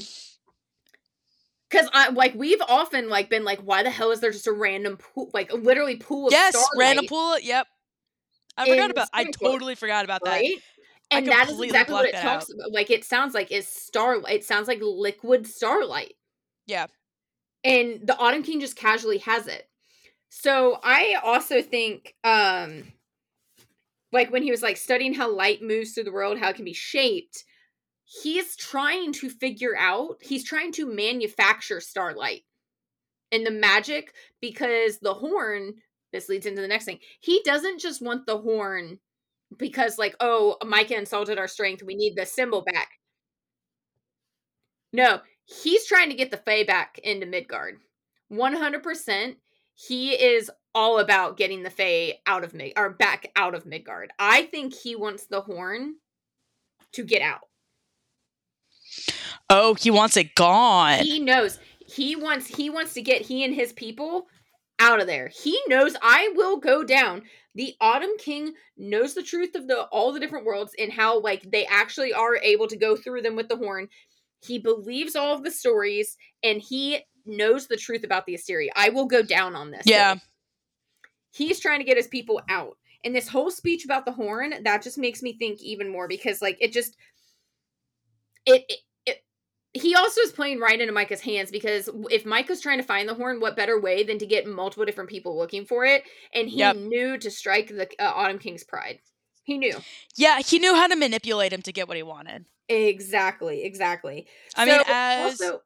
because 1.76 1.90
I 1.92 2.10
like 2.10 2.34
we've 2.34 2.62
often 2.68 3.08
like 3.08 3.28
been 3.28 3.44
like, 3.44 3.60
why 3.60 3.82
the 3.82 3.90
hell 3.90 4.10
is 4.10 4.20
there 4.20 4.30
just 4.30 4.46
a 4.46 4.52
random 4.52 4.96
pool 4.96 5.30
like 5.34 5.52
literally 5.52 5.96
pool 5.96 6.28
of 6.28 6.32
yes, 6.32 6.56
random 6.76 7.06
pool. 7.06 7.38
Yep. 7.38 7.66
I 8.56 8.68
forgot 8.68 8.90
about. 8.90 9.08
I 9.12 9.24
totally 9.24 9.74
forgot 9.74 10.04
about 10.04 10.22
that. 10.24 10.30
right? 10.30 10.58
And 11.10 11.26
that 11.28 11.48
is 11.48 11.60
exactly 11.60 11.94
what 11.94 12.06
it 12.06 12.16
talks 12.16 12.50
about. 12.50 12.72
Like 12.72 12.90
it 12.90 13.04
sounds 13.04 13.34
like 13.34 13.52
is 13.52 13.68
starlight. 13.68 14.34
It 14.34 14.44
sounds 14.44 14.68
like 14.68 14.78
liquid 14.80 15.46
starlight. 15.46 16.14
Yeah. 16.66 16.86
And 17.62 18.00
the 18.04 18.16
Autumn 18.18 18.42
King 18.42 18.60
just 18.60 18.76
casually 18.76 19.18
has 19.18 19.46
it. 19.46 19.68
So 20.30 20.78
I 20.82 21.16
also 21.22 21.62
think 21.62 22.14
um 22.24 22.92
like 24.12 24.32
when 24.32 24.42
he 24.42 24.50
was 24.50 24.62
like 24.62 24.76
studying 24.76 25.14
how 25.14 25.32
light 25.32 25.62
moves 25.62 25.92
through 25.92 26.04
the 26.04 26.12
world, 26.12 26.38
how 26.38 26.48
it 26.48 26.56
can 26.56 26.64
be 26.64 26.72
shaped, 26.72 27.44
he's 28.06 28.56
trying 28.56 29.12
to 29.12 29.28
figure 29.28 29.76
out, 29.76 30.16
he's 30.20 30.44
trying 30.44 30.72
to 30.72 30.86
manufacture 30.86 31.80
starlight 31.80 32.42
and 33.32 33.44
the 33.44 33.50
magic 33.50 34.14
because 34.40 34.98
the 35.00 35.14
horn, 35.14 35.74
this 36.12 36.28
leads 36.28 36.46
into 36.46 36.62
the 36.62 36.68
next 36.68 36.84
thing. 36.84 37.00
He 37.20 37.42
doesn't 37.44 37.80
just 37.80 38.00
want 38.00 38.24
the 38.24 38.38
horn 38.38 39.00
because 39.58 39.98
like, 39.98 40.14
oh, 40.20 40.56
Micah 40.64 40.96
insulted 40.96 41.38
our 41.38 41.48
strength, 41.48 41.82
we 41.82 41.96
need 41.96 42.14
the 42.16 42.24
symbol 42.24 42.62
back. 42.62 42.90
No, 44.92 45.20
he's 45.44 45.86
trying 45.86 46.08
to 46.10 46.16
get 46.16 46.30
the 46.30 46.36
Fae 46.36 46.64
back 46.64 46.98
into 47.02 47.26
Midgard. 47.26 47.78
100%. 48.32 49.36
He 49.74 50.12
is 50.12 50.50
all 50.74 51.00
about 51.00 51.36
getting 51.36 51.62
the 51.62 51.70
Fae 51.70 52.14
out 52.26 52.44
of 52.44 52.54
Mid 52.54 52.72
or 52.76 52.90
back 52.90 53.30
out 53.36 53.54
of 53.54 53.66
Midgard. 53.66 54.10
I 54.18 54.42
think 54.42 54.74
he 54.74 54.94
wants 54.94 55.26
the 55.26 55.42
horn 55.42 55.96
to 56.92 57.04
get 57.04 57.20
out. 57.20 57.40
Oh, 59.48 59.74
he 59.74 59.90
wants 59.90 60.16
it 60.16 60.34
gone. 60.34 60.98
He 61.00 61.20
knows. 61.20 61.58
He 61.86 62.16
wants 62.16 62.46
he 62.48 62.68
wants 62.68 62.94
to 62.94 63.02
get 63.02 63.22
he 63.22 63.44
and 63.44 63.54
his 63.54 63.72
people 63.72 64.26
out 64.78 65.00
of 65.00 65.06
there. 65.06 65.28
He 65.28 65.58
knows 65.68 65.96
I 66.02 66.32
will 66.34 66.58
go 66.58 66.82
down. 66.82 67.22
The 67.54 67.74
Autumn 67.80 68.16
King 68.18 68.54
knows 68.76 69.14
the 69.14 69.22
truth 69.22 69.54
of 69.54 69.68
the 69.68 69.84
all 69.84 70.12
the 70.12 70.20
different 70.20 70.44
worlds 70.44 70.74
and 70.78 70.92
how 70.92 71.20
like 71.20 71.50
they 71.50 71.64
actually 71.66 72.12
are 72.12 72.36
able 72.36 72.66
to 72.66 72.76
go 72.76 72.96
through 72.96 73.22
them 73.22 73.36
with 73.36 73.48
the 73.48 73.56
horn. 73.56 73.88
He 74.44 74.58
believes 74.58 75.16
all 75.16 75.34
of 75.34 75.44
the 75.44 75.50
stories 75.50 76.16
and 76.42 76.60
he 76.60 77.00
knows 77.24 77.66
the 77.66 77.76
truth 77.76 78.04
about 78.04 78.26
the 78.26 78.34
Asteria. 78.34 78.70
I 78.76 78.90
will 78.90 79.06
go 79.06 79.22
down 79.22 79.56
on 79.56 79.70
this. 79.70 79.84
Yeah. 79.86 80.16
He's 81.30 81.60
trying 81.60 81.80
to 81.80 81.84
get 81.84 81.96
his 81.96 82.08
people 82.08 82.40
out. 82.48 82.76
And 83.04 83.14
this 83.14 83.28
whole 83.28 83.50
speech 83.50 83.84
about 83.84 84.04
the 84.04 84.12
horn, 84.12 84.54
that 84.64 84.82
just 84.82 84.98
makes 84.98 85.22
me 85.22 85.32
think 85.38 85.62
even 85.62 85.90
more 85.90 86.08
because 86.08 86.42
like 86.42 86.56
it 86.60 86.72
just 86.72 86.96
it 88.44 88.64
it 88.68 88.78
he 89.80 89.94
also 89.94 90.20
is 90.22 90.32
playing 90.32 90.60
right 90.60 90.80
into 90.80 90.92
Micah's 90.92 91.20
hands 91.20 91.50
because 91.50 91.88
if 92.10 92.24
Micah's 92.24 92.60
trying 92.60 92.78
to 92.78 92.84
find 92.84 93.08
the 93.08 93.14
horn, 93.14 93.40
what 93.40 93.56
better 93.56 93.80
way 93.80 94.02
than 94.02 94.18
to 94.18 94.26
get 94.26 94.46
multiple 94.46 94.84
different 94.84 95.10
people 95.10 95.36
looking 95.36 95.64
for 95.64 95.84
it? 95.84 96.04
And 96.34 96.48
he 96.48 96.58
Yep. 96.58 96.76
knew 96.76 97.18
to 97.18 97.30
strike 97.30 97.68
the 97.68 97.88
uh, 97.98 98.12
Autumn 98.14 98.38
King's 98.38 98.64
pride. 98.64 99.00
He 99.44 99.58
knew 99.58 99.76
Yeah, 100.16 100.40
he 100.40 100.58
knew 100.58 100.74
how 100.74 100.86
to 100.88 100.96
manipulate 100.96 101.52
him 101.52 101.62
to 101.62 101.72
get 101.72 101.88
what 101.88 101.96
he 101.96 102.02
wanted. 102.02 102.46
exactly, 102.68 103.64
exactly. 103.64 104.26
I 104.56 104.64
mean, 104.64 104.82
as 104.88 105.40
also, 105.40 105.62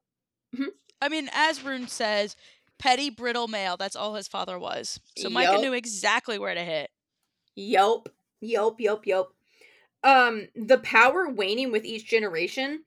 I 1.00 1.08
mean, 1.08 1.30
as 1.32 1.60
Ruhn 1.60 1.88
says, 1.88 2.36
petty 2.78 3.10
brittle 3.10 3.48
male. 3.48 3.76
That's 3.76 3.96
all 3.96 4.14
his 4.14 4.28
father 4.28 4.58
was. 4.58 5.00
So 5.16 5.30
Micah 5.30 5.58
knew 5.58 5.72
exactly 5.72 6.38
where 6.38 6.54
to 6.54 6.62
hit. 6.62 6.90
Yelp. 7.56 8.08
Yelp, 8.40 8.80
yelp, 8.80 9.06
yelp. 9.06 9.34
Um, 10.02 10.48
the 10.56 10.78
power 10.78 11.28
waning 11.28 11.72
with 11.72 11.84
each 11.84 12.06
generation. 12.06 12.84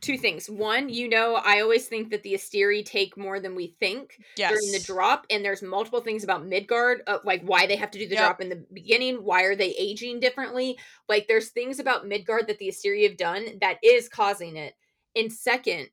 Two 0.00 0.16
things. 0.16 0.48
One, 0.48 0.88
you 0.88 1.08
know, 1.08 1.34
I 1.34 1.60
always 1.60 1.86
think 1.86 2.10
that 2.10 2.22
the 2.22 2.34
Asteri 2.34 2.84
take 2.84 3.16
more 3.16 3.40
than 3.40 3.54
we 3.54 3.74
think 3.80 4.16
Yes. 4.36 4.50
during 4.52 4.72
the 4.72 4.80
drop, 4.80 5.26
and 5.30 5.44
there's 5.44 5.62
multiple 5.62 6.00
things 6.00 6.22
about 6.24 6.46
Midgard, 6.46 7.02
uh, 7.06 7.18
like 7.24 7.42
why 7.42 7.66
they 7.66 7.76
have 7.76 7.90
to 7.92 7.98
do 7.98 8.06
the 8.06 8.14
Yep. 8.14 8.24
drop 8.24 8.40
in 8.40 8.48
the 8.48 8.64
beginning. 8.72 9.24
Why 9.24 9.42
are 9.42 9.56
they 9.56 9.70
aging 9.70 10.20
differently? 10.20 10.78
Like, 11.08 11.26
there's 11.26 11.50
things 11.50 11.78
about 11.80 12.06
Midgard 12.06 12.46
that 12.46 12.58
the 12.58 12.68
Asteri 12.68 13.02
have 13.08 13.16
done 13.16 13.58
that 13.60 13.78
is 13.82 14.08
causing 14.08 14.56
it. 14.56 14.74
And 15.16 15.32
second, 15.32 15.90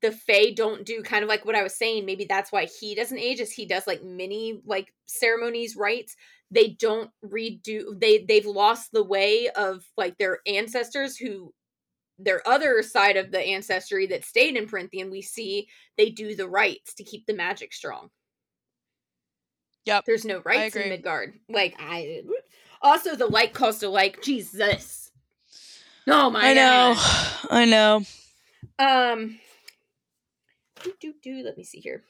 the 0.00 0.12
Fae 0.12 0.50
don't 0.54 0.84
do 0.84 1.02
kind 1.02 1.22
of 1.22 1.28
like 1.28 1.44
what 1.44 1.54
I 1.56 1.62
was 1.62 1.74
saying. 1.74 2.06
Maybe 2.06 2.24
that's 2.24 2.52
why 2.52 2.66
he 2.66 2.94
doesn't 2.94 3.18
age, 3.18 3.40
is 3.40 3.50
he 3.52 3.66
does 3.66 3.86
like 3.86 4.02
many 4.02 4.60
like 4.64 4.94
ceremonies, 5.06 5.76
rites. 5.76 6.16
They 6.50 6.68
don't 6.68 7.10
redo. 7.24 7.98
They 8.00 8.24
they've 8.24 8.46
lost 8.46 8.92
the 8.92 9.02
way 9.04 9.48
of 9.50 9.84
like 9.96 10.16
their 10.18 10.38
ancestors 10.46 11.16
who 11.16 11.52
their 12.18 12.46
other 12.46 12.82
side 12.82 13.16
of 13.16 13.30
the 13.30 13.40
ancestry 13.40 14.06
that 14.08 14.24
stayed 14.24 14.56
in 14.56 14.66
Prythian, 14.66 15.10
we 15.10 15.22
see 15.22 15.68
they 15.96 16.10
do 16.10 16.34
the 16.34 16.48
rites 16.48 16.94
to 16.94 17.04
keep 17.04 17.26
the 17.26 17.34
magic 17.34 17.72
strong. 17.72 18.10
Yep. 19.84 20.04
There's 20.04 20.24
no 20.24 20.42
rights 20.44 20.76
in. 20.76 20.88
Midgard. 20.88 21.34
Like 21.48 21.74
I 21.78 22.22
also 22.82 23.16
the 23.16 23.26
like 23.26 23.54
caused 23.54 23.80
to 23.80 23.88
like 23.88 24.22
Jesus. 24.22 25.10
Oh 26.06 26.30
my 26.30 26.50
I 26.50 26.54
know. 26.54 26.94
God. 26.94 27.48
I 27.50 27.64
know. 27.64 28.02
Um 28.78 29.38
do, 30.82 30.92
do, 31.00 31.14
do, 31.22 31.42
let 31.44 31.56
me 31.56 31.64
see 31.64 31.80
here. 31.80 32.02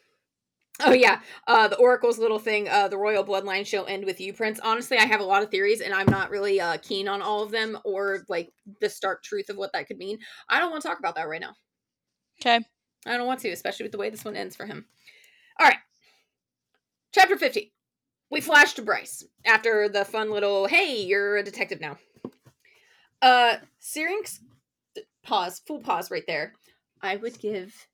Oh 0.81 0.93
yeah, 0.93 1.21
uh 1.47 1.69
the 1.69 1.77
Oracle's 1.77 2.19
little 2.19 2.39
thing, 2.39 2.69
uh 2.69 2.89
the 2.89 2.99
royal 2.99 3.25
bloodline 3.25 3.67
shall 3.67 3.87
end 3.87 4.05
with 4.05 4.21
you, 4.21 4.33
Prince. 4.33 4.61
Honestly, 4.61 4.97
I 4.97 5.07
have 5.07 5.21
a 5.21 5.25
lot 5.25 5.43
of 5.43 5.51
theories 5.51 5.81
and 5.81 5.93
I'm 5.93 6.09
not 6.09 6.31
really 6.31 6.61
uh 6.61 6.77
keen 6.83 7.09
on 7.09 7.21
all 7.21 7.43
of 7.43 7.51
them 7.51 7.79
or 7.85 8.25
like 8.29 8.51
the 8.81 8.89
stark 8.89 9.23
truth 9.23 9.49
of 9.49 9.57
what 9.57 9.73
that 9.73 9.89
could 9.89 9.99
mean. 9.99 10.19
I 10.49 10.61
don't 10.61 10.71
want 10.71 10.83
to 10.83 10.89
talk 10.89 10.99
about 10.99 11.17
that 11.17 11.29
right 11.29 11.41
now. 11.41 11.55
Okay. 12.41 12.65
I 13.07 13.17
don't 13.17 13.27
want 13.27 13.41
to, 13.41 13.51
especially 13.51 13.85
with 13.85 13.93
the 13.93 13.99
way 13.99 14.11
this 14.11 14.25
one 14.25 14.37
ends 14.37 14.55
for 14.55 14.67
him. 14.67 14.87
All 15.59 15.67
right. 15.67 15.79
Chapter 17.13 17.37
50. 17.37 17.73
We 18.31 18.41
flash 18.41 18.75
to 18.75 18.83
Bryce 18.83 19.25
after 19.47 19.89
the 19.89 20.05
fun 20.05 20.31
little, 20.31 20.67
hey, 20.67 21.03
you're 21.03 21.39
a 21.39 21.43
detective 21.43 21.81
now. 21.81 21.97
Uh, 23.23 23.57
Syrinx, 23.81 24.41
pause, 25.25 25.61
full 25.67 25.81
pause 25.81 26.11
right 26.11 26.25
there. 26.27 26.53
I 27.01 27.17
would 27.17 27.39
give 27.41 27.89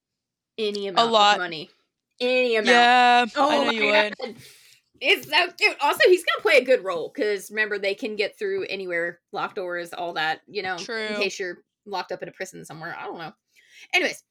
any 0.58 0.88
amount 0.88 1.12
lot. 1.12 1.36
of 1.36 1.40
money. 1.42 1.70
Any 2.20 2.56
amount. 2.56 2.68
Yeah. 2.68 3.26
Oh 3.36 3.50
I 3.50 3.64
know 3.64 3.70
you 3.70 3.86
would. 3.86 4.16
God. 4.18 4.36
It's 5.00 5.28
so 5.28 5.50
cute. 5.58 5.76
Also, 5.80 6.00
he's 6.06 6.24
gonna 6.24 6.42
play 6.42 6.58
a 6.58 6.64
good 6.64 6.84
role 6.84 7.12
because 7.14 7.50
remember 7.50 7.78
they 7.78 7.94
can 7.94 8.16
get 8.16 8.38
through 8.38 8.64
anywhere, 8.66 9.20
locked 9.32 9.56
doors, 9.56 9.92
all 9.92 10.12
that. 10.14 10.40
You 10.46 10.62
know, 10.62 10.78
True. 10.78 11.06
in 11.06 11.16
case 11.16 11.38
you're 11.38 11.58
locked 11.86 12.12
up 12.12 12.22
in 12.22 12.28
a 12.28 12.32
prison 12.32 12.64
somewhere. 12.64 12.96
I 12.98 13.04
don't 13.04 13.18
know. 13.18 13.32
Anyways, 13.92 14.22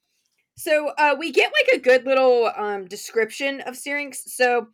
so 0.56 0.92
uh, 0.98 1.16
we 1.20 1.32
get 1.32 1.52
like 1.52 1.80
a 1.80 1.84
good 1.84 2.06
little 2.06 2.52
um 2.56 2.86
description 2.88 3.62
of 3.62 3.76
Syrinx. 3.76 4.24
So 4.34 4.68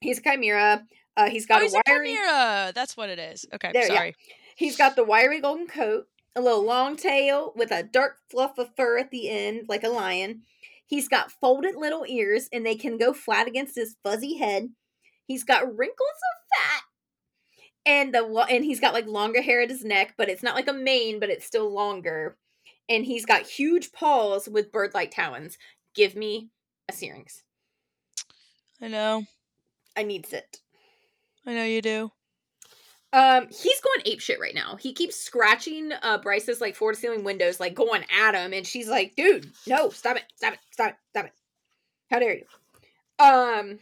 he's 0.00 0.18
a 0.18 0.22
chimera. 0.22 0.84
Uh, 1.16 1.28
he's 1.28 1.46
got 1.46 1.60
oh, 1.60 1.64
he's 1.64 1.74
a 1.74 1.78
a 1.78 1.82
wiry. 1.86 2.14
chimera. 2.14 2.72
That's 2.74 2.96
what 2.96 3.08
it 3.08 3.18
is. 3.18 3.46
Okay. 3.54 3.70
There, 3.72 3.82
yeah. 3.82 3.94
sorry. 3.94 4.16
He's 4.56 4.76
got 4.76 4.96
the 4.96 5.04
wiry 5.04 5.40
golden 5.40 5.68
coat, 5.68 6.06
a 6.34 6.40
little 6.40 6.64
long 6.64 6.96
tail 6.96 7.52
with 7.56 7.70
a 7.70 7.84
dark 7.84 8.18
fluff 8.28 8.58
of 8.58 8.74
fur 8.76 8.98
at 8.98 9.10
the 9.10 9.30
end, 9.30 9.66
like 9.68 9.84
a 9.84 9.88
lion. 9.88 10.42
He's 10.88 11.06
got 11.06 11.30
folded 11.30 11.76
little 11.76 12.04
ears, 12.08 12.48
and 12.50 12.64
they 12.64 12.74
can 12.74 12.96
go 12.96 13.12
flat 13.12 13.46
against 13.46 13.76
his 13.76 13.96
fuzzy 14.02 14.38
head. 14.38 14.70
He's 15.26 15.44
got 15.44 15.76
wrinkles 15.76 15.98
of 16.00 16.58
fat, 16.58 16.82
and 17.84 18.14
the 18.14 18.24
and 18.50 18.64
he's 18.64 18.80
got 18.80 18.94
like 18.94 19.06
longer 19.06 19.42
hair 19.42 19.60
at 19.60 19.68
his 19.68 19.84
neck, 19.84 20.14
but 20.16 20.30
it's 20.30 20.42
not 20.42 20.54
like 20.54 20.66
a 20.66 20.72
mane, 20.72 21.20
but 21.20 21.28
it's 21.28 21.44
still 21.44 21.70
longer. 21.70 22.38
And 22.88 23.04
he's 23.04 23.26
got 23.26 23.46
huge 23.46 23.92
paws 23.92 24.48
with 24.48 24.72
bird-like 24.72 25.10
talons. 25.10 25.58
Give 25.94 26.16
me 26.16 26.48
a 26.88 26.92
Syrinx. 26.94 27.42
I 28.80 28.88
know. 28.88 29.24
I 29.94 30.04
needs 30.04 30.32
it. 30.32 30.62
I 31.44 31.52
know 31.52 31.64
you 31.64 31.82
do. 31.82 32.12
Um, 33.12 33.48
he's 33.48 33.80
going 33.80 34.02
ape 34.04 34.20
shit 34.20 34.40
right 34.40 34.54
now. 34.54 34.76
He 34.76 34.92
keeps 34.92 35.16
scratching 35.16 35.92
uh 36.02 36.18
Bryce's 36.18 36.60
like 36.60 36.76
floor 36.76 36.92
to 36.92 36.98
ceiling 36.98 37.24
windows, 37.24 37.58
like 37.58 37.74
going 37.74 38.04
at 38.14 38.34
him, 38.34 38.52
and 38.52 38.66
she's 38.66 38.88
like, 38.88 39.16
"Dude, 39.16 39.50
no, 39.66 39.88
stop 39.90 40.16
it, 40.16 40.24
stop 40.36 40.54
it, 40.54 40.60
stop 40.70 40.90
it, 40.90 40.96
stop 41.10 41.24
it! 41.26 41.32
How 42.10 42.18
dare 42.18 42.36
you?" 42.36 42.44
Um, 43.24 43.78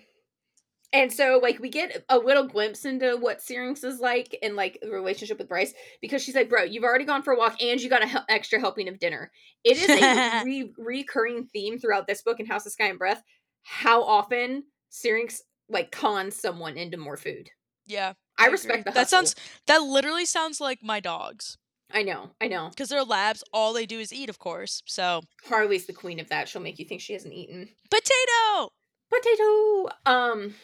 and 0.93 1.13
so 1.13 1.41
like 1.43 1.59
we 1.59 1.69
get 1.69 2.05
a 2.09 2.19
little 2.19 2.47
glimpse 2.47 2.85
into 2.85 3.17
what 3.17 3.43
Syrinx 3.43 3.83
is 3.83 3.99
like 3.99 4.37
and 4.43 4.55
like 4.55 4.79
the 4.81 4.91
relationship 4.91 5.39
with 5.39 5.49
Bryce 5.49 5.75
because 6.01 6.23
she's 6.23 6.37
like, 6.37 6.49
"Bro, 6.49 6.65
you've 6.65 6.85
already 6.85 7.05
gone 7.05 7.23
for 7.23 7.33
a 7.33 7.39
walk 7.39 7.61
and 7.61 7.81
you 7.81 7.91
got 7.91 8.05
a 8.05 8.07
hel- 8.07 8.25
extra 8.29 8.61
helping 8.61 8.89
of 8.89 9.01
dinner." 9.01 9.33
It 9.65 9.77
is 9.77 9.91
a 9.91 10.43
re- 10.45 10.73
recurring 10.79 11.47
theme 11.53 11.79
throughout 11.79 12.07
this 12.07 12.23
book 12.23 12.39
in 12.39 12.47
House 12.47 12.65
of 12.65 12.73
Sky 12.73 12.87
and 12.87 12.99
Breath. 12.99 13.23
How 13.65 14.05
often 14.05 14.63
Syrinx 14.89 15.43
like 15.69 15.91
cons 15.91 16.37
someone 16.37 16.77
into 16.77 16.97
more 16.97 17.17
food. 17.17 17.51
Yeah. 17.87 18.13
I, 18.39 18.47
respect 18.49 18.85
the 18.85 18.91
That 18.93 19.01
hustle. 19.01 19.19
sounds 19.19 19.35
that 19.67 19.79
literally 19.79 20.27
sounds 20.27 20.61
like 20.61 20.83
my 20.83 21.01
dogs. 21.01 21.57
I 21.93 22.03
know, 22.03 22.31
I 22.41 22.49
know. 22.49 22.69
Because 22.71 22.89
they're 22.89 23.05
labs, 23.05 23.45
all 23.53 23.73
they 23.73 23.87
do 23.87 24.01
is 24.01 24.13
eat, 24.13 24.29
of 24.29 24.39
course. 24.39 24.83
So 24.87 25.23
Harley's 25.45 25.87
the 25.87 25.93
queen 25.93 26.19
of 26.21 26.29
that. 26.31 26.49
She'll 26.49 26.61
make 26.63 26.79
you 26.79 26.85
think 26.85 27.01
she 27.01 27.13
hasn't 27.13 27.33
eaten 27.33 27.69
potato. 27.91 28.71
potato. 29.13 29.89
Um, 30.05 30.55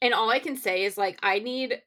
and 0.00 0.14
all 0.14 0.30
I 0.30 0.38
can 0.38 0.56
say 0.56 0.84
is 0.84 0.96
like 0.96 1.18
I 1.22 1.38
need 1.38 1.80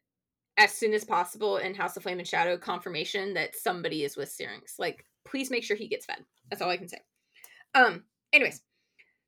as 0.58 0.72
soon 0.72 0.94
as 0.94 1.04
possible 1.04 1.58
in 1.58 1.74
House 1.76 1.98
of 1.98 2.04
Flame 2.04 2.20
and 2.20 2.28
Shadow 2.28 2.58
confirmation 2.58 3.34
that 3.34 3.56
somebody 3.56 4.04
is 4.04 4.16
with 4.16 4.30
Syrinx. 4.30 4.76
Like, 4.80 5.06
please 5.26 5.50
make 5.52 5.64
sure 5.64 5.76
he 5.76 5.88
gets 5.88 6.06
fed. 6.06 6.24
That's 6.50 6.62
all 6.62 6.70
I 6.70 6.78
can 6.78 6.88
say. 6.88 7.00
Um. 7.74 8.04
Anyways, 8.32 8.62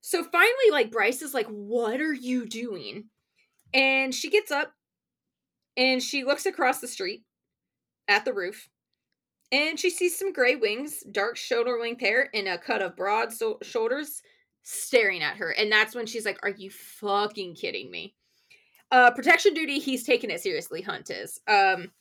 so 0.02 0.24
finally, 0.24 0.72
like 0.72 0.92
Bryce 0.92 1.22
is 1.22 1.34
like, 1.34 1.48
"What 1.48 2.00
are 2.02 2.14
you 2.14 2.46
doing?" 2.46 3.06
And 3.74 4.14
she 4.14 4.30
gets 4.30 4.52
up 4.52 4.72
and 5.78 6.04
she 6.04 6.24
looks 6.24 6.46
across 6.46 6.82
the 6.82 6.88
street 6.88 7.24
at 8.10 8.26
the 8.26 8.34
roof 8.34 8.68
and 9.52 9.80
she 9.80 9.90
sees 9.90 10.18
some 10.18 10.34
gray 10.34 10.56
wings, 10.56 11.04
dark 11.12 11.38
shoulder 11.38 11.78
length 11.80 12.02
hair, 12.02 12.30
and 12.34 12.48
a 12.48 12.58
cut 12.58 12.82
of 12.82 12.98
broad 12.98 13.32
so- 13.32 13.60
shoulders 13.62 14.22
staring 14.64 15.24
at 15.24 15.38
her. 15.38 15.52
And 15.52 15.72
that's 15.72 15.96
when 15.96 16.06
she's 16.06 16.26
like, 16.26 16.40
Are 16.44 16.50
you 16.50 16.70
fucking 16.70 17.56
kidding 17.56 17.90
me? 17.90 18.16
Uh, 18.92 19.12
protection 19.12 19.54
duty, 19.54 19.80
he's 19.80 20.04
taking 20.04 20.30
it 20.30 20.42
seriously, 20.42 20.82
Hunt 20.82 21.10
is. 21.10 21.40
Um, 21.48 21.92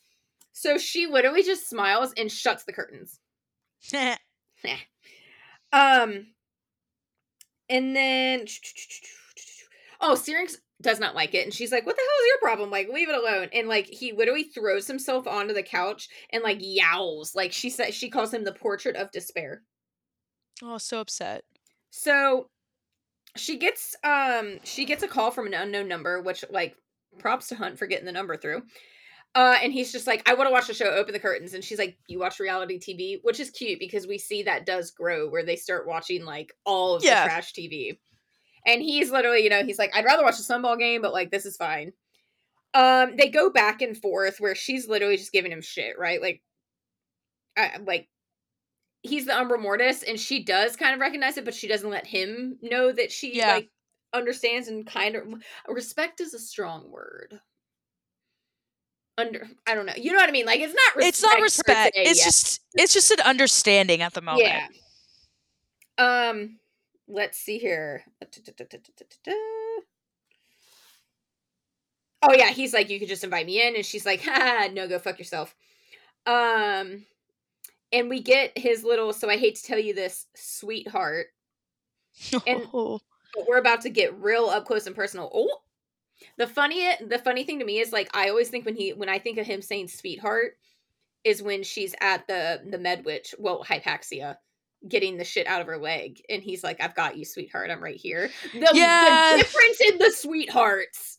so 0.53 0.79
she 0.79 1.07
literally 1.07 1.43
just 1.43 1.68
smiles 1.68 2.12
and 2.16 2.31
shuts 2.31 2.64
the 2.64 2.72
curtains. 2.72 3.20
Um, 5.72 6.29
and 7.68 7.95
then 7.95 8.47
oh, 10.01 10.14
Syrinx 10.14 10.59
does 10.83 11.01
not 11.01 11.14
like 11.14 11.35
it, 11.35 11.45
and 11.45 11.55
she's 11.55 11.72
like, 11.72 11.87
"What 11.87 11.97
the 11.97 12.03
hell 12.03 12.22
is 12.24 12.29
your 12.29 12.39
problem? 12.41 12.70
Like, 12.70 12.89
leave 12.89 13.09
it 13.09 13.14
alone." 13.14 13.49
And 13.53 13.68
like, 13.68 13.87
he 13.87 14.12
literally 14.12 14.45
throws 14.45 14.87
himself 14.87 15.27
onto 15.27 15.55
the 15.55 15.62
couch 15.62 16.09
and 16.31 16.43
like 16.43 16.59
yowls. 16.61 17.35
Like 17.35 17.53
she 17.53 17.70
said, 17.70 17.95
she 17.95 18.11
calls 18.11 18.33
him 18.35 18.45
the 18.45 18.53
portrait 18.53 18.97
of 18.97 19.11
despair. 19.11 19.62
oh, 20.62 20.79
so 20.79 21.01
upset. 21.01 21.45
So 21.91 22.49
she 23.37 23.59
gets 23.59 23.95
um 24.05 24.59
she 24.64 24.85
gets 24.85 25.03
a 25.03 25.09
call 25.09 25.31
from 25.31 25.47
an 25.47 25.55
unknown 25.55 25.89
number, 25.89 26.20
which 26.22 26.45
like 26.51 26.77
props 27.18 27.49
to 27.49 27.55
Hunt 27.55 27.79
for 27.79 27.87
getting 27.87 28.07
the 28.07 28.12
number 28.12 28.37
through. 28.37 28.62
Uh, 29.35 29.59
and 29.62 29.70
he's 29.70 29.93
just 29.93 30.07
like, 30.07 30.27
I 30.27 30.33
want 30.33 30.49
to 30.49 30.53
watch 30.53 30.66
the 30.66 30.72
show. 30.72 30.87
Open 30.91 31.12
the 31.12 31.18
curtains, 31.18 31.53
and 31.53 31.62
she's 31.62 31.79
like, 31.79 31.99
"You 32.07 32.18
watch 32.18 32.41
reality 32.41 32.79
TV," 32.79 33.18
which 33.22 33.39
is 33.39 33.51
cute 33.51 33.79
because 33.79 34.07
we 34.07 34.16
see 34.16 34.43
that 34.45 34.64
does 34.64 34.91
grow 34.93 35.29
where 35.29 35.45
they 35.45 35.57
start 35.57 35.87
watching 35.87 36.24
like 36.24 36.55
all 36.64 36.95
of 36.97 37.05
Yeah. 37.05 37.24
the 37.24 37.29
trash 37.29 37.53
TV. 37.53 37.99
And 38.67 38.83
he's 38.83 39.11
literally, 39.12 39.45
you 39.45 39.51
know, 39.51 39.64
he's 39.64 39.79
like, 39.79 39.95
I'd 39.95 40.05
rather 40.05 40.25
watch 40.25 40.39
a 40.41 40.43
sunball 40.43 40.79
game, 40.79 41.01
but 41.01 41.12
like 41.12 41.31
this 41.31 41.47
is 41.47 41.57
fine. 41.57 41.93
Um, 42.75 43.17
they 43.17 43.29
go 43.29 43.49
back 43.49 43.81
and 43.81 43.97
forth 43.97 44.39
where 44.41 44.55
she's 44.55 44.89
literally 44.89 45.17
just 45.17 45.33
giving 45.33 45.53
him 45.53 45.62
shit, 45.62 45.99
right? 45.99 46.21
Like, 46.21 46.43
I, 47.57 47.79
like 47.83 48.09
he's 49.03 49.25
the 49.25 49.39
Umbra 49.39 49.59
Mortis, 49.59 50.03
and 50.03 50.19
she 50.19 50.43
does 50.45 50.77
kind 50.77 50.93
of 50.93 51.01
recognize 51.01 51.39
it, 51.39 51.45
but 51.45 51.55
she 51.55 51.69
doesn't 51.69 51.89
let 51.89 52.07
him 52.07 52.59
know 52.61 52.93
that 52.93 53.12
she 53.12 53.37
Yeah. 53.37 53.55
like 53.55 53.71
understands 54.12 54.69
and 54.69 54.87
kind 54.87 55.14
of 55.17 55.23
respect 55.69 56.21
is 56.21 56.35
a 56.35 56.39
strong 56.39 56.91
word. 56.91 57.41
Under, 59.19 59.49
I 59.67 59.75
don't 59.75 59.87
know. 59.87 59.95
You 59.97 60.12
know 60.12 60.19
what 60.19 60.29
I 60.29 60.33
mean? 60.33 60.45
Like 60.45 60.61
it's 60.61 60.75
not. 60.75 60.97
Respect 60.97 61.09
it's 61.09 61.23
not 61.23 61.41
respect. 61.41 61.93
It's 61.97 62.19
yet. 62.19 62.25
just 62.25 62.61
it's 62.75 62.93
just 62.93 63.11
an 63.12 63.21
understanding 63.21 64.03
at 64.03 64.12
the 64.12 64.21
moment. 64.21 64.45
yeah. 64.47 64.67
Um, 65.99 66.59
let's 67.09 67.39
see 67.39 67.59
here. 67.59 68.03
Oh 72.23 72.33
yeah, 72.35 72.51
he's 72.51 72.73
like, 72.73 72.89
you 72.91 72.99
could 72.99 73.09
just 73.09 73.25
invite 73.25 73.47
me 73.47 73.65
in, 73.67 73.77
and 73.77 73.85
she's 73.85 74.07
like, 74.07 74.23
ha, 74.23 74.69
no, 74.73 74.89
go 74.89 74.99
fuck 74.99 75.19
yourself. 75.19 75.55
Um, 76.25 77.05
and 77.93 78.09
we 78.09 78.21
get 78.21 78.57
his 78.59 78.83
little. 78.83 79.13
So 79.13 79.29
I 79.31 79.37
hate 79.37 79.57
to 79.57 79.63
tell 79.63 79.79
you 79.79 79.95
this, 79.95 80.27
sweetheart. 80.35 81.27
And- 82.47 82.67
Oh. 82.73 83.01
we're 83.47 83.59
about 83.59 83.83
to 83.83 83.91
get 83.91 84.19
real 84.19 84.47
up 84.47 84.65
close 84.65 84.87
and 84.87 84.97
personal. 84.97 85.31
Oh, 85.35 85.59
the 86.39 86.47
funny 86.47 86.89
the 87.07 87.19
funny 87.19 87.45
thing 87.45 87.59
to 87.59 87.65
me 87.67 87.79
is 87.81 87.93
like 87.93 88.09
I 88.17 88.31
always 88.31 88.49
think 88.49 88.65
when 88.65 88.75
he 88.77 88.95
when 88.95 89.11
I 89.11 89.19
think 89.19 89.37
of 89.37 89.47
him 89.47 89.61
saying 89.61 89.89
sweetheart 89.89 90.57
is 91.25 91.43
when 91.43 91.63
she's 91.63 91.95
at 92.01 92.27
the 92.27 92.63
the 92.71 92.79
med 92.79 93.05
witch, 93.05 93.35
well 93.39 93.63
Hypaxia, 93.63 94.37
getting 94.89 95.16
the 95.16 95.24
shit 95.24 95.47
out 95.47 95.61
of 95.61 95.66
her 95.66 95.78
leg, 95.78 96.20
and 96.28 96.43
he's 96.43 96.62
like, 96.64 96.80
"I've 96.80 96.95
got 96.95 97.16
you, 97.16 97.24
sweetheart. 97.24 97.70
I'm 97.70 97.82
right 97.82 97.97
here." 97.97 98.30
The, 98.53 98.70
Yeah. 98.74 99.32
the 99.37 99.43
difference 99.43 99.80
in 99.80 99.99
the 99.99 100.11
sweethearts. 100.11 101.18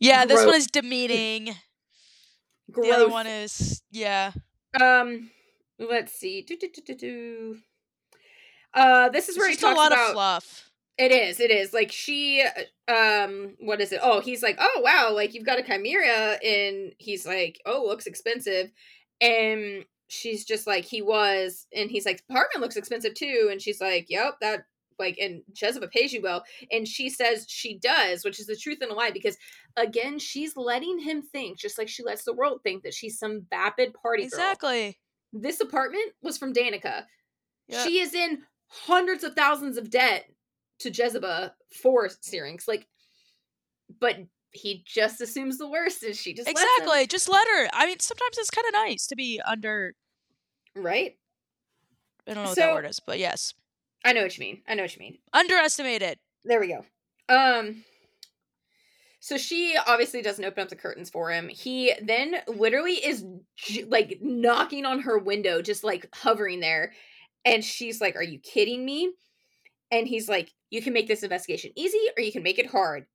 yeah, 0.00 0.24
this 0.26 0.44
one 0.44 0.54
is 0.54 0.66
demeaning. 0.66 1.54
Gross. 2.70 2.86
The 2.86 2.92
other 2.94 3.08
one 3.08 3.26
is 3.26 3.82
yeah. 3.90 4.32
um, 4.80 5.30
let's 5.78 6.12
see. 6.12 6.42
Do, 6.42 6.56
do, 6.56 6.68
do, 6.72 6.82
do, 6.86 6.94
do. 6.94 7.56
Uh, 8.74 9.08
this 9.08 9.28
is 9.28 9.36
It's 9.36 9.38
where 9.38 9.48
he 9.48 9.54
just 9.56 9.64
a 9.64 9.74
lot 9.74 9.92
about 9.92 10.08
of 10.08 10.12
fluff. 10.12 10.70
It 10.98 11.12
is. 11.12 11.40
It 11.40 11.50
is. 11.50 11.72
Like 11.72 11.92
she 11.92 12.44
um 12.88 13.54
what 13.60 13.80
is 13.80 13.92
it? 13.92 14.00
Oh, 14.02 14.20
he's 14.20 14.42
like, 14.42 14.56
"Oh, 14.60 14.80
wow, 14.84 15.12
like 15.14 15.32
you've 15.32 15.46
got 15.46 15.58
a 15.58 15.62
chimera." 15.62 16.38
And 16.44 16.92
he's 16.98 17.24
like, 17.26 17.60
"Oh, 17.64 17.84
looks 17.86 18.06
expensive." 18.06 18.70
And 19.20 19.84
she's 20.08 20.44
just 20.44 20.66
like 20.66 20.84
he 20.84 21.02
was 21.02 21.66
and 21.74 21.90
he's 21.90 22.06
like 22.06 22.22
apartment 22.28 22.60
looks 22.62 22.76
expensive 22.76 23.14
too 23.14 23.48
and 23.50 23.60
she's 23.62 23.80
like 23.80 24.06
yep 24.08 24.34
that 24.40 24.64
like 24.98 25.16
and 25.18 25.42
Jesiba 25.52 25.90
pays 25.90 26.12
you 26.12 26.20
well 26.22 26.42
and 26.72 26.88
she 26.88 27.08
says 27.08 27.46
she 27.48 27.78
does 27.78 28.24
which 28.24 28.40
is 28.40 28.46
the 28.46 28.56
truth 28.56 28.78
and 28.80 28.90
a 28.90 28.94
lie 28.94 29.10
because 29.12 29.36
again 29.76 30.18
she's 30.18 30.56
letting 30.56 30.98
him 30.98 31.22
think 31.22 31.58
just 31.58 31.78
like 31.78 31.88
she 31.88 32.02
lets 32.02 32.24
the 32.24 32.32
world 32.34 32.60
think 32.62 32.82
that 32.82 32.94
she's 32.94 33.18
some 33.18 33.46
vapid 33.50 33.94
party 33.94 34.22
girl. 34.22 34.40
Exactly. 34.40 34.98
this 35.32 35.60
apartment 35.60 36.12
was 36.22 36.36
from 36.38 36.52
Danica 36.52 37.04
Yep. 37.68 37.86
she 37.86 38.00
is 38.00 38.14
in 38.14 38.42
hundreds 38.66 39.24
of 39.24 39.34
thousands 39.34 39.76
of 39.76 39.90
debt 39.90 40.24
to 40.80 40.90
Jesiba 40.90 41.52
for 41.82 42.08
Syrinx 42.20 42.66
like 42.66 42.86
but 44.00 44.16
he 44.52 44.82
just 44.86 45.20
assumes 45.20 45.58
the 45.58 45.68
worst 45.68 46.02
and 46.02 46.16
she 46.16 46.32
just 46.34 46.48
Exactly. 46.48 47.06
Just 47.06 47.28
let 47.28 47.46
her. 47.46 47.68
I 47.72 47.86
mean, 47.86 47.98
sometimes 48.00 48.38
it's 48.38 48.50
kind 48.50 48.66
of 48.66 48.72
nice 48.72 49.06
to 49.08 49.16
be 49.16 49.40
under. 49.46 49.94
right 50.74 51.16
I 52.26 52.34
don't 52.34 52.44
know 52.44 52.48
what 52.50 52.56
So- 52.56 52.60
that 52.62 52.74
word 52.74 52.86
is, 52.86 53.00
but 53.00 53.18
yes, 53.18 53.54
I 54.04 54.12
know 54.12 54.22
what 54.22 54.36
you 54.36 54.42
mean 54.42 54.62
I 54.68 54.74
know 54.74 54.82
what 54.84 54.94
you 54.96 55.00
mean 55.00 55.18
underestimated. 55.32 56.18
There 56.44 56.60
we 56.60 56.68
go. 56.68 56.84
Um 57.28 57.84
so 59.20 59.36
she 59.36 59.76
obviously 59.86 60.22
doesn't 60.22 60.44
open 60.44 60.62
up 60.62 60.68
the 60.68 60.76
curtains 60.76 61.10
for 61.10 61.30
him. 61.30 61.48
He 61.48 61.92
then 62.00 62.36
literally 62.46 62.92
is 62.94 63.24
j- 63.56 63.84
like 63.84 64.18
knocking 64.22 64.84
on 64.86 65.00
her 65.00 65.18
window, 65.18 65.60
just 65.60 65.82
like 65.84 66.08
hovering 66.14 66.60
there. 66.60 66.92
And 67.44 67.64
she's 67.64 68.00
like, 68.00 68.14
Are 68.16 68.22
you 68.22 68.38
kidding 68.38 68.84
me? 68.84 69.12
And 69.90 70.06
he's 70.06 70.28
like, 70.28 70.52
You 70.70 70.80
can 70.82 70.92
make 70.92 71.08
this 71.08 71.22
investigation 71.24 71.72
easy 71.76 72.00
or 72.16 72.22
you 72.22 72.30
can 72.32 72.42
make 72.44 72.58
it 72.58 72.66
hard. 72.70 73.06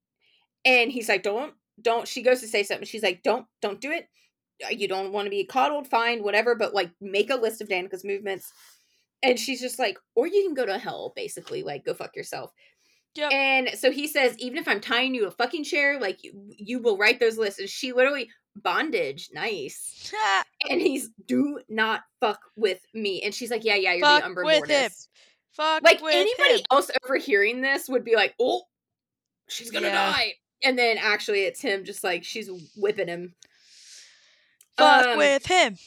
And 0.66 0.92
he's 0.92 1.10
like, 1.10 1.24
Don't, 1.24 1.54
don't. 1.82 2.08
She 2.08 2.22
goes 2.22 2.42
to 2.42 2.48
say 2.48 2.64
something. 2.64 2.86
She's 2.86 3.04
like, 3.04 3.22
Don't, 3.24 3.46
don't 3.62 3.82
do 3.82 3.92
it. 3.92 4.08
Uh, 4.66 4.70
You 4.70 4.88
don't 4.88 5.12
want 5.12 5.26
to 5.26 5.30
be 5.32 5.46
coddled, 5.46 5.88
fine, 5.88 6.24
whatever, 6.24 6.56
but 6.56 6.74
like 6.74 6.92
make 7.02 7.30
a 7.30 7.36
list 7.36 7.62
of 7.62 7.70
Danica's 7.70 8.04
movements. 8.06 8.52
And 9.22 9.40
she's 9.40 9.62
just 9.62 9.80
like, 9.80 9.98
Or 10.16 10.28
you 10.28 10.44
can 10.46 10.54
go 10.54 10.66
to 10.66 10.78
hell, 10.78 11.14
basically. 11.16 11.64
Like, 11.64 11.86
go 11.86 11.94
fuck 11.94 12.16
yourself. 12.16 12.52
Yep. 13.16 13.32
And 13.32 13.70
so 13.78 13.92
he 13.92 14.08
says, 14.08 14.36
even 14.40 14.58
if 14.58 14.68
I'm 14.68 14.82
tying 14.82 15.14
you 15.14 15.22
to 15.22 15.28
a 15.28 15.32
fucking 15.32 15.66
chair, 15.66 16.00
like 16.00 16.24
you, 16.24 16.32
you 16.58 16.80
will 16.80 16.98
write 16.98 17.20
those 17.20 17.38
lists. 17.38 17.60
And 17.60 17.70
she 17.70 17.94
literally 17.94 18.30
bondage, 18.56 19.30
nice. 19.34 20.12
And 20.70 20.80
he's 20.82 21.10
do 21.28 21.60
not 21.70 22.02
fuck 22.22 22.40
with 22.56 22.80
me. 22.94 23.22
And 23.22 23.34
she's 23.36 23.52
like, 23.52 23.66
yeah, 23.66 23.76
yeah, 23.76 23.94
you're 23.94 24.06
Fuck 24.06 24.22
the 24.22 24.26
Umber 24.28 24.44
with 24.46 24.68
him. 24.68 24.90
Fuck 25.52 25.84
Like 25.84 26.02
anybody 26.02 26.56
him. 26.60 26.66
else 26.72 26.90
overhearing 27.06 27.62
this 27.62 27.88
would 27.90 28.04
be 28.06 28.16
like, 28.16 28.34
oh, 28.40 28.62
she's 29.50 29.70
gonna 29.72 29.88
Yeah. 29.88 30.12
die. 30.12 30.34
And 30.64 30.78
then 30.78 30.98
actually, 30.98 31.42
it's 31.42 31.62
him, 31.62 31.84
just 31.84 32.04
like 32.04 32.24
she's 32.24 32.50
whipping 32.78 33.08
him. 33.08 33.36
Fuck 34.78 35.08
um, 35.08 35.18
with 35.18 35.46
him. 35.46 35.78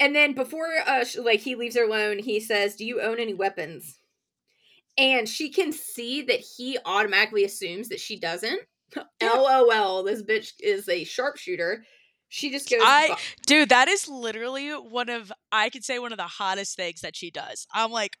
And 0.00 0.14
then 0.14 0.34
before 0.34 0.66
uh 0.86 1.04
sh- 1.04 1.18
like 1.18 1.40
he 1.40 1.54
leaves 1.54 1.76
her 1.76 1.84
alone, 1.84 2.18
he 2.18 2.40
says, 2.40 2.76
"Do 2.76 2.84
you 2.84 3.00
own 3.00 3.18
any 3.18 3.34
weapons?" 3.34 3.98
And 4.98 5.28
she 5.28 5.50
can 5.50 5.72
see 5.72 6.22
that 6.22 6.40
he 6.40 6.78
automatically 6.84 7.44
assumes 7.44 7.88
that 7.88 8.00
she 8.00 8.18
doesn't. 8.18 8.60
LOL, 9.22 10.02
this 10.02 10.22
bitch 10.22 10.52
is 10.60 10.88
a 10.88 11.04
sharpshooter. 11.04 11.84
She 12.28 12.50
just 12.50 12.68
goes, 12.68 12.80
I- 12.82 13.08
"Bu- 13.08 13.14
Dude, 13.46 13.68
that 13.68 13.88
is 13.88 14.08
literally 14.08 14.70
one 14.70 15.08
of 15.08 15.32
I 15.52 15.70
could 15.70 15.84
say 15.84 15.98
one 15.98 16.12
of 16.12 16.18
the 16.18 16.24
hottest 16.24 16.76
things 16.76 17.00
that 17.00 17.16
she 17.16 17.30
does. 17.30 17.66
I'm 17.72 17.92
like 17.92 18.16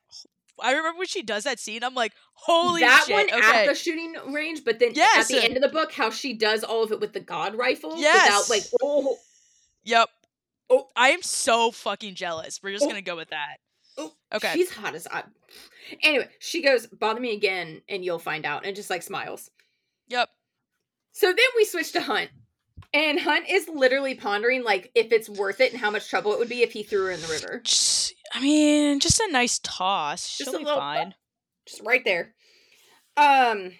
I 0.62 0.72
remember 0.72 0.98
when 0.98 1.06
she 1.08 1.22
does 1.22 1.44
that 1.44 1.58
scene, 1.58 1.82
I'm 1.82 1.94
like, 1.94 2.12
holy 2.34 2.80
shit. 2.80 2.88
that 2.88 3.04
shit. 3.06 3.14
one 3.14 3.40
okay. 3.42 3.62
at 3.62 3.66
the 3.66 3.74
shooting 3.74 4.14
range, 4.32 4.64
but 4.64 4.78
then 4.78 4.92
Yes. 4.94 5.30
at 5.30 5.34
the 5.36 5.44
end 5.44 5.56
of 5.56 5.62
the 5.62 5.68
book, 5.68 5.92
how 5.92 6.10
she 6.10 6.32
does 6.34 6.62
all 6.64 6.82
of 6.84 6.92
it 6.92 7.00
with 7.00 7.12
the 7.12 7.20
god 7.20 7.54
rifle 7.56 7.94
Yes. 7.96 8.48
without 8.48 8.56
like 8.56 8.64
oh 8.82 9.16
Yep. 9.84 10.08
Oh. 10.70 10.88
I 10.96 11.10
am 11.10 11.22
so 11.22 11.70
fucking 11.70 12.14
jealous. 12.14 12.60
We're 12.62 12.72
just 12.72 12.84
Oh. 12.84 12.88
gonna 12.88 13.02
go 13.02 13.16
with 13.16 13.30
that. 13.30 13.56
Oh, 13.98 14.12
Okay. 14.32 14.52
She's 14.54 14.70
hot 14.70 14.94
as 14.94 15.06
I. 15.06 15.22
Anyway, 16.02 16.28
she 16.40 16.62
goes, 16.62 16.86
"Bother 16.86 17.20
me 17.20 17.32
again, 17.34 17.82
and 17.88 18.04
you'll 18.04 18.18
find 18.18 18.44
out," 18.46 18.64
and 18.64 18.74
just 18.74 18.90
like 18.90 19.02
smiles. 19.02 19.50
Yep. 20.08 20.30
So 21.12 21.26
then 21.28 21.46
we 21.56 21.64
switch 21.64 21.92
to 21.92 22.00
Hunt, 22.00 22.30
and 22.94 23.20
Hunt 23.20 23.46
is 23.50 23.68
literally 23.68 24.14
pondering 24.14 24.62
like 24.62 24.90
if 24.94 25.12
it's 25.12 25.28
worth 25.28 25.60
it 25.60 25.72
and 25.72 25.80
how 25.80 25.90
much 25.90 26.08
trouble 26.08 26.32
it 26.32 26.38
would 26.38 26.48
be 26.48 26.62
if 26.62 26.72
he 26.72 26.84
threw 26.84 27.06
her 27.06 27.10
in 27.10 27.20
the 27.20 27.26
river, 27.26 27.60
Just, 27.64 28.14
I 28.32 28.40
mean, 28.40 29.00
just 29.00 29.20
a 29.20 29.30
nice 29.30 29.58
toss. 29.58 30.38
Just 30.38 30.50
She'll 30.50 30.54
a 30.54 30.58
be 30.60 30.64
little 30.64 30.80
fine. 30.80 31.14
just 31.66 31.82
right 31.84 32.04
there. 32.04 32.34
Um, 33.16 33.72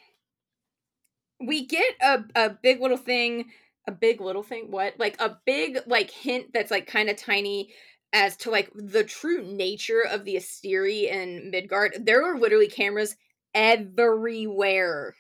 we 1.41 1.67
get 1.67 1.95
a 2.03 2.25
a 2.35 2.51
big 2.51 2.81
little 2.81 2.97
thing, 2.97 3.51
a 3.87 3.93
big 3.93 4.21
little 4.21 4.43
thing. 4.43 4.71
What 4.71 4.95
like 4.99 5.21
a 5.21 5.39
big 5.47 5.79
like 5.87 6.11
hint 6.11 6.53
that's 6.53 6.71
like 6.71 6.87
kind 6.87 7.09
of 7.09 7.17
tiny 7.17 7.73
as 8.13 8.37
to 8.39 8.51
like 8.51 8.71
the 8.75 9.05
true 9.05 9.43
nature 9.45 10.03
of 10.09 10.25
the 10.25 10.37
Asteri 10.37 11.13
and 11.13 11.51
Midgard. 11.51 12.05
There 12.05 12.25
are 12.25 12.39
literally 12.39 12.69
cameras 12.69 13.17
everywhere. 13.55 15.15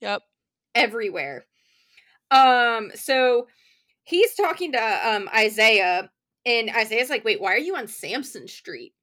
Yep. 0.00 0.22
everywhere. 0.74 1.46
Um, 2.30 2.90
so 2.94 3.48
he's 4.04 4.34
talking 4.34 4.72
to 4.72 5.08
um 5.08 5.28
Isaiah, 5.34 6.10
and 6.46 6.70
Isaiah's 6.70 7.10
like, 7.10 7.24
"Wait, 7.24 7.40
why 7.40 7.54
are 7.54 7.58
you 7.58 7.76
on 7.76 7.88
Samson 7.88 8.48
Street?" 8.48 8.94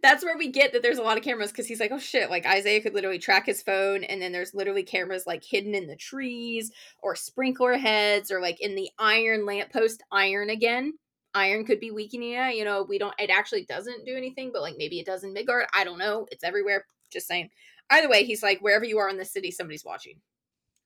That's 0.03 0.25
where 0.25 0.37
we 0.37 0.49
get 0.51 0.73
that 0.73 0.83
there's 0.83 0.99
a 0.99 1.03
lot 1.03 1.16
of 1.18 1.25
cameras 1.25 1.51
because 1.51 1.66
he's 1.66 1.81
like, 1.81 1.93
"Oh 1.93 1.99
shit!" 1.99 2.31
Like 2.31 2.47
Isaiah 2.47 2.81
could 2.81 2.95
literally 2.95 3.18
track 3.18 3.47
his 3.47 3.62
phone, 3.62 4.05
and 4.05 4.20
then 4.20 4.33
there's 4.33 4.55
literally 4.55 4.83
cameras 4.83 5.27
like 5.27 5.45
hidden 5.45 5.75
in 5.75 5.87
the 5.87 5.97
trees 5.97 6.70
or 7.03 7.14
sprinkler 7.16 7.77
heads 7.79 8.31
or 8.31 8.41
like 8.41 8.61
in 8.61 8.75
the 8.75 8.91
iron 8.99 9.47
lamppost. 9.47 10.03
Iron 10.12 10.51
again. 10.51 10.95
Iron 11.35 11.64
could 11.64 11.81
be 11.81 11.91
weakening 11.91 12.33
it. 12.35 12.57
You 12.57 12.64
know, 12.64 12.83
we 12.83 12.99
don't. 12.99 13.14
It 13.18 13.31
actually 13.31 13.64
doesn't 13.64 14.05
do 14.05 14.16
anything, 14.16 14.51
but 14.53 14.62
like 14.62 14.75
maybe 14.79 14.99
it 15.01 15.07
does 15.07 15.25
in 15.25 15.33
Midgard. 15.33 15.66
I 15.75 15.85
don't 15.85 15.99
know. 15.99 16.27
It's 16.31 16.45
everywhere. 16.45 16.87
Just 17.11 17.27
saying. 17.29 17.51
Either 17.93 18.09
way, 18.09 18.24
he's 18.24 18.43
like, 18.43 18.61
wherever 18.61 18.84
you 18.84 18.99
are 18.99 19.09
in 19.09 19.18
the 19.18 19.24
city, 19.24 19.51
somebody's 19.51 19.84
watching. 19.84 20.16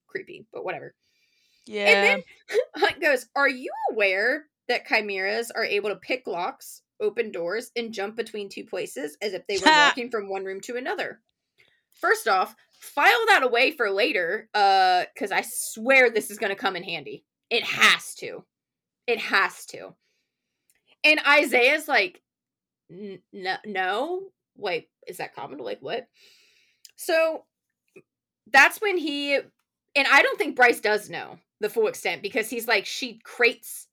Creepy, 0.08 0.46
but 0.52 0.64
whatever. 0.64 0.94
Yeah. 1.66 1.86
And 1.86 2.04
then 2.04 2.58
Hunt 2.76 3.00
goes, 3.00 3.26
Are 3.36 3.48
you 3.48 3.70
aware 3.92 4.46
that 4.68 4.86
chimeras 4.86 5.50
are 5.52 5.64
able 5.64 5.90
to 5.90 5.96
pick 5.96 6.26
locks, 6.26 6.82
open 7.00 7.30
doors, 7.30 7.70
and 7.76 7.92
jump 7.92 8.16
between 8.16 8.48
two 8.48 8.64
places 8.64 9.16
as 9.22 9.34
if 9.34 9.46
they 9.46 9.58
were 9.58 9.64
walking 9.66 10.10
from 10.10 10.28
one 10.28 10.44
room 10.44 10.60
to 10.62 10.76
another? 10.76 11.20
First 12.00 12.28
off, 12.28 12.54
file 12.72 13.26
that 13.28 13.42
away 13.42 13.70
for 13.70 13.90
later, 13.90 14.48
uh, 14.52 15.04
because 15.14 15.32
I 15.32 15.42
swear 15.46 16.10
this 16.10 16.30
is 16.30 16.38
gonna 16.38 16.56
come 16.56 16.76
in 16.76 16.82
handy. 16.82 17.24
It 17.50 17.62
has 17.62 18.14
to. 18.16 18.44
It 19.06 19.18
has 19.18 19.64
to. 19.66 19.94
And 21.04 21.20
Isaiah's 21.26 21.86
like, 21.86 22.20
"N- 22.90 23.22
no, 23.32 23.56
no. 23.64 24.22
Wait, 24.56 24.88
is 25.06 25.18
that 25.18 25.34
common? 25.34 25.58
Like 25.58 25.78
what? 25.80 26.06
So 26.96 27.44
that's 28.52 28.80
when 28.80 28.98
he 28.98 29.34
and 29.34 30.06
I 30.10 30.22
don't 30.22 30.38
think 30.38 30.56
Bryce 30.56 30.80
does 30.80 31.08
know 31.08 31.38
the 31.60 31.70
full 31.70 31.86
extent 31.86 32.22
because 32.22 32.50
he's 32.50 32.66
like 32.66 32.86
she 32.86 33.20
creates 33.24 33.86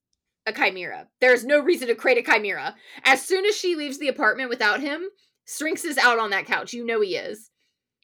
a 0.46 0.52
chimera. 0.52 1.08
There's 1.20 1.44
no 1.44 1.60
reason 1.60 1.88
to 1.88 1.94
create 1.94 2.18
a 2.18 2.30
chimera. 2.30 2.74
As 3.04 3.22
soon 3.22 3.46
as 3.46 3.56
she 3.56 3.76
leaves 3.76 3.98
the 3.98 4.08
apartment 4.08 4.50
without 4.50 4.80
him, 4.80 5.04
Syrinx 5.46 5.84
is 5.84 5.98
out 5.98 6.18
on 6.18 6.30
that 6.30 6.46
couch. 6.46 6.72
You 6.72 6.84
know 6.84 7.00
he 7.00 7.16
is. 7.16 7.50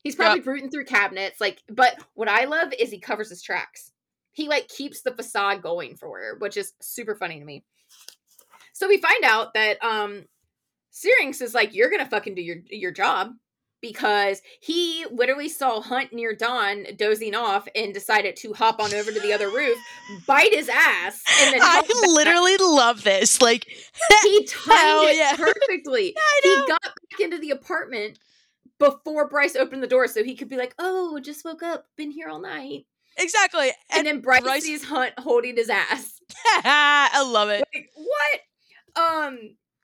He's 0.03 0.17
probably 0.17 0.41
rooting 0.41 0.71
through 0.71 0.87
cabinets. 0.87 1.41
Like, 1.41 1.63
but 1.69 2.03
what 2.15 2.29
I 2.29 2.47
love 2.47 2.73
is 2.79 2.91
he 2.91 2.99
covers 2.99 3.29
his 3.29 3.43
tracks. 3.43 3.93
He 4.33 4.49
like 4.49 4.69
keeps 4.69 5.03
the 5.03 5.15
facade 5.15 5.61
going 5.61 5.97
for 5.97 6.19
her, 6.19 6.37
which 6.39 6.57
is 6.57 6.73
super 6.81 7.15
funny 7.15 7.39
to 7.39 7.45
me. 7.45 7.65
So 8.73 8.89
we 8.89 8.99
find 8.99 9.25
out 9.25 9.53
that 9.55 9.83
um 9.85 10.25
Syrinx 10.91 11.41
is 11.41 11.55
like, 11.55 11.75
you're 11.75 11.91
gonna 11.91 12.09
fucking 12.09 12.35
do 12.35 12.43
your 12.43 12.57
your 12.71 12.93
job 12.93 13.33
because 13.83 14.43
he 14.61 15.07
literally 15.11 15.49
saw 15.49 15.81
Hunt 15.81 16.13
near 16.13 16.35
dawn 16.35 16.85
dozing 16.97 17.35
off 17.35 17.67
and 17.75 17.95
decided 17.95 18.37
to 18.37 18.53
hop 18.53 18.81
on 18.81 18.93
over 18.95 19.11
to 19.11 19.21
the 19.21 19.33
other 19.33 19.49
roof, 19.49 19.79
bite 20.27 20.55
his 20.55 20.69
ass, 20.69 21.23
and 21.43 21.55
then 21.55 21.63
I 21.63 21.67
hop 21.67 21.87
back. 21.89 21.97
literally 22.09 22.57
love 22.59 23.03
this. 23.05 23.41
Like, 23.41 23.65
he 24.23 24.45
timed 24.45 25.09
it 25.11 25.17
yeah. 25.17 25.37
perfectly. 25.39 26.15
He 26.43 26.55
got 26.69 26.81
back 26.83 27.21
into 27.21 27.39
the 27.39 27.51
apartment 27.51 28.19
before 28.79 29.29
Bryce 29.29 29.57
opened 29.57 29.83
the 29.83 29.87
door, 29.87 30.07
so 30.09 30.25
he 30.25 30.35
could 30.35 30.49
be 30.49 30.57
like, 30.57 30.75
"Oh, 30.79 31.19
just 31.21 31.45
woke 31.45 31.63
up, 31.63 31.87
been 31.97 32.11
here 32.11 32.29
all 32.29 32.41
night," 32.41 32.87
exactly. 33.19 33.69
and, 33.91 33.99
And, 33.99 34.07
then 34.07 34.21
Bryce, 34.21 34.43
Bryce- 34.43 34.65
sees 34.65 34.85
Hunt 34.85 35.13
holding 35.19 35.57
his 35.57 35.69
ass. 35.71 36.19
I 36.65 37.23
love 37.27 37.49
it. 37.51 37.65
like 37.75 37.91
what 37.97 38.41
um 39.03 39.39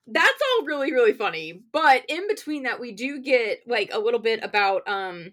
that's 0.06 0.42
all 0.42 0.66
really 0.66 0.92
really 0.92 1.12
funny. 1.12 1.62
But 1.72 2.04
in 2.08 2.28
between 2.28 2.64
that 2.64 2.80
we 2.80 2.92
do 2.92 3.20
get 3.20 3.60
like 3.66 3.90
a 3.92 3.98
little 3.98 4.20
bit 4.20 4.40
about 4.42 4.86
um 4.88 5.32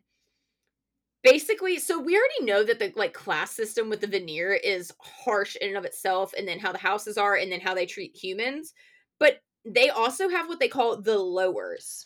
basically 1.23 1.79
so 1.79 1.99
we 1.99 2.17
already 2.17 2.45
know 2.51 2.63
that 2.63 2.79
the 2.79 2.91
like 2.95 3.13
class 3.13 3.51
system 3.51 3.89
with 3.89 4.01
the 4.01 4.07
Vanir 4.07 4.53
is 4.53 4.91
harsh 4.99 5.55
in 5.55 5.69
and 5.69 5.77
of 5.77 5.85
itself 5.85 6.33
and 6.37 6.47
then 6.47 6.59
how 6.59 6.71
the 6.71 6.77
houses 6.77 7.17
are 7.17 7.35
and 7.35 7.51
then 7.51 7.61
how 7.61 7.73
they 7.73 7.85
treat 7.85 8.15
humans. 8.15 8.73
But 9.19 9.41
they 9.65 9.89
also 9.89 10.27
have 10.29 10.49
what 10.49 10.59
they 10.59 10.67
call 10.67 11.01
the 11.01 11.17
lowers. 11.17 12.05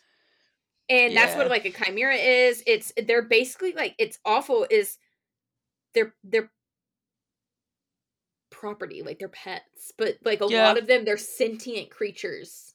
And 0.89 1.17
that's 1.17 1.35
what 1.35 1.49
like 1.49 1.65
a 1.65 1.71
chimera 1.71 2.15
is. 2.15 2.63
It's 2.65 2.93
they're 3.07 3.23
basically 3.23 3.73
like 3.73 3.93
it's 3.97 4.19
awful 4.23 4.65
is 4.69 4.97
they're 5.93 6.13
they're 6.23 6.49
property, 8.57 9.01
like 9.03 9.19
they're 9.19 9.29
pets. 9.29 9.91
But 9.97 10.17
like 10.25 10.41
a 10.41 10.45
Yeah. 10.47 10.47
lot 10.47 10.77
of 10.77 10.87
them, 10.87 11.05
they're 11.05 11.17
sentient 11.17 11.91
creatures. 11.91 12.73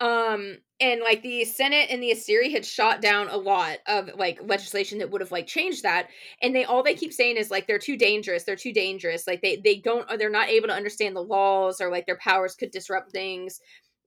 Um, 0.00 0.58
and 0.80 1.00
like 1.00 1.22
the 1.22 1.44
Senate 1.44 1.88
and 1.90 2.02
the 2.02 2.10
Asteri 2.10 2.50
had 2.50 2.66
shot 2.66 3.00
down 3.00 3.28
a 3.28 3.36
lot 3.36 3.78
of 3.86 4.10
like 4.16 4.42
legislation 4.42 4.98
that 4.98 5.10
would 5.10 5.20
have 5.20 5.30
like 5.30 5.46
changed 5.46 5.84
that. 5.84 6.08
And 6.42 6.56
they 6.56 6.64
all 6.64 6.82
they 6.82 6.94
keep 6.94 7.12
saying 7.12 7.36
is 7.36 7.52
like 7.52 7.68
they're 7.68 7.78
too 7.78 7.96
dangerous, 7.96 8.42
they're 8.44 8.56
too 8.56 8.72
dangerous. 8.72 9.26
Like 9.28 9.42
they 9.42 9.56
they 9.56 9.76
don't 9.76 10.08
they're 10.18 10.28
not 10.30 10.48
able 10.48 10.68
to 10.68 10.74
understand 10.74 11.14
the 11.14 11.22
laws 11.22 11.80
or 11.80 11.90
like 11.90 12.06
their 12.06 12.18
powers 12.18 12.56
could 12.56 12.72
disrupt 12.72 13.12
things 13.12 13.60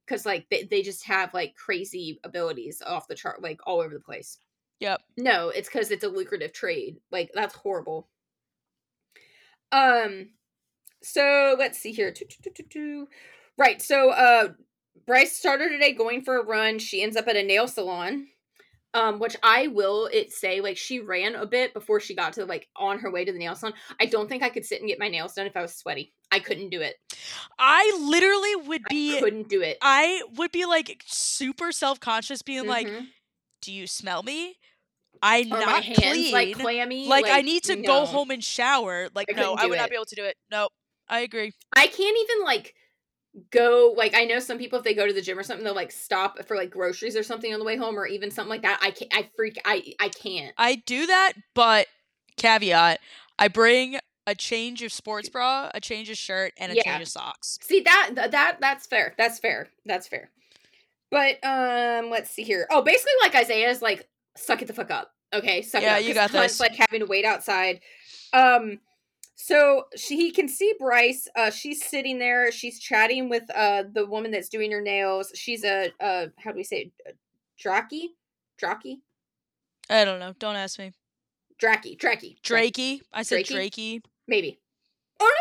because 0.05 0.25
like 0.25 0.47
they, 0.49 0.63
they 0.63 0.81
just 0.81 1.05
have 1.05 1.33
like 1.33 1.55
crazy 1.55 2.19
abilities 2.25 2.81
off 2.85 3.07
the 3.07 3.15
chart, 3.15 3.41
like 3.41 3.59
all 3.67 3.81
over 3.81 3.93
the 3.93 4.01
place. 4.01 4.39
Yep. 4.79 5.01
No, 5.17 5.49
it's 5.49 5.69
because 5.69 5.91
it's 5.91 6.03
a 6.05 6.09
lucrative 6.09 6.53
trade. 6.53 7.01
Like 7.11 7.31
that's 7.33 7.55
horrible. 7.55 8.09
Um, 9.71 10.34
so 11.05 11.55
let's 11.57 11.77
see 11.77 11.91
here. 11.91 12.13
Right. 13.57 13.81
So 13.81 14.11
uh 14.11 14.49
Bryce 15.05 15.37
started 15.37 15.69
today 15.69 15.93
going 15.93 16.23
for 16.23 16.37
a 16.37 16.43
run. 16.43 16.79
She 16.79 17.01
ends 17.03 17.15
up 17.15 17.27
at 17.27 17.35
a 17.35 17.43
nail 17.43 17.67
salon. 17.67 18.27
Um, 18.93 19.19
which 19.19 19.35
I 19.43 19.67
will 19.67 20.05
it 20.05 20.31
say 20.31 20.61
like 20.61 20.77
she 20.77 21.01
ran 21.01 21.35
a 21.35 21.45
bit 21.45 21.73
before 21.73 21.99
she 21.99 22.15
got 22.15 22.31
to 22.33 22.45
like 22.45 22.69
on 22.77 22.99
her 22.99 23.11
way 23.11 23.25
to 23.25 23.31
the 23.33 23.37
nail 23.37 23.53
salon. 23.53 23.73
I 23.99 24.05
don't 24.05 24.29
think 24.29 24.41
I 24.41 24.47
could 24.47 24.65
sit 24.65 24.79
and 24.79 24.87
get 24.87 24.99
my 24.99 25.09
nails 25.09 25.33
done 25.33 25.47
if 25.47 25.57
I 25.57 25.61
was 25.61 25.75
sweaty. 25.75 26.13
I 26.31 26.39
couldn't 26.39 26.69
do 26.69 26.79
it. 26.79 26.95
I 27.59 27.97
literally 28.01 28.55
would 28.67 28.83
be 28.89 29.17
I 29.17 29.19
couldn't 29.19 29.49
do 29.49 29.61
it. 29.61 29.77
I 29.81 30.23
would 30.37 30.53
be 30.53 30.65
like 30.65 31.03
super 31.05 31.73
self-conscious 31.73 32.41
being 32.41 32.67
like, 32.67 32.87
Mhm. 32.87 33.07
"Do 33.61 33.73
you 33.73 33.85
smell 33.85 34.23
me? 34.23 34.57
I'm 35.21 35.51
or 35.51 35.59
not 35.59 35.83
hands 35.83 35.99
clean. 35.99 36.31
like 36.31 36.55
clammy. 36.57 37.07
Like, 37.07 37.25
I 37.27 37.41
need 37.41 37.63
to 37.65 37.75
no. 37.75 37.87
go 37.87 38.05
home 38.05 38.31
and 38.31 38.43
shower. 38.43 39.09
Like 39.13 39.27
I 39.29 39.33
no, 39.39 39.55
I 39.55 39.65
would 39.65 39.77
not 39.77 39.89
be 39.89 39.95
able 39.95 40.05
to 40.05 40.15
do 40.15 40.23
it. 40.23 40.37
Nope. 40.49 40.71
I 41.09 41.19
agree. 41.21 41.53
I 41.75 41.87
can't 41.87 42.17
even 42.17 42.43
like 42.43 42.75
go 43.51 43.93
like 43.97 44.15
I 44.15 44.23
know 44.23 44.39
some 44.39 44.57
people 44.57 44.79
if 44.79 44.85
they 44.85 44.93
go 44.93 45.05
to 45.05 45.13
the 45.13 45.21
gym 45.21 45.37
or 45.37 45.43
something 45.43 45.65
they'll 45.65 45.75
like 45.75 45.91
stop 45.91 46.45
for 46.47 46.55
like 46.55 46.69
groceries 46.71 47.17
or 47.17 47.23
something 47.23 47.51
on 47.53 47.59
the 47.59 47.65
way 47.65 47.75
home 47.75 47.99
or 47.99 48.07
even 48.07 48.31
something 48.31 48.49
like 48.49 48.61
that. 48.61 48.79
I 48.81 48.91
can't 48.91 49.13
I 49.13 49.29
freak 49.35 49.59
I 49.65 49.93
I 49.99 50.09
can't. 50.09 50.53
I 50.57 50.75
do 50.75 51.05
that, 51.07 51.33
but 51.53 51.87
caveat, 52.37 52.99
I 53.37 53.47
bring 53.49 53.97
a 54.27 54.33
change 54.35 54.81
of 54.81 54.91
sports 54.91 55.29
bra, 55.29 55.69
a 55.73 55.79
change 55.79 56.09
of 56.09 56.17
shirt, 56.17 56.53
and 56.57 56.71
a 56.71 56.75
Yeah. 56.75 56.83
change 56.83 57.01
of 57.03 57.07
socks. 57.09 57.59
See 57.61 57.81
that 57.81 58.11
that 58.15 58.57
that's 58.61 58.87
fair. 58.87 59.13
That's 59.17 59.39
fair. 59.39 59.67
That's 59.85 60.07
fair. 60.07 60.29
But 61.11 61.43
um 61.43 62.09
let's 62.09 62.31
see 62.31 62.43
here. 62.43 62.67
Oh, 62.71 62.81
basically 62.81 63.13
like 63.21 63.35
Isaiah's 63.35 63.81
like 63.81 64.07
suck 64.37 64.61
it 64.61 64.67
the 64.67 64.73
fuck 64.73 64.91
up. 64.91 65.11
Okay, 65.33 65.61
suck 65.61 65.81
Yeah, 65.81 65.97
it 65.97 66.01
up. 66.01 66.07
you 66.07 66.13
got 66.13 66.31
this. 66.31 66.59
like 66.59 66.75
having 66.75 67.01
to 67.01 67.05
wait 67.05 67.25
outside. 67.25 67.81
Um 68.33 68.79
so 69.35 69.83
she 69.95 70.15
he 70.17 70.31
can 70.31 70.47
see 70.47 70.73
Bryce. 70.79 71.27
Uh 71.35 71.51
she's 71.51 71.85
sitting 71.85 72.19
there. 72.19 72.51
She's 72.51 72.79
chatting 72.79 73.29
with 73.29 73.43
uh 73.53 73.83
the 73.93 74.05
woman 74.05 74.31
that's 74.31 74.49
doing 74.49 74.71
her 74.71 74.81
nails. 74.81 75.31
She's 75.35 75.63
a 75.63 75.91
uh 75.99 76.27
how 76.39 76.51
do 76.51 76.57
we 76.57 76.63
say 76.63 76.91
it? 77.05 77.17
Draki? 77.61 78.09
Draki? 78.61 78.97
I 79.89 80.05
don't 80.05 80.19
know. 80.19 80.33
Don't 80.39 80.55
ask 80.55 80.79
me. 80.79 80.91
Draki. 81.61 81.97
Draki. 81.97 82.37
Drakey. 82.41 83.01
I 83.13 83.23
said 83.23 83.45
Drakey? 83.45 84.01
Maybe. 84.27 84.59
Oh 85.19 85.31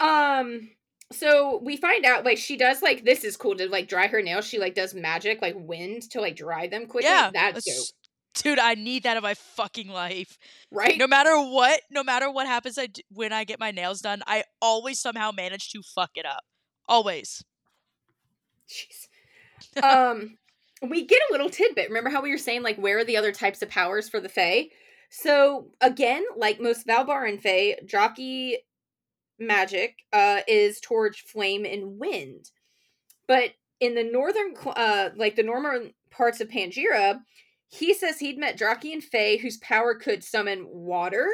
no, 0.00 0.02
I'm 0.02 0.08
sorry. 0.08 0.50
Um 0.50 0.70
so 1.10 1.60
we 1.62 1.76
find 1.76 2.04
out 2.04 2.24
like 2.24 2.36
she 2.38 2.56
does 2.56 2.82
like 2.82 3.04
this 3.04 3.24
is 3.24 3.36
cool 3.36 3.56
to 3.56 3.68
like 3.68 3.88
dry 3.88 4.06
her 4.08 4.20
nails. 4.20 4.46
She 4.46 4.58
like 4.58 4.74
does 4.74 4.94
magic 4.94 5.40
like 5.40 5.54
wind 5.56 6.02
to 6.10 6.20
like 6.20 6.36
dry 6.36 6.66
them 6.66 6.86
quickly. 6.86 7.10
Yeah. 7.10 7.30
that's 7.32 7.64
dope, 7.64 7.97
Dude, 8.42 8.58
I 8.58 8.74
need 8.74 9.02
that 9.02 9.16
in 9.16 9.22
my 9.22 9.34
fucking 9.34 9.88
life. 9.88 10.38
right? 10.70 10.96
No 10.96 11.06
matter 11.06 11.36
what, 11.36 11.80
no 11.90 12.04
matter 12.04 12.30
what 12.30 12.46
happens 12.46 12.78
I 12.78 12.88
when 13.10 13.32
I 13.32 13.44
get 13.44 13.60
my 13.60 13.70
nails 13.70 14.00
done, 14.00 14.22
I 14.26 14.44
always 14.60 15.00
somehow 15.00 15.30
manage 15.32 15.70
to 15.70 15.82
fuck 15.82 16.10
it 16.14 16.26
up. 16.26 16.42
Always. 16.88 17.44
Jeez. 18.68 19.82
um 19.82 20.36
we 20.82 21.04
get 21.04 21.20
a 21.28 21.32
little 21.32 21.50
tidbit. 21.50 21.88
Remember 21.88 22.10
how 22.10 22.22
we 22.22 22.30
were 22.30 22.38
saying 22.38 22.62
like 22.62 22.76
where 22.76 22.98
are 22.98 23.04
the 23.04 23.16
other 23.16 23.32
types 23.32 23.62
of 23.62 23.68
powers 23.68 24.08
for 24.08 24.20
the 24.20 24.28
Fae? 24.28 24.68
So 25.10 25.68
again, 25.80 26.24
like 26.36 26.60
most 26.60 26.86
Valbar 26.86 27.28
and 27.28 27.42
Fae, 27.42 27.76
jockey 27.84 28.58
magic 29.38 29.96
uh 30.12 30.40
is 30.46 30.80
towards 30.80 31.18
flame 31.18 31.64
and 31.64 31.98
wind. 31.98 32.50
But 33.26 33.50
in 33.80 33.94
the 33.94 34.04
northern 34.04 34.54
uh 34.66 35.10
like 35.16 35.36
the 35.36 35.42
northern 35.42 35.92
parts 36.10 36.40
of 36.40 36.48
Pangera, 36.48 37.20
he 37.68 37.94
says 37.94 38.18
he'd 38.18 38.38
met 38.38 38.58
Draki 38.58 38.92
and 38.92 39.04
Fae 39.04 39.36
whose 39.36 39.58
power 39.58 39.94
could 39.94 40.24
summon 40.24 40.66
water, 40.68 41.28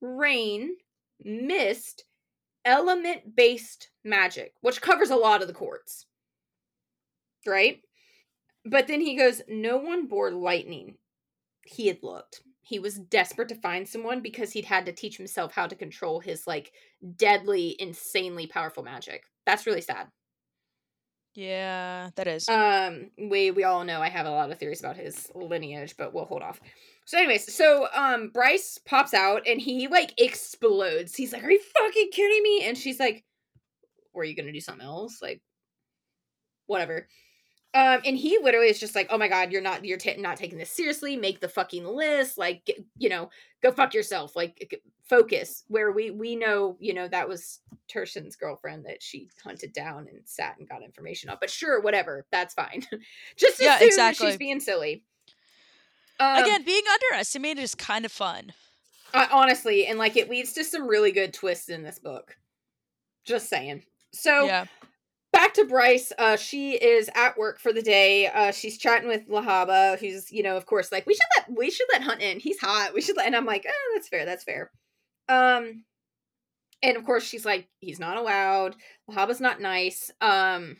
rain, 0.00 0.76
mist, 1.24 2.04
element 2.64 3.34
based 3.34 3.90
magic, 4.04 4.52
which 4.60 4.82
covers 4.82 5.10
a 5.10 5.16
lot 5.16 5.40
of 5.40 5.48
the 5.48 5.54
courts. 5.54 6.06
Right? 7.46 7.80
But 8.64 8.86
then 8.86 9.00
he 9.00 9.16
goes, 9.16 9.40
No 9.48 9.78
one 9.78 10.06
bore 10.06 10.30
lightning. 10.30 10.96
He 11.64 11.86
had 11.86 12.02
looked. 12.02 12.42
He 12.60 12.78
was 12.78 12.98
desperate 12.98 13.48
to 13.48 13.54
find 13.54 13.88
someone 13.88 14.20
because 14.20 14.52
he'd 14.52 14.66
had 14.66 14.84
to 14.86 14.92
teach 14.92 15.16
himself 15.16 15.52
how 15.52 15.66
to 15.66 15.74
control 15.74 16.20
his 16.20 16.46
like 16.46 16.72
deadly, 17.16 17.76
insanely 17.78 18.46
powerful 18.46 18.82
magic. 18.82 19.24
That's 19.46 19.66
really 19.66 19.80
sad. 19.80 20.08
Yeah, 21.38 22.10
that 22.16 22.26
is. 22.26 22.48
Um, 22.48 23.10
we 23.16 23.52
we 23.52 23.62
all 23.62 23.84
know 23.84 24.00
I 24.02 24.08
have 24.08 24.26
a 24.26 24.30
lot 24.30 24.50
of 24.50 24.58
theories 24.58 24.80
about 24.80 24.96
his 24.96 25.30
lineage, 25.36 25.94
but 25.96 26.12
we'll 26.12 26.24
hold 26.24 26.42
off. 26.42 26.60
So, 27.04 27.16
anyways, 27.16 27.54
so 27.54 27.86
um, 27.94 28.30
Bryce 28.30 28.78
pops 28.84 29.14
out 29.14 29.42
and 29.46 29.60
he 29.60 29.86
like 29.86 30.14
explodes. 30.18 31.14
He's 31.14 31.32
like, 31.32 31.44
"Are 31.44 31.50
you 31.50 31.60
fucking 31.60 32.10
kidding 32.12 32.42
me?" 32.42 32.64
And 32.64 32.76
she's 32.76 32.98
like, 32.98 33.24
"Were 34.14 34.24
you 34.24 34.36
gonna 34.36 34.52
do 34.52 34.60
something 34.60 34.86
else? 34.86 35.22
Like, 35.22 35.40
whatever." 36.66 37.08
Um, 37.74 38.00
and 38.06 38.16
he 38.16 38.38
literally 38.42 38.68
is 38.68 38.80
just 38.80 38.94
like, 38.94 39.08
"Oh 39.10 39.18
my 39.18 39.28
god, 39.28 39.52
you're 39.52 39.60
not 39.60 39.84
you're 39.84 39.98
ta- 39.98 40.12
not 40.18 40.36
taking 40.38 40.58
this 40.58 40.70
seriously. 40.70 41.16
Make 41.16 41.40
the 41.40 41.48
fucking 41.48 41.84
list. 41.84 42.38
Like, 42.38 42.64
get, 42.64 42.82
you 42.96 43.08
know, 43.10 43.28
go 43.62 43.70
fuck 43.72 43.92
yourself. 43.92 44.34
Like, 44.34 44.80
focus." 45.08 45.64
Where 45.68 45.92
we 45.92 46.10
we 46.10 46.34
know, 46.34 46.76
you 46.80 46.94
know, 46.94 47.08
that 47.08 47.28
was 47.28 47.60
Tertian's 47.86 48.36
girlfriend 48.36 48.86
that 48.86 49.02
she 49.02 49.28
hunted 49.44 49.74
down 49.74 50.08
and 50.08 50.20
sat 50.24 50.56
and 50.58 50.68
got 50.68 50.82
information 50.82 51.28
on. 51.28 51.36
But 51.40 51.50
sure, 51.50 51.80
whatever, 51.82 52.26
that's 52.32 52.54
fine. 52.54 52.84
just 53.36 53.60
Yeah, 53.60 53.78
exactly. 53.82 54.28
she's 54.28 54.38
being 54.38 54.60
silly. 54.60 55.04
Um, 56.18 56.42
Again, 56.42 56.64
being 56.64 56.82
underestimated 56.90 57.62
is 57.62 57.74
kind 57.74 58.04
of 58.04 58.12
fun. 58.12 58.52
I- 59.12 59.28
honestly, 59.30 59.86
and 59.86 59.98
like 59.98 60.16
it 60.16 60.30
leads 60.30 60.54
to 60.54 60.64
some 60.64 60.86
really 60.86 61.12
good 61.12 61.34
twists 61.34 61.68
in 61.68 61.82
this 61.82 61.98
book. 61.98 62.36
Just 63.24 63.48
saying. 63.50 63.82
So 64.12 64.46
yeah. 64.46 64.64
Back 65.38 65.54
to 65.54 65.66
Bryce. 65.66 66.12
Uh, 66.18 66.34
she 66.34 66.72
is 66.72 67.08
at 67.14 67.38
work 67.38 67.60
for 67.60 67.72
the 67.72 67.80
day. 67.80 68.26
Uh, 68.26 68.50
she's 68.50 68.76
chatting 68.76 69.06
with 69.06 69.28
Lehabah, 69.28 69.96
who's 70.00 70.32
you 70.32 70.42
know, 70.42 70.56
of 70.56 70.66
course, 70.66 70.90
like 70.90 71.06
we 71.06 71.14
should 71.14 71.28
let 71.36 71.56
we 71.56 71.70
should 71.70 71.86
let 71.92 72.02
Hunt 72.02 72.20
in. 72.20 72.40
He's 72.40 72.58
hot. 72.58 72.90
We 72.92 73.00
should 73.00 73.16
let. 73.16 73.26
And 73.26 73.36
I'm 73.36 73.46
like, 73.46 73.64
oh, 73.64 73.92
that's 73.94 74.08
fair. 74.08 74.24
That's 74.24 74.42
fair. 74.42 74.72
Um, 75.28 75.84
and 76.82 76.96
of 76.96 77.04
course, 77.04 77.22
she's 77.22 77.46
like, 77.46 77.68
he's 77.78 78.00
not 78.00 78.16
allowed. 78.16 78.74
Lehabah's 79.06 79.40
not 79.40 79.60
nice. 79.60 80.10
Um, 80.20 80.76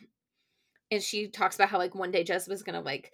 and 0.91 1.01
she 1.01 1.29
talks 1.29 1.55
about 1.55 1.69
how 1.69 1.77
like 1.77 1.95
one 1.95 2.11
day 2.11 2.25
Jesiba's 2.25 2.63
gonna 2.63 2.81
like 2.81 3.13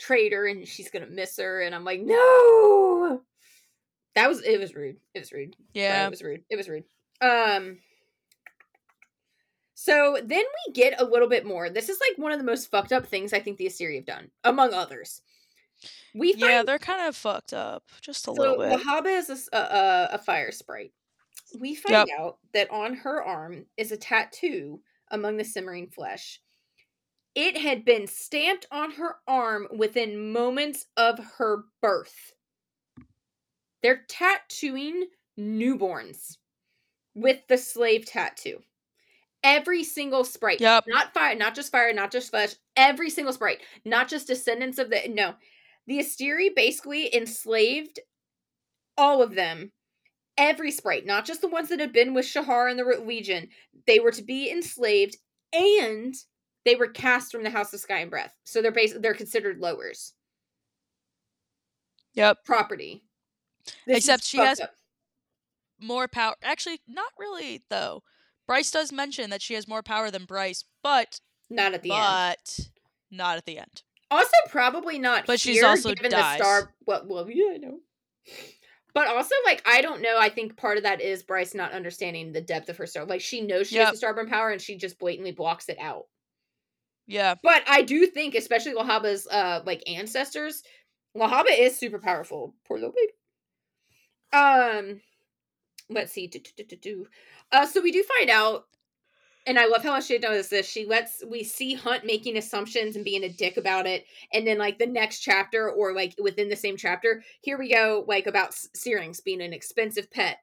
trade 0.00 0.32
her 0.32 0.48
and 0.48 0.66
she's 0.66 0.90
gonna 0.90 1.06
miss 1.06 1.36
her. 1.36 1.60
And 1.60 1.72
I'm 1.72 1.84
like, 1.84 2.00
no. 2.00 3.20
That 4.16 4.28
was 4.28 4.42
it. 4.42 4.58
Was 4.58 4.74
rude. 4.74 4.96
It 5.14 5.20
was 5.20 5.30
rude. 5.30 5.54
Yeah. 5.72 6.08
it 6.08 6.10
was 6.10 6.20
rude. 6.20 6.42
It 6.50 6.56
was 6.56 6.68
rude. 6.68 6.82
Um. 7.20 7.78
So 9.82 10.18
then 10.22 10.44
we 10.66 10.72
get 10.74 11.00
a 11.00 11.06
little 11.06 11.26
bit 11.26 11.46
more. 11.46 11.70
This 11.70 11.88
is 11.88 11.98
like 12.00 12.18
one 12.18 12.32
of 12.32 12.38
the 12.38 12.44
most 12.44 12.70
fucked 12.70 12.92
up 12.92 13.06
things 13.06 13.32
I 13.32 13.40
think 13.40 13.56
the 13.56 13.66
Assyria 13.66 14.00
have 14.00 14.04
done, 14.04 14.30
among 14.44 14.74
others. 14.74 15.22
We 16.14 16.32
find 16.32 16.42
Yeah, 16.42 16.62
they're 16.64 16.78
kind 16.78 17.08
of 17.08 17.16
fucked 17.16 17.54
up. 17.54 17.84
Just 18.02 18.28
a 18.28 18.34
so 18.34 18.42
little 18.42 18.58
bit. 18.58 18.78
Lehabah 18.78 19.08
is 19.08 19.48
a 19.54 20.18
fire 20.18 20.52
sprite. 20.52 20.92
We 21.58 21.74
find 21.74 22.10
out 22.18 22.36
that 22.52 22.70
on 22.70 22.92
her 22.92 23.24
arm 23.24 23.64
is 23.78 23.90
a 23.90 23.96
tattoo 23.96 24.82
among 25.10 25.38
the 25.38 25.44
simmering 25.44 25.88
flesh. 25.88 26.42
It 27.34 27.56
had 27.56 27.82
been 27.86 28.06
stamped 28.06 28.66
on 28.70 28.90
her 28.92 29.16
arm 29.26 29.66
within 29.74 30.30
moments 30.30 30.88
of 30.98 31.18
her 31.38 31.64
birth. 31.80 32.34
They're 33.82 34.04
tattooing 34.10 35.06
newborns 35.38 36.36
with 37.14 37.38
the 37.48 37.56
slave 37.56 38.04
tattoo. 38.04 38.58
Every 39.42 39.84
single 39.84 40.24
sprite. 40.24 40.60
Yep. 40.60 40.84
Not 40.86 41.14
fire, 41.14 41.34
not 41.34 41.54
just 41.54 41.72
fire, 41.72 41.92
not 41.92 42.12
just 42.12 42.30
flesh. 42.30 42.54
Every 42.76 43.08
single 43.08 43.32
sprite. 43.32 43.60
Not 43.84 44.08
just 44.08 44.26
descendants 44.26 44.78
of 44.78 44.90
the 44.90 45.00
no. 45.08 45.34
The 45.86 45.98
Asteri 45.98 46.54
basically 46.54 47.14
enslaved 47.14 48.00
all 48.98 49.22
of 49.22 49.34
them. 49.34 49.72
Every 50.36 50.70
sprite, 50.70 51.06
not 51.06 51.24
just 51.26 51.40
the 51.40 51.48
ones 51.48 51.68
that 51.70 51.80
had 51.80 51.92
been 51.92 52.14
with 52.14 52.24
Shahar 52.26 52.68
and 52.68 52.78
the 52.78 52.84
Legion. 52.84 53.48
They 53.86 53.98
were 53.98 54.12
to 54.12 54.22
be 54.22 54.50
enslaved 54.50 55.16
and 55.52 56.14
they 56.64 56.76
were 56.76 56.86
cast 56.88 57.32
from 57.32 57.42
the 57.42 57.50
House 57.50 57.72
of 57.72 57.80
Sky 57.80 57.98
and 57.98 58.10
Breath. 58.10 58.36
So 58.44 58.60
they're 58.62 58.70
basically 58.70 59.02
they're 59.02 59.14
considered 59.14 59.58
lowers. 59.58 60.12
Yep. 62.14 62.44
Property. 62.44 63.02
This 63.86 63.98
Except 63.98 64.24
she 64.24 64.38
has- 64.38 64.60
up. 64.60 64.74
more 65.80 66.08
power. 66.08 66.34
Actually, 66.42 66.80
not 66.86 67.12
really 67.18 67.62
though. 67.70 68.02
Bryce 68.50 68.72
does 68.72 68.90
mention 68.90 69.30
that 69.30 69.40
she 69.40 69.54
has 69.54 69.68
more 69.68 69.80
power 69.80 70.10
than 70.10 70.24
Bryce, 70.24 70.64
but 70.82 71.20
Not 71.48 71.72
at 71.72 71.84
the 71.84 71.92
end. 71.92 72.00
but 72.00 72.58
not 73.08 73.36
at 73.36 73.44
the 73.46 73.58
end. 73.58 73.84
Also, 74.10 74.32
probably 74.48 74.98
not. 74.98 75.24
But 75.24 75.38
she's 75.38 75.62
also 75.62 75.94
given 75.94 76.10
dies. 76.10 76.36
the 76.40 76.44
star. 76.44 76.74
Well, 76.84 77.04
well, 77.06 77.30
yeah, 77.30 77.52
I 77.54 77.58
know. 77.58 77.78
But 78.92 79.06
also, 79.06 79.36
like, 79.44 79.62
I 79.68 79.82
don't 79.82 80.02
know. 80.02 80.18
I 80.18 80.30
think 80.30 80.56
part 80.56 80.78
of 80.78 80.82
that 80.82 81.00
is 81.00 81.22
Bryce 81.22 81.54
not 81.54 81.70
understanding 81.70 82.32
the 82.32 82.40
depth 82.40 82.68
of 82.68 82.76
her 82.78 82.86
star. 82.86 83.04
Like, 83.04 83.20
she 83.20 83.40
knows 83.40 83.68
she 83.68 83.76
Yep. 83.76 83.86
has 83.90 84.00
the 84.00 84.04
starborn 84.04 84.28
power, 84.28 84.50
and 84.50 84.60
she 84.60 84.76
just 84.76 84.98
blatantly 84.98 85.30
blocks 85.30 85.68
it 85.68 85.78
out. 85.78 86.06
Yeah. 87.06 87.36
But 87.44 87.62
I 87.68 87.82
do 87.82 88.04
think, 88.08 88.34
especially 88.34 88.74
Lehabah's 88.74 89.28
uh 89.28 89.62
like 89.64 89.84
ancestors, 89.88 90.64
Lehabah 91.16 91.56
is 91.56 91.78
super 91.78 92.00
powerful. 92.00 92.56
Poor 92.66 92.78
little 92.80 92.94
baby. 92.96 93.12
Um, 94.32 95.00
let's 95.88 96.10
see. 96.10 96.26
Do, 96.26 96.40
do, 96.56 96.64
do. 96.76 97.06
Uh, 97.52 97.66
so 97.66 97.80
we 97.80 97.92
do 97.92 98.04
find 98.18 98.30
out, 98.30 98.64
and 99.46 99.58
I 99.58 99.66
love 99.66 99.82
how 99.82 99.98
she 100.00 100.18
does 100.18 100.48
this. 100.48 100.68
She 100.68 100.86
lets 100.86 101.24
we 101.28 101.42
see 101.42 101.74
Hunt 101.74 102.04
making 102.04 102.36
assumptions 102.36 102.94
and 102.94 103.04
being 103.04 103.24
a 103.24 103.28
dick 103.28 103.56
about 103.56 103.86
it, 103.86 104.04
and 104.32 104.46
then 104.46 104.58
like 104.58 104.78
the 104.78 104.86
next 104.86 105.20
chapter 105.20 105.70
or 105.70 105.94
like 105.94 106.14
within 106.22 106.48
the 106.48 106.56
same 106.56 106.76
chapter, 106.76 107.22
here 107.40 107.58
we 107.58 107.72
go 107.72 108.04
like 108.06 108.26
about 108.26 108.54
Syrinx 108.54 109.20
being 109.20 109.40
an 109.40 109.52
expensive 109.52 110.10
pet. 110.10 110.38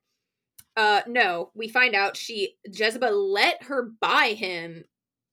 Uh, 0.76 1.02
no, 1.08 1.52
we 1.56 1.68
find 1.68 1.96
out 1.96 2.18
she 2.18 2.56
Jesiba 2.70 3.10
let 3.12 3.64
her 3.64 3.92
buy 4.02 4.36
him 4.38 4.84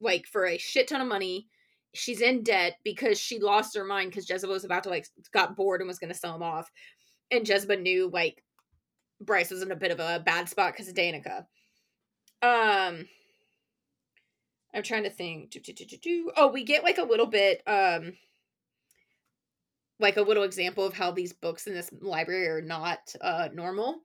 like 0.01 0.27
for 0.27 0.47
a 0.47 0.59
shit 0.59 0.89
ton 0.89 1.01
of 1.01 1.09
money. 1.09 1.49
She's 1.95 2.21
in 2.21 2.43
debt 2.43 2.79
because 2.85 3.19
she 3.19 3.39
lost 3.39 3.77
her 3.77 3.85
mind 3.85 4.11
because 4.11 4.27
Jesiba 4.27 4.49
was 4.49 4.65
about 4.65 4.85
to 4.85 4.91
like 4.91 5.07
got 5.33 5.57
bored 5.57 5.81
and 5.81 5.89
was 5.89 5.99
going 5.99 6.13
to 6.13 6.19
sell 6.19 6.35
him 6.35 6.43
off, 6.43 6.71
and 7.31 7.47
Jesiba 7.47 7.81
knew 7.81 8.11
like 8.13 8.45
Bryce 9.21 9.51
was 9.51 9.63
in 9.63 9.73
a 9.73 9.77
bit 9.77 9.91
of 9.91 10.01
a 10.01 10.23
bad 10.25 10.49
spot 10.49 10.73
because 10.73 10.89
of 10.89 10.95
Danica. 10.95 11.47
Um, 12.45 13.07
I'm 14.75 14.83
trying 14.83 15.05
to 15.05 15.11
think. 15.11 15.51
Do, 15.51 15.61
do, 15.61 15.73
do. 15.73 16.31
Oh, 16.37 16.49
we 16.49 16.63
get 16.63 16.85
like 16.85 16.99
a 16.99 17.03
little 17.03 17.27
bit, 17.27 17.63
um, 17.67 18.13
like 19.99 20.19
a 20.19 20.23
little 20.23 20.43
example 20.43 20.85
of 20.85 20.93
how 20.93 21.11
these 21.11 21.33
books 21.33 21.67
in 21.67 21.73
this 21.73 21.91
library 22.01 22.49
are 22.49 22.61
not 22.61 22.99
uh 23.21 23.49
normal. 23.55 24.01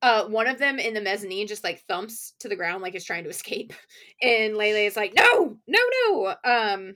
Uh, 0.00 0.24
one 0.26 0.48
of 0.48 0.58
them 0.58 0.78
in 0.78 0.94
the 0.94 1.00
mezzanine 1.00 1.46
just 1.46 1.62
like 1.62 1.84
thumps 1.86 2.34
to 2.40 2.48
the 2.48 2.56
ground 2.56 2.82
like 2.82 2.94
it's 2.94 3.04
trying 3.04 3.24
to 3.24 3.30
escape, 3.30 3.72
and 4.22 4.56
Lele 4.56 4.86
is 4.86 4.96
like, 4.96 5.12
"No, 5.14 5.58
no, 5.66 5.80
no!" 6.08 6.34
Um, 6.44 6.94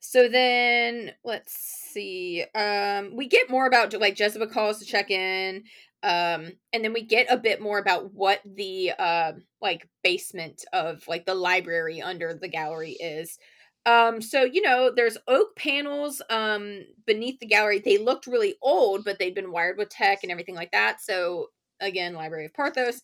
so 0.00 0.28
then 0.28 1.12
let's 1.24 1.52
see. 1.92 2.44
Um, 2.54 3.14
we 3.16 3.28
get 3.28 3.50
more 3.50 3.66
about 3.66 3.92
like 4.00 4.16
Jessica 4.16 4.46
calls 4.46 4.78
to 4.78 4.84
check 4.84 5.10
in. 5.10 5.64
Um, 6.02 6.52
and 6.72 6.84
then 6.84 6.92
we 6.92 7.02
get 7.02 7.26
a 7.30 7.36
bit 7.36 7.60
more 7.60 7.78
about 7.78 8.12
what 8.12 8.40
the 8.44 8.92
uh 8.98 9.32
like 9.60 9.88
basement 10.04 10.64
of 10.72 11.02
like 11.08 11.26
the 11.26 11.34
library 11.34 12.00
under 12.02 12.34
the 12.34 12.48
gallery 12.48 12.92
is. 12.92 13.38
Um, 13.86 14.20
so 14.20 14.44
you 14.44 14.62
know, 14.62 14.92
there's 14.94 15.18
oak 15.26 15.56
panels 15.56 16.22
um 16.30 16.82
beneath 17.06 17.40
the 17.40 17.46
gallery. 17.46 17.80
They 17.80 17.98
looked 17.98 18.26
really 18.26 18.56
old, 18.62 19.04
but 19.04 19.18
they'd 19.18 19.34
been 19.34 19.52
wired 19.52 19.78
with 19.78 19.88
tech 19.88 20.20
and 20.22 20.30
everything 20.30 20.54
like 20.54 20.72
that. 20.72 21.00
So 21.00 21.48
again, 21.80 22.14
Library 22.14 22.46
of 22.46 22.52
Parthos. 22.52 23.00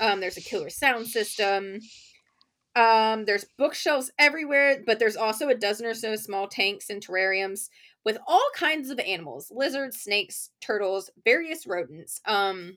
Um, 0.00 0.20
there's 0.20 0.36
a 0.36 0.42
killer 0.42 0.70
sound 0.70 1.06
system. 1.08 1.80
Um, 2.76 3.24
there's 3.24 3.46
bookshelves 3.56 4.12
everywhere, 4.18 4.82
but 4.86 5.00
there's 5.00 5.16
also 5.16 5.48
a 5.48 5.54
dozen 5.54 5.86
or 5.86 5.94
so 5.94 6.14
small 6.14 6.46
tanks 6.46 6.90
and 6.90 7.04
terrariums 7.04 7.68
with 8.04 8.18
all 8.26 8.48
kinds 8.54 8.90
of 8.90 8.98
animals 9.00 9.50
lizards, 9.54 10.00
snakes, 10.00 10.50
turtles, 10.60 11.10
various 11.24 11.66
rodents. 11.66 12.20
Um, 12.24 12.76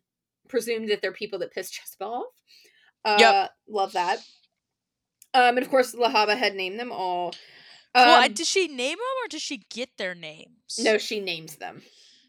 presumed 0.50 0.90
that 0.90 1.02
they're 1.02 1.14
people 1.14 1.40
that 1.40 1.54
piss 1.54 1.72
Jesiba 2.02 2.06
off. 2.08 2.26
Uh, 3.06 3.16
Yep. 3.20 3.50
Love 3.70 3.92
that. 3.94 4.18
Um, 5.34 5.56
and 5.58 5.60
of 5.60 5.70
course, 5.70 5.96
Lehabah 5.96 6.36
had 6.38 6.56
named 6.56 6.78
them 6.80 6.92
all. 6.92 7.28
Um, 7.96 8.06
well, 8.06 8.22
I- 8.24 8.28
does 8.28 8.48
she 8.50 8.68
name 8.68 8.98
them 8.98 9.24
or 9.24 9.28
does 9.30 9.42
she 9.42 9.64
get 9.70 9.90
their 9.98 10.14
names? 10.16 10.78
no, 10.80 10.98
she 10.98 11.20
names 11.20 11.56
them. 11.58 11.82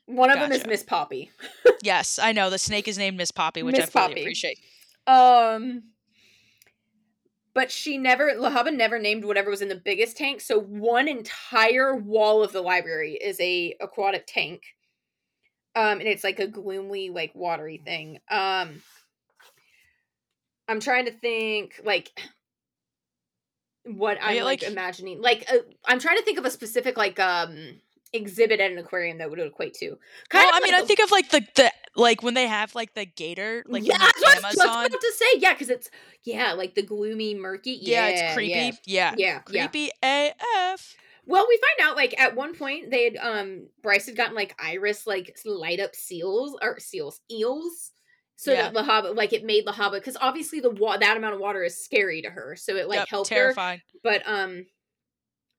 One 0.07 0.31
of 0.31 0.39
them 0.39 0.53
is 0.53 0.67
Miss 0.67 0.83
Poppy. 0.83 1.31
Yes, 1.85 2.21
I 2.21 2.31
know. 2.31 2.49
The 2.49 2.59
snake 2.59 2.87
is 2.87 2.97
named 2.97 3.17
Miss 3.17 3.33
Poppy, 3.33 3.65
which 3.65 3.75
I 3.75 3.81
Miss 3.81 3.91
fully 3.91 4.09
Poppy. 4.11 4.21
appreciate. 4.21 4.59
Um, 5.09 5.83
but 7.55 7.71
she 7.71 7.99
never, 7.99 8.33
Lehabah 8.39 8.71
never 8.73 8.99
named 8.99 9.25
whatever 9.25 9.51
was 9.51 9.63
in 9.63 9.69
the 9.69 9.75
biggest 9.75 10.17
tank. 10.17 10.41
So 10.41 10.59
one 10.61 11.09
entire 11.09 11.95
wall 11.95 12.43
of 12.43 12.53
the 12.53 12.63
library 12.63 13.15
is 13.15 13.39
a 13.41 13.77
aquatic 13.81 14.25
tank. 14.27 14.63
Um, 15.75 16.01
and 16.01 16.09
it's 16.09 16.25
like 16.25 16.39
a 16.39 16.47
gloomy, 16.47 17.11
like 17.11 17.35
watery 17.35 17.81
thing. 17.85 18.21
Um, 18.31 18.83
I'm 20.69 20.81
trying 20.81 21.07
to 21.07 21.13
think, 21.13 21.81
like, 21.85 22.11
what 23.85 24.19
I'm 24.21 24.37
like, 24.37 24.63
like- 24.63 24.71
imagining. 24.71 25.21
Like, 25.21 25.47
uh, 25.51 25.59
I'm 25.87 25.99
trying 25.99 26.19
to 26.19 26.25
think 26.25 26.39
of 26.39 26.45
a 26.45 26.51
specific 26.51 26.97
like 26.97 27.19
um 27.19 27.81
exhibit 28.13 28.61
at 28.61 28.71
an 28.71 28.79
aquarium 28.79 29.19
that 29.19 29.31
would 29.31 29.39
equate 29.39 29.75
to. 29.75 29.99
Kind 30.29 30.45
Well, 30.45 30.49
of 30.49 30.55
I 30.55 30.61
mean, 30.61 30.75
I 30.75 30.83
think 30.83 31.01
of 31.01 31.11
like 31.11 31.31
the 31.31 31.47
the 31.55 31.73
like 31.97 32.23
when 32.23 32.35
they 32.35 32.47
have 32.47 32.75
like 32.75 32.95
the 32.95 33.05
gator, 33.05 33.65
like 33.69 33.87
yeah, 33.87 33.99
that's 33.99 34.21
what 34.23 34.45
I 34.45 34.49
was 34.49 34.57
about 34.57 34.91
to 34.91 35.13
say. 35.17 35.39
Yeah, 35.39 35.53
because 35.55 35.71
it's 35.71 35.91
yeah, 36.25 36.53
like 36.53 36.75
the 36.75 36.83
gloomy, 36.83 37.35
murky. 37.35 37.79
Yeah, 37.83 38.07
Yeah, 38.07 38.09
it's 38.09 38.35
creepy. 38.35 38.79
Yeah, 38.87 39.15
Yeah, 39.15 39.15
yeah, 39.19 39.41
yeah. 39.51 39.67
creepy 39.69 39.91
AF. 40.03 40.97
Well, 41.27 41.47
we 41.49 41.59
find 41.59 41.89
out 41.89 41.97
like 41.97 42.19
at 42.21 42.35
one 42.35 42.55
point 42.55 42.91
they 42.91 43.05
had 43.05 43.17
um 43.17 43.69
Bryce 43.83 44.07
had 44.07 44.17
gotten 44.17 44.35
like 44.35 44.55
iris 44.59 45.07
like 45.07 45.37
light 45.45 45.81
up 45.81 45.95
seals 45.95 46.57
or 46.61 46.79
seals 46.81 47.21
eels. 47.31 47.93
So 48.37 48.53
Yeah. 48.53 48.63
that 48.63 48.75
the 48.75 48.83
hobbit 48.83 49.15
like 49.15 49.33
it 49.33 49.45
made 49.45 49.67
the 49.67 49.73
hobbit 49.73 50.03
because 50.03 50.17
obviously 50.21 50.59
the 50.59 50.71
wa- 50.71 50.97
that 50.97 51.17
amount 51.17 51.35
of 51.35 51.41
water 51.41 51.63
is 51.63 51.85
scary 51.85 52.23
to 52.23 52.31
her, 52.31 52.57
so 52.57 52.75
it 52.75 52.89
like 52.89 52.99
yep, 52.99 53.09
helped 53.09 53.31
her. 53.31 53.37
terrifying. 53.37 53.81
But 54.03 54.23
um, 54.27 54.67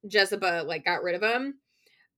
Jesiba 0.05 0.65
like 0.65 0.83
got 0.83 1.01
rid 1.03 1.15
of 1.15 1.21
them, 1.21 1.59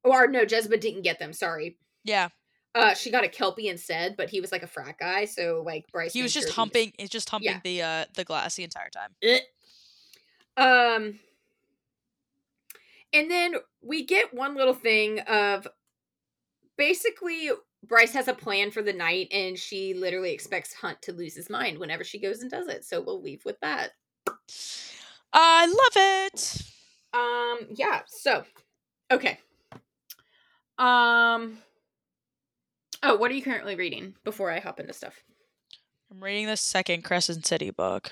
or 0.05 0.27
no, 0.27 0.45
Jesiba 0.45 0.79
didn't 0.79 1.01
get 1.01 1.19
them. 1.19 1.33
Sorry, 1.33 1.77
Yeah, 2.03 2.29
uh, 2.73 2.93
she 2.93 3.11
got 3.11 3.23
a 3.23 3.29
kelpie 3.29 3.67
instead, 3.67 4.15
but 4.15 4.29
he 4.29 4.39
was 4.39 4.51
like 4.51 4.63
a 4.63 4.67
frat 4.67 4.97
guy, 4.99 5.25
so 5.25 5.63
like 5.65 5.85
Bryce. 5.91 6.13
he 6.13 6.21
was 6.21 6.33
just 6.33 6.47
sure 6.47 6.55
humping. 6.55 6.93
He's 6.97 7.09
just 7.09 7.29
humping 7.29 7.51
Yeah. 7.51 7.59
the 7.63 7.81
uh 7.81 8.05
the 8.13 8.23
glass 8.23 8.55
the 8.55 8.63
entire 8.63 8.89
time. 8.89 9.11
Eh. 9.21 9.39
Um, 10.57 11.19
and 13.11 13.29
then 13.29 13.55
we 13.81 14.05
get 14.05 14.33
one 14.33 14.55
little 14.55 14.73
thing 14.73 15.19
of 15.21 15.67
basically 16.77 17.49
Bryce 17.83 18.13
has 18.13 18.27
a 18.27 18.33
plan 18.33 18.71
for 18.71 18.81
the 18.81 18.93
night, 18.93 19.27
and 19.31 19.57
she 19.57 19.93
literally 19.93 20.31
expects 20.31 20.73
Hunt 20.73 21.01
to 21.03 21.13
lose 21.13 21.35
his 21.35 21.49
mind 21.49 21.77
whenever 21.77 22.03
she 22.03 22.19
goes 22.19 22.41
and 22.41 22.49
does 22.49 22.67
it. 22.67 22.83
So 22.85 23.01
we'll 23.01 23.21
leave 23.21 23.43
with 23.45 23.59
that. 23.61 23.91
I 25.33 25.65
love 25.67 26.33
it. 26.33 26.61
Um, 27.13 27.67
yeah. 27.75 28.01
So, 28.07 28.43
okay. 29.11 29.39
Um. 30.77 31.59
Oh, 33.03 33.15
what 33.15 33.29
are 33.31 33.33
you 33.35 33.43
currently 33.43 33.75
reading 33.75 34.15
before 34.23 34.51
I 34.51 34.59
hop 34.59 34.79
into 34.79 34.93
stuff? 34.93 35.21
I'm 36.11 36.23
reading 36.23 36.47
the 36.47 36.57
second 36.57 37.03
Crescent 37.03 37.45
City 37.45 37.69
book. 37.69 38.11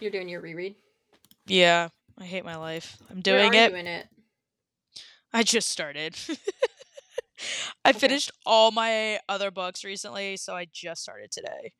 You're 0.00 0.10
doing 0.10 0.28
your 0.28 0.40
reread. 0.40 0.76
Yeah, 1.46 1.88
I 2.18 2.24
hate 2.24 2.44
my 2.44 2.56
life. 2.56 2.96
I'm 3.10 3.20
doing 3.20 3.54
it. 3.54 3.72
in 3.72 3.86
it. 3.86 4.06
I 5.32 5.42
just 5.42 5.68
started. 5.68 6.16
I 7.84 7.90
Okay. 7.90 7.98
finished 7.98 8.30
all 8.46 8.70
my 8.70 9.20
other 9.28 9.50
books 9.50 9.84
recently, 9.84 10.36
so 10.36 10.54
I 10.54 10.66
just 10.72 11.02
started 11.02 11.30
today. 11.30 11.72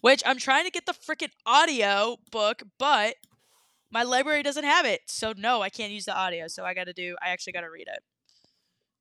Which 0.00 0.22
I'm 0.26 0.38
trying 0.38 0.64
to 0.64 0.70
get 0.70 0.86
the 0.86 0.92
freaking 0.94 1.30
audio 1.46 2.16
book, 2.30 2.62
but 2.78 3.14
my 3.92 4.02
library 4.02 4.42
doesn't 4.42 4.64
have 4.64 4.86
it. 4.86 5.02
So 5.06 5.34
no, 5.36 5.62
I 5.62 5.68
can't 5.68 5.92
use 5.92 6.06
the 6.06 6.16
audio. 6.16 6.48
So 6.48 6.64
I 6.64 6.74
got 6.74 6.84
to 6.84 6.92
do 6.92 7.16
I 7.22 7.28
actually 7.30 7.52
got 7.52 7.60
to 7.60 7.70
read 7.70 7.86
it. 7.88 8.02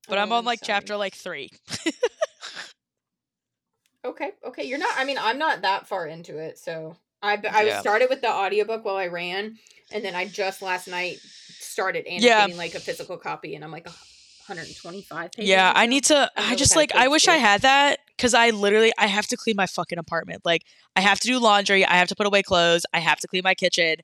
But 0.08 0.18
I'm 0.18 0.32
Oh, 0.32 0.38
on 0.38 0.46
like 0.46 0.60
sorry. 0.60 0.68
chapter 0.68 0.98
like 0.98 1.16
3. 1.16 1.50
Okay, 4.04 4.32
okay. 4.44 4.64
You're 4.64 4.80
not. 4.80 4.94
I 4.98 5.06
mean, 5.06 5.18
I'm 5.20 5.38
not 5.38 5.62
that 5.62 5.88
far 5.88 6.08
into 6.08 6.38
it, 6.40 6.58
so 6.58 6.96
I 7.22 7.34
I 7.34 7.66
Yeah. 7.66 7.82
started 7.82 8.10
with 8.10 8.22
the 8.22 8.32
audiobook 8.32 8.84
while 8.84 8.96
I 8.96 9.08
ran, 9.08 9.60
and 9.92 10.04
then 10.04 10.16
I 10.16 10.26
just 10.26 10.64
last 10.64 10.88
night 10.88 11.20
started 11.60 12.06
Yeah. 12.08 12.40
annotating 12.40 12.58
like 12.58 12.74
a 12.74 12.80
physical 12.80 13.18
copy, 13.18 13.54
and 13.54 13.64
I'm 13.64 13.72
like 13.72 13.86
125 13.86 15.32
pages. 15.32 15.50
Yeah, 15.50 15.72
I 15.76 15.86
need 15.86 16.04
to. 16.06 16.32
I 16.36 16.54
I 16.54 16.56
just 16.56 16.76
like. 16.76 16.92
I 16.96 17.10
wish 17.10 17.28
I 17.28 17.36
had 17.36 17.62
that 17.62 18.00
because 18.18 18.34
I 18.34 18.50
literally 18.50 18.92
I 18.98 19.06
have 19.06 19.28
to 19.28 19.38
clean 19.38 19.56
my 19.56 19.68
fucking 19.68 20.00
apartment. 20.00 20.42
Like 20.46 20.64
I 20.96 21.02
have 21.02 21.20
to 21.20 21.28
do 21.28 21.38
laundry. 21.38 21.86
I 21.86 21.94
have 21.98 22.08
to 22.08 22.16
put 22.16 22.26
away 22.26 22.42
clothes. 22.42 22.88
I 22.96 23.00
have 23.00 23.20
to 23.20 23.28
clean 23.28 23.44
my 23.44 23.54
kitchen, 23.54 23.98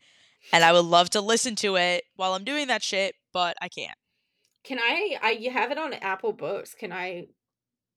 and 0.53 0.63
I 0.63 0.71
would 0.73 0.85
love 0.85 1.09
to 1.11 1.21
listen 1.21 1.55
to 1.57 1.75
it 1.77 2.03
while 2.15 2.33
I'm 2.33 2.43
doing 2.43 2.67
that 2.67 2.83
shit, 2.83 3.15
but 3.33 3.55
I 3.61 3.69
can't. 3.69 3.97
Can 4.63 4.79
I? 4.79 5.17
I 5.21 5.31
you 5.31 5.51
have 5.51 5.71
it 5.71 5.77
on 5.77 5.93
Apple 5.93 6.33
Books. 6.33 6.73
Can 6.73 6.91
I 6.91 7.27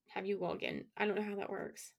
have 0.09 0.26
you 0.26 0.38
log 0.38 0.62
in? 0.62 0.84
I 0.96 1.07
don't 1.07 1.16
know 1.16 1.22
how 1.22 1.36
that 1.36 1.51
works. 1.51 1.92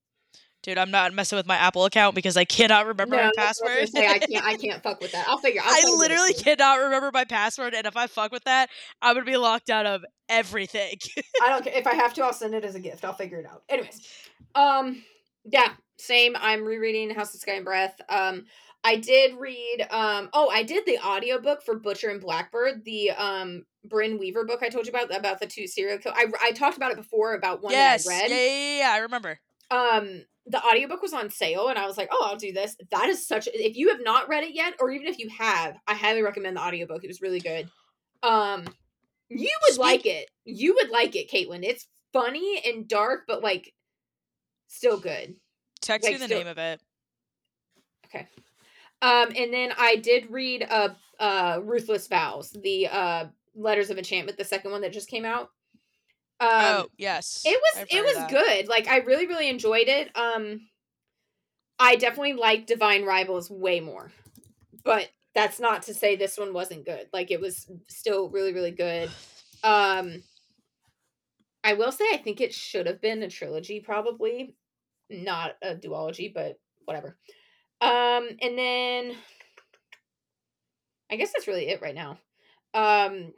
Dude, 0.64 0.78
I'm 0.78 0.92
not 0.92 1.12
messing 1.14 1.38
with 1.38 1.48
my 1.48 1.56
Apple 1.56 1.86
account 1.86 2.14
because 2.14 2.38
I 2.38 2.46
cannot 2.46 2.86
remember 2.86 3.16
my 3.16 3.24
I 3.24 3.26
was 3.28 3.34
password. 3.36 3.90
say. 3.90 4.08
I 4.08 4.20
can't. 4.20 4.46
I 4.46 4.56
can't 4.58 4.84
fuck 4.84 5.02
with 5.02 5.12
that. 5.14 5.28
I'll 5.28 5.40
figure. 5.40 5.60
I'll 5.64 5.74
I 5.74 5.98
literally 5.98 6.34
cannot 6.36 6.76
remember 6.80 7.10
my 7.12 7.26
password, 7.26 7.74
and 7.74 7.88
if 7.88 7.98
I 7.98 8.06
fuck 8.08 8.32
with 8.32 8.44
that, 8.44 8.70
I'm 9.02 9.16
gonna 9.16 9.26
be 9.26 9.38
locked 9.38 9.72
out 9.72 9.88
of 9.88 10.06
everything. 10.30 10.98
I 11.44 11.50
don't 11.50 11.64
care 11.66 11.74
if 11.76 11.88
I 11.88 11.96
have 11.96 12.14
to. 12.14 12.24
I'll 12.24 12.32
send 12.34 12.54
it 12.54 12.64
as 12.64 12.76
a 12.76 12.80
gift. 12.80 13.04
I'll 13.04 13.14
figure 13.14 13.40
it 13.40 13.46
out. 13.48 13.64
Anyways, 13.70 14.08
Um, 14.54 15.04
yeah, 15.46 15.70
same. 15.98 16.36
I'm 16.40 16.64
rereading 16.64 17.10
House 17.10 17.34
of 17.34 17.40
Sky 17.42 17.54
and 17.54 17.66
Breath. 17.66 18.00
Um, 18.08 18.46
I 18.84 18.96
did 18.96 19.36
read. 19.40 19.86
Um, 19.92 20.30
oh, 20.34 20.50
I 20.50 20.64
did 20.64 20.86
the 20.86 20.98
audiobook 21.00 21.62
for 21.64 21.78
Butcher 21.78 22.10
and 22.10 22.20
Blackbird, 22.22 22.84
the 22.84 23.12
um 23.12 23.66
Brynne 23.88 24.20
Weaver 24.20 24.46
book 24.46 24.62
I 24.64 24.70
told 24.70 24.86
you 24.86 24.92
about 24.92 25.16
about 25.16 25.40
the 25.40 25.48
two 25.48 25.68
serial 25.68 25.98
kill. 26.00 26.14
I 26.16 26.26
I 26.42 26.52
talked 26.52 26.78
about 26.78 26.92
it 26.92 26.98
before 26.98 27.34
about 27.36 27.62
one 27.62 27.74
yes. 27.74 28.06
that 28.06 28.14
I 28.14 28.20
read. 28.22 28.30
Yeah, 28.32 28.38
yeah, 28.38 28.78
yeah, 28.80 28.92
I 28.94 28.98
remember. 29.00 29.40
Um, 29.70 30.26
the 30.48 30.62
audiobook 30.64 31.02
was 31.02 31.14
on 31.14 31.30
sale, 31.30 31.68
and 31.70 31.78
I 31.78 31.86
was 31.86 31.98
like, 31.98 32.10
oh, 32.12 32.28
I'll 32.28 32.38
do 32.38 32.52
this. 32.52 32.76
That 32.92 33.10
is 33.10 33.26
such. 33.26 33.48
If 33.54 33.78
you 33.78 33.90
have 33.90 34.00
not 34.04 34.28
read 34.28 34.44
it 34.44 34.54
yet, 34.56 34.74
or 34.80 34.90
even 34.92 35.08
if 35.08 35.20
you 35.20 35.30
have, 35.30 35.78
I 35.88 35.94
highly 35.94 36.24
recommend 36.24 36.58
the 36.58 36.62
audiobook. 36.62 37.04
It 37.04 37.08
was 37.08 37.22
really 37.22 37.40
good. 37.40 37.70
Um, 38.24 38.66
you 39.30 39.50
would 39.64 39.74
Speak- 39.74 39.80
like 39.80 40.06
it. 40.06 40.30
You 40.44 40.74
would 40.76 40.90
like 40.90 41.16
it, 41.16 41.30
Caitlin. 41.32 41.64
It's 41.64 41.88
funny 42.14 42.62
and 42.66 42.88
dark, 42.88 43.22
but 43.28 43.42
like 43.44 43.74
still 44.68 45.00
good. 45.00 45.36
Text 45.82 46.06
Like, 46.06 46.14
me 46.16 46.20
the 46.20 46.26
still- 46.26 46.40
name 46.40 46.48
of 46.48 46.58
it. 46.58 46.82
Um, 49.02 49.32
and 49.36 49.52
then 49.52 49.74
I 49.78 49.96
did 49.96 50.30
read 50.30 50.66
uh 50.70 50.90
uh 51.20 51.60
Ruthless 51.64 52.08
Vows, 52.08 52.52
the 52.52 52.88
uh 52.88 53.26
Letters 53.56 53.90
of 53.90 53.98
Enchantment, 53.98 54.38
the 54.38 54.46
second 54.46 54.72
one 54.72 54.82
that 54.82 54.94
just 54.94 55.10
came 55.10 55.26
out. 55.26 55.50
Um 56.40 56.50
oh, 56.50 56.88
yes. 56.98 57.44
it 57.46 57.60
was 57.60 57.86
it 57.90 58.04
was 58.04 58.16
that. 58.16 58.30
good. 58.30 58.68
Like 58.68 58.88
I 58.88 58.98
really, 58.98 59.28
really 59.28 59.50
enjoyed 59.50 59.88
it. 59.88 60.16
Um 60.16 60.62
I 61.80 61.96
definitely 61.96 62.34
like 62.34 62.68
Divine 62.68 63.04
Rivals 63.06 63.50
way 63.50 63.80
more. 63.80 64.12
But 64.84 65.10
that's 65.34 65.60
not 65.60 65.84
to 65.84 65.94
say 65.94 66.16
this 66.16 66.38
one 66.38 66.54
wasn't 66.54 66.86
good. 66.86 67.08
Like 67.14 67.32
it 67.32 67.42
was 67.42 67.70
still 67.88 68.30
really, 68.30 68.54
really 68.54 68.72
good. 68.72 69.10
Um 69.64 70.24
I 71.64 71.74
will 71.74 71.92
say 71.92 72.06
I 72.12 72.18
think 72.18 72.42
it 72.42 72.54
should 72.54 72.88
have 72.88 73.02
been 73.02 73.22
a 73.24 73.30
trilogy, 73.30 73.80
probably. 73.80 74.56
Not 75.10 75.56
a 75.62 75.76
duology, 75.76 76.34
but 76.34 76.60
whatever. 76.86 77.18
Um, 77.82 78.30
and 78.42 78.58
then 78.58 79.16
I 81.12 81.16
guess 81.16 81.32
that's 81.34 81.48
really 81.48 81.68
it 81.68 81.82
right 81.82 81.96
now. 81.96 82.20
Um 82.74 83.34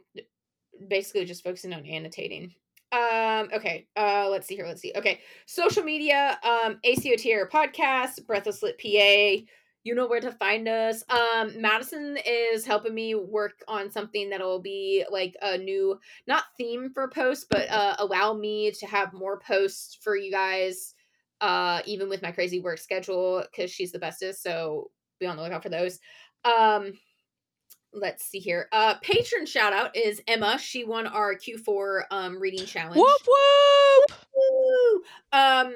basically 0.88 1.24
just 1.24 1.42
focusing 1.42 1.72
on 1.72 1.84
annotating. 1.86 2.54
Um, 2.92 3.48
okay, 3.52 3.88
uh 3.96 4.28
let's 4.30 4.46
see 4.46 4.54
here, 4.54 4.66
let's 4.66 4.80
see. 4.80 4.92
Okay, 4.94 5.20
social 5.46 5.82
media, 5.82 6.38
um 6.44 6.78
ACOTR 6.86 7.50
podcast, 7.50 8.26
Breathless 8.26 8.62
Lit 8.62 8.78
PA. 8.78 9.44
You 9.82 9.94
know 9.94 10.06
where 10.06 10.20
to 10.20 10.32
find 10.32 10.66
us. 10.66 11.04
Um, 11.10 11.60
Madison 11.60 12.16
is 12.24 12.64
helping 12.64 12.94
me 12.94 13.14
work 13.14 13.62
on 13.68 13.90
something 13.90 14.30
that'll 14.30 14.62
be 14.62 15.04
like 15.10 15.34
a 15.42 15.58
new, 15.58 16.00
not 16.26 16.44
theme 16.56 16.90
for 16.94 17.06
posts, 17.08 17.44
but 17.50 17.68
uh, 17.68 17.94
allow 17.98 18.32
me 18.32 18.70
to 18.70 18.86
have 18.86 19.12
more 19.12 19.38
posts 19.40 19.98
for 20.02 20.16
you 20.16 20.30
guys 20.30 20.93
uh 21.44 21.82
even 21.84 22.08
with 22.08 22.22
my 22.22 22.32
crazy 22.32 22.58
work 22.58 22.78
schedule 22.78 23.44
because 23.50 23.70
she's 23.70 23.92
the 23.92 23.98
bestest 23.98 24.42
so 24.42 24.90
be 25.20 25.26
on 25.26 25.36
the 25.36 25.42
lookout 25.42 25.62
for 25.62 25.68
those 25.68 25.98
um 26.46 26.90
let's 27.92 28.24
see 28.24 28.38
here 28.38 28.66
uh 28.72 28.94
patron 29.02 29.44
shout 29.44 29.74
out 29.74 29.94
is 29.94 30.22
emma 30.26 30.58
she 30.58 30.84
won 30.84 31.06
our 31.06 31.34
q4 31.34 32.04
um 32.10 32.40
reading 32.40 32.64
challenge 32.64 32.96
Whoop 32.96 33.28
whoop! 34.06 35.02
Um 35.32 35.74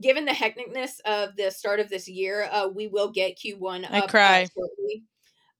given 0.00 0.24
the 0.24 0.32
hecticness 0.32 1.00
of 1.04 1.36
the 1.36 1.50
start 1.52 1.78
of 1.78 1.88
this 1.88 2.08
year 2.08 2.48
uh 2.50 2.66
we 2.66 2.88
will 2.88 3.12
get 3.12 3.38
q1 3.38 3.86
I 3.88 4.00
up, 4.00 4.10
cry. 4.10 4.48
shortly. 4.52 5.04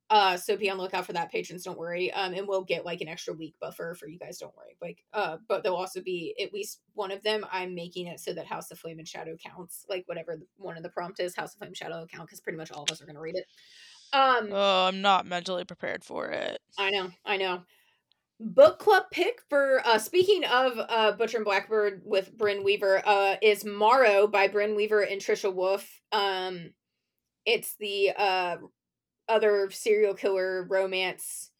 Uh 0.09 0.36
so 0.36 0.57
be 0.57 0.70
on 0.70 0.76
the 0.76 0.82
lookout 0.82 1.04
for 1.04 1.12
that 1.12 1.32
patrons 1.32 1.64
don't 1.64 1.78
worry 1.78 2.12
um 2.12 2.32
and 2.32 2.46
we'll 2.46 2.62
get 2.62 2.84
like 2.84 3.00
an 3.00 3.09
extra 3.09 3.34
week 3.34 3.54
buffer 3.61 3.94
for 3.94 4.07
you 4.09 4.18
guys 4.18 4.38
don't 4.38 4.57
worry 4.57 4.76
like 4.80 5.02
uh 5.12 5.36
but 5.48 5.62
there'll 5.62 5.78
also 5.78 6.00
be 6.00 6.34
at 6.40 6.52
least 6.52 6.80
one 6.94 7.11
of 7.11 7.22
them 7.24 7.44
i'm 7.50 7.74
making 7.74 8.07
it 8.07 8.20
so 8.20 8.32
that 8.32 8.46
house 8.46 8.70
of 8.70 8.78
flame 8.78 8.98
and 9.00 9.09
shadow 9.09 9.36
counts 9.44 9.84
like 9.88 10.04
whatever 10.07 10.36
the, 10.36 10.46
one 10.59 10.76
of 10.76 10.84
the 10.84 10.88
prompt 10.88 11.18
is 11.18 11.34
house 11.34 11.54
of 11.54 11.59
flame 11.59 11.74
shadow 11.74 12.07
count 12.09 12.28
because 12.28 12.40
pretty 12.40 12.57
much 12.57 12.70
all 12.70 12.84
of 12.84 12.90
us 12.90 13.02
are 13.02 13.07
going 13.07 13.16
to 13.16 13.20
read 13.20 13.34
it 13.34 13.46
um 14.12 14.48
Oh, 14.52 14.86
I'm 14.86 15.02
not 15.02 15.26
mentally 15.26 15.64
prepared 15.64 16.04
for 16.04 16.28
it. 16.28 16.61
I 16.78 16.90
know, 16.90 17.11
I 17.24 17.36
know. 17.36 17.62
Book 18.38 18.78
club 18.78 19.04
pick 19.11 19.40
for 19.48 19.80
uh 19.84 19.98
speaking 19.98 20.44
of 20.44 20.74
uh 20.78 21.12
Butcher 21.12 21.38
and 21.38 21.44
Blackbird 21.44 22.02
with 22.04 22.36
Brynne 22.36 22.62
Weaver 22.62 23.02
uh 23.04 23.36
is 23.42 23.64
Morrow 23.64 24.26
by 24.26 24.46
Brynne 24.46 24.76
Weaver 24.76 25.00
and 25.00 25.20
Trisha 25.20 25.52
Wolfe. 25.52 26.00
Um 26.12 26.70
it's 27.46 27.74
the 27.80 28.12
uh 28.16 28.57
other 29.28 29.70
serial 29.70 30.14
killer 30.14 30.64
romance 30.68 31.50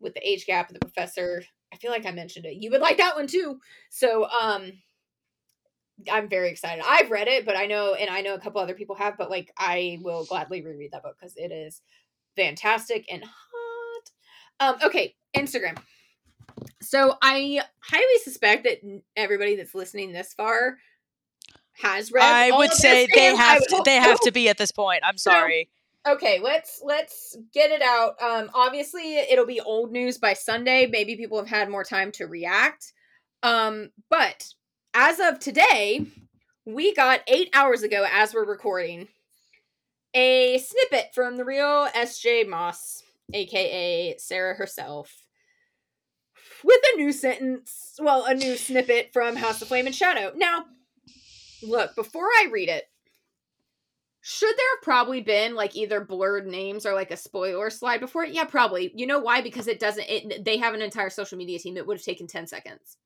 with 0.00 0.14
the 0.14 0.28
age 0.28 0.46
gap 0.46 0.68
of 0.68 0.74
the 0.74 0.80
professor. 0.80 1.42
I 1.72 1.76
feel 1.76 1.90
like 1.90 2.06
I 2.06 2.12
mentioned 2.12 2.46
it. 2.46 2.62
You 2.62 2.70
would 2.70 2.80
like 2.80 2.98
that 2.98 3.16
one 3.16 3.26
too. 3.26 3.58
So 3.90 4.28
um 4.30 4.72
I'm 6.10 6.28
very 6.28 6.50
excited. 6.50 6.84
I've 6.86 7.10
read 7.10 7.26
it, 7.26 7.44
but 7.44 7.56
I 7.56 7.66
know 7.66 7.94
and 7.94 8.08
I 8.08 8.20
know 8.20 8.34
a 8.34 8.38
couple 8.40 8.60
other 8.60 8.74
people 8.74 8.94
have, 8.96 9.18
but 9.18 9.30
like 9.30 9.52
I 9.58 9.98
will 10.02 10.24
gladly 10.24 10.62
reread 10.62 10.92
that 10.92 11.02
book 11.02 11.16
because 11.18 11.34
it 11.36 11.50
is 11.50 11.82
fantastic 12.36 13.04
and 13.10 13.24
hot. 13.24 14.10
Um, 14.60 14.76
okay, 14.84 15.16
Instagram. 15.36 15.76
So 16.80 17.16
I 17.20 17.60
highly 17.80 18.18
suspect 18.22 18.64
that 18.64 18.78
everybody 19.16 19.56
that's 19.56 19.74
listening 19.74 20.12
this 20.12 20.34
far 20.34 20.78
has 21.82 22.12
read. 22.12 22.22
I 22.24 22.56
would 22.56 22.72
say 22.72 23.08
they 23.12 23.34
have 23.36 23.60
to, 23.66 23.82
they 23.84 23.96
have 23.96 24.20
to 24.20 24.32
be 24.32 24.48
at 24.48 24.58
this 24.58 24.70
point. 24.72 25.02
I'm 25.04 25.18
So- 25.18 25.30
sorry. 25.30 25.68
Okay, 26.08 26.40
let's 26.42 26.80
let's 26.82 27.36
get 27.52 27.70
it 27.70 27.82
out. 27.82 28.20
Um, 28.22 28.50
obviously 28.54 29.16
it'll 29.18 29.44
be 29.44 29.60
old 29.60 29.92
news 29.92 30.16
by 30.16 30.32
Sunday. 30.32 30.86
Maybe 30.86 31.16
people 31.16 31.36
have 31.36 31.48
had 31.48 31.68
more 31.68 31.84
time 31.84 32.12
to 32.12 32.26
react. 32.26 32.94
Um, 33.42 33.90
but 34.08 34.48
as 34.94 35.20
of 35.20 35.38
today, 35.38 36.06
we 36.64 36.94
got 36.94 37.20
eight 37.28 37.50
hours 37.52 37.82
ago, 37.82 38.06
as 38.10 38.32
we're 38.32 38.46
recording, 38.46 39.08
a 40.14 40.58
snippet 40.58 41.10
from 41.14 41.36
the 41.36 41.44
real 41.44 41.88
S.J. 41.94 42.44
Maas, 42.44 43.02
aka 43.34 44.16
Sarah 44.16 44.54
herself, 44.54 45.14
with 46.64 46.80
a 46.94 46.96
new 46.96 47.12
sentence. 47.12 47.96
Well, 48.00 48.24
a 48.24 48.32
new 48.32 48.56
snippet 48.56 49.10
from 49.12 49.36
House 49.36 49.60
of 49.60 49.68
Flame 49.68 49.86
and 49.86 49.94
Shadow. 49.94 50.32
Now, 50.34 50.64
look, 51.62 51.94
before 51.94 52.24
I 52.26 52.48
read 52.50 52.70
it, 52.70 52.84
should 54.30 54.54
there 54.58 54.76
have 54.76 54.82
probably 54.82 55.22
been 55.22 55.54
like 55.54 55.74
either 55.74 56.04
blurred 56.04 56.46
names 56.46 56.84
or 56.84 56.92
like 56.92 57.10
a 57.10 57.16
spoiler 57.16 57.70
slide 57.70 57.98
before 57.98 58.24
it? 58.24 58.34
Yeah, 58.34 58.44
probably. 58.44 58.92
You 58.94 59.06
know 59.06 59.20
why? 59.20 59.40
Because 59.40 59.68
it 59.68 59.80
doesn't. 59.80 60.04
It 60.06 60.44
they 60.44 60.58
have 60.58 60.74
an 60.74 60.82
entire 60.82 61.08
social 61.08 61.38
media 61.38 61.58
team. 61.58 61.78
It 61.78 61.86
would 61.86 61.96
have 61.96 62.04
taken 62.04 62.26
ten 62.26 62.46
seconds. 62.46 62.98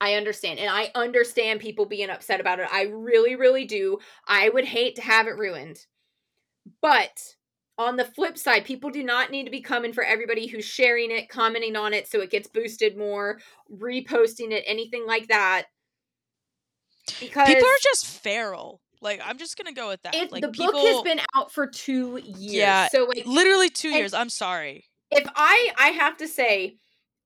I 0.00 0.14
understand, 0.14 0.60
and 0.60 0.70
I 0.70 0.92
understand 0.94 1.58
people 1.58 1.84
being 1.84 2.10
upset 2.10 2.38
about 2.38 2.60
it. 2.60 2.68
I 2.70 2.82
really, 2.92 3.34
really 3.34 3.64
do. 3.64 3.98
I 4.28 4.50
would 4.50 4.66
hate 4.66 4.94
to 4.96 5.02
have 5.02 5.26
it 5.26 5.36
ruined, 5.36 5.84
but 6.80 7.34
on 7.76 7.96
the 7.96 8.04
flip 8.04 8.38
side, 8.38 8.64
people 8.64 8.90
do 8.90 9.02
not 9.02 9.32
need 9.32 9.46
to 9.46 9.50
be 9.50 9.62
coming 9.62 9.92
for 9.92 10.04
everybody 10.04 10.46
who's 10.46 10.64
sharing 10.64 11.10
it, 11.10 11.28
commenting 11.28 11.74
on 11.74 11.92
it, 11.92 12.06
so 12.06 12.20
it 12.20 12.30
gets 12.30 12.46
boosted 12.46 12.96
more, 12.96 13.40
reposting 13.68 14.52
it, 14.52 14.62
anything 14.64 15.06
like 15.08 15.26
that. 15.26 15.64
Because 17.18 17.48
People 17.48 17.68
are 17.68 17.82
just 17.82 18.06
feral. 18.06 18.80
Like 19.02 19.20
I'm 19.24 19.38
just 19.38 19.56
gonna 19.56 19.72
go 19.74 19.88
with 19.88 20.02
that. 20.02 20.14
it, 20.14 20.32
like 20.32 20.42
the 20.42 20.48
people, 20.48 20.72
book 20.72 20.86
has 20.86 21.02
been 21.02 21.20
out 21.34 21.52
for 21.52 21.66
two 21.66 22.20
years. 22.24 22.54
Yeah, 22.54 22.88
so 22.88 23.04
like 23.04 23.26
literally 23.26 23.68
two 23.68 23.90
years. 23.90 24.14
I'm 24.14 24.30
sorry. 24.30 24.84
if 25.10 25.26
I 25.34 25.72
I 25.78 25.88
have 25.88 26.16
to 26.18 26.28
say, 26.28 26.76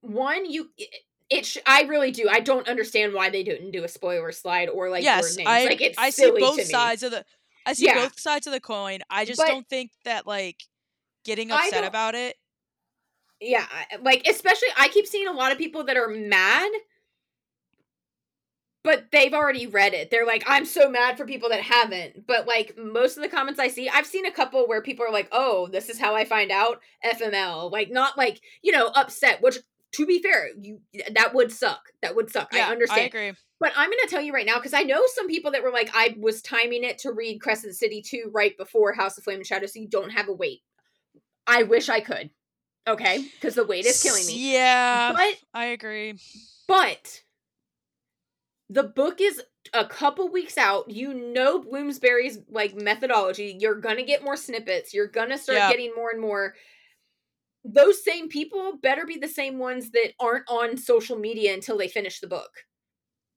one 0.01 0.51
you 0.51 0.71
it, 0.79 0.89
it 1.29 1.47
sh- 1.47 1.59
I 1.67 1.83
really 1.83 2.11
do. 2.11 2.29
I 2.31 2.41
don't 2.41 2.67
understand 2.69 3.13
why 3.15 3.31
they 3.31 3.43
didn't 3.43 3.71
do 3.73 3.85
a 3.85 3.89
spoiler 3.89 4.33
slide 4.33 4.69
or 4.69 4.91
like 4.91 5.05
yes. 5.05 5.37
I 5.45 5.65
like 5.67 5.81
it's 5.81 5.99
I 5.99 6.11
see 6.11 6.31
both 6.31 6.63
sides 6.63 7.03
of 7.03 7.11
the 7.13 7.25
I 7.67 7.73
see 7.75 7.87
Yeah. 7.87 7.95
both 7.95 8.19
sides 8.19 8.47
of 8.47 8.53
the 8.53 8.61
coin. 8.61 9.01
I 9.11 9.25
just 9.25 9.39
But- 9.39 9.49
don't 9.49 9.69
think 9.69 9.91
that 10.05 10.27
like 10.27 10.63
getting 11.25 11.51
upset 11.51 11.85
about 11.85 12.15
it. 12.15 12.37
Yeah, 13.41 13.67
like 14.01 14.27
especially 14.27 14.69
I 14.79 14.89
keep 14.89 15.07
seeing 15.07 15.27
a 15.27 15.33
lot 15.33 15.53
of 15.53 15.59
people 15.59 15.85
that 15.85 15.97
are 15.99 16.09
mad 16.09 16.71
but 18.87 19.11
they've 19.11 19.35
already 19.35 19.67
read 19.67 19.95
it. 19.95 20.11
They're 20.11 20.25
like 20.25 20.45
I'm 20.47 20.65
so 20.65 20.89
mad 20.89 21.17
for 21.19 21.27
people 21.27 21.49
that 21.49 21.61
haven't. 21.61 22.25
But 22.27 22.47
like 22.47 22.79
most 22.79 23.17
of 23.17 23.23
the 23.25 23.29
comments 23.29 23.59
I 23.59 23.67
see, 23.67 23.89
I've 23.89 24.07
seen 24.07 24.25
a 24.25 24.31
couple 24.31 24.67
where 24.67 24.81
people 24.81 25.05
are 25.05 25.13
like, 25.13 25.29
"Oh, 25.33 25.67
this 25.67 25.89
is 25.89 25.99
how 25.99 26.15
I 26.15 26.25
find 26.25 26.53
out 26.53 26.81
FML." 27.05 27.73
Like 27.73 27.91
not 27.91 28.17
like, 28.17 28.41
you 28.63 28.71
know, 28.71 28.87
upset, 28.95 29.43
which 29.43 29.59
to 29.95 30.07
be 30.07 30.23
fair, 30.23 30.51
you 30.61 30.81
that 31.15 31.35
would 31.35 31.51
suck. 31.51 31.81
That 32.01 32.15
would 32.15 32.31
suck. 32.31 32.55
Yeah, 32.55 32.69
I 32.69 32.71
understand. 32.71 33.01
I 33.03 33.05
agree. 33.07 33.33
But 33.59 33.73
I'm 33.75 33.89
going 33.89 33.99
to 34.03 34.09
tell 34.09 34.21
you 34.21 34.33
right 34.35 34.47
now 34.47 34.57
because 34.57 34.75
I 34.75 34.83
know 34.83 35.03
some 35.15 35.27
people 35.27 35.51
that 35.53 35.63
were 35.63 35.71
like, 35.71 35.91
I 35.95 36.15
was 36.19 36.43
timing 36.43 36.85
it 36.85 36.99
to 36.99 37.13
read 37.13 37.41
Crescent 37.41 37.75
City 37.75 38.03
2 38.03 38.31
right 38.33 38.57
before 38.57 38.93
House 38.93 39.17
of 39.17 39.25
Flame 39.25 39.39
and 39.39 39.47
Shadow, 39.47 39.67
so 39.67 39.81
you 39.81 39.89
don't 39.89 40.11
have 40.11 40.29
a 40.29 40.33
wait. 40.33 40.61
I 41.47 41.63
wish 41.63 41.89
I 41.89 42.01
could. 42.01 42.31
Okay? 42.87 43.27
Because 43.35 43.55
the 43.55 43.65
wait 43.65 43.87
is 43.87 44.03
killing 44.03 44.27
me. 44.27 44.53
Yeah, 44.53 45.13
But, 45.13 45.35
I 45.55 45.67
agree. 45.67 46.15
but, 46.69 47.23
the 48.69 48.83
book 48.85 49.21
is 49.21 49.43
a 49.75 49.85
couple 49.85 50.29
weeks 50.31 50.59
out. 50.59 50.91
You 50.91 51.15
know 51.15 51.61
Bloomsbury's 51.61 52.39
like 52.49 52.75
methodology. 52.75 53.57
You're 53.59 53.81
going 53.81 53.97
to 53.97 54.03
get 54.03 54.25
more 54.25 54.37
snippets. 54.37 54.93
You're 54.95 55.07
going 55.09 55.31
to 55.31 55.39
start 55.39 55.59
Yeah. 55.59 55.71
getting 55.71 55.93
more 55.95 56.11
and 56.11 56.21
more. 56.21 56.55
Those 57.65 58.05
same 58.05 58.29
people 58.29 58.79
better 58.81 59.05
be 59.07 59.17
the 59.19 59.27
same 59.29 59.59
ones 59.59 59.91
that 59.91 60.13
aren't 60.21 60.49
on 60.49 60.77
social 60.77 61.17
media 61.17 61.53
until 61.53 61.77
they 61.77 61.89
finish 61.89 62.21
the 62.21 62.29
book. 62.29 62.51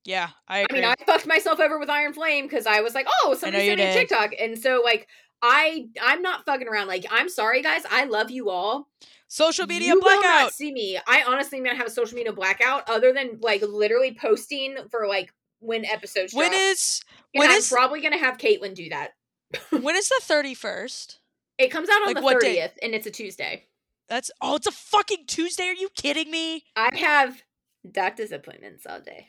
Yeah, 0.06 0.30
I 0.48 0.66
I 0.70 0.74
mean, 0.74 0.86
I 0.86 0.96
fucked 1.06 1.28
myself 1.28 1.60
over 1.60 1.78
with 1.78 1.90
Iron 1.90 2.14
Flame 2.14 2.46
because 2.46 2.66
I 2.66 2.82
was 2.82 2.96
like, 2.96 3.08
oh, 3.24 3.36
somebody 3.36 3.66
you 3.66 3.72
sent 3.72 3.80
me 3.80 3.86
a. 3.88 3.94
TikTok, 3.94 4.32
and 4.40 4.58
so 4.58 4.82
like 4.84 5.08
I 5.42 5.88
I'm 6.02 6.22
not 6.22 6.46
fucking 6.46 6.68
around. 6.68 6.88
Like 6.88 7.06
I'm 7.12 7.30
sorry, 7.30 7.62
guys. 7.62 7.84
I 7.90 8.06
love 8.06 8.30
you 8.32 8.50
all. 8.50 8.90
Social 9.28 9.68
media 9.68 9.90
you 9.90 10.00
will 10.00 10.10
not 10.10 10.22
blackout. 10.24 10.54
see 10.54 10.72
me. 10.72 11.00
I 11.08 11.24
honestly 11.28 11.60
am 11.60 11.64
gonna 11.64 11.78
have 11.78 11.88
a 11.88 11.92
social 11.92 12.16
media 12.16 12.34
blackout, 12.34 12.90
other 12.90 13.14
than 13.14 13.40
like 13.42 13.62
literally 13.62 14.14
posting 14.14 14.76
for 14.90 15.08
like 15.08 15.34
when 15.60 15.86
episodes 15.86 16.34
When 16.34 16.50
drop. 16.52 16.62
is 16.62 17.02
and 17.34 17.40
when 17.42 17.52
I'm 17.52 17.58
is 17.58 17.70
probably 17.70 18.02
gonna 18.02 18.18
have 18.18 18.38
Caitlin 18.38 18.74
do 18.74 18.90
that. 18.90 19.12
when 19.70 19.96
is 19.96 20.10
the 20.10 20.20
thirty 20.22 20.54
first? 20.56 21.20
It 21.58 21.70
comes 21.70 21.90
out 21.90 22.02
on 22.02 22.14
Like, 22.14 22.16
the 22.16 22.22
thirtieth, 22.22 22.78
and 22.82 22.94
it's 22.96 23.06
a 23.08 23.12
Tuesday. 23.12 23.66
That's 24.08 24.32
oh, 24.42 24.56
it's 24.56 24.66
a 24.68 24.72
fucking 24.72 25.26
Tuesday. 25.28 25.68
Are 25.68 25.74
you 25.74 25.90
kidding 25.96 26.32
me? 26.32 26.64
I 26.76 26.90
have 26.98 27.44
doctor's 27.90 28.32
appointments 28.32 28.86
all 28.90 29.00
day. 29.00 29.28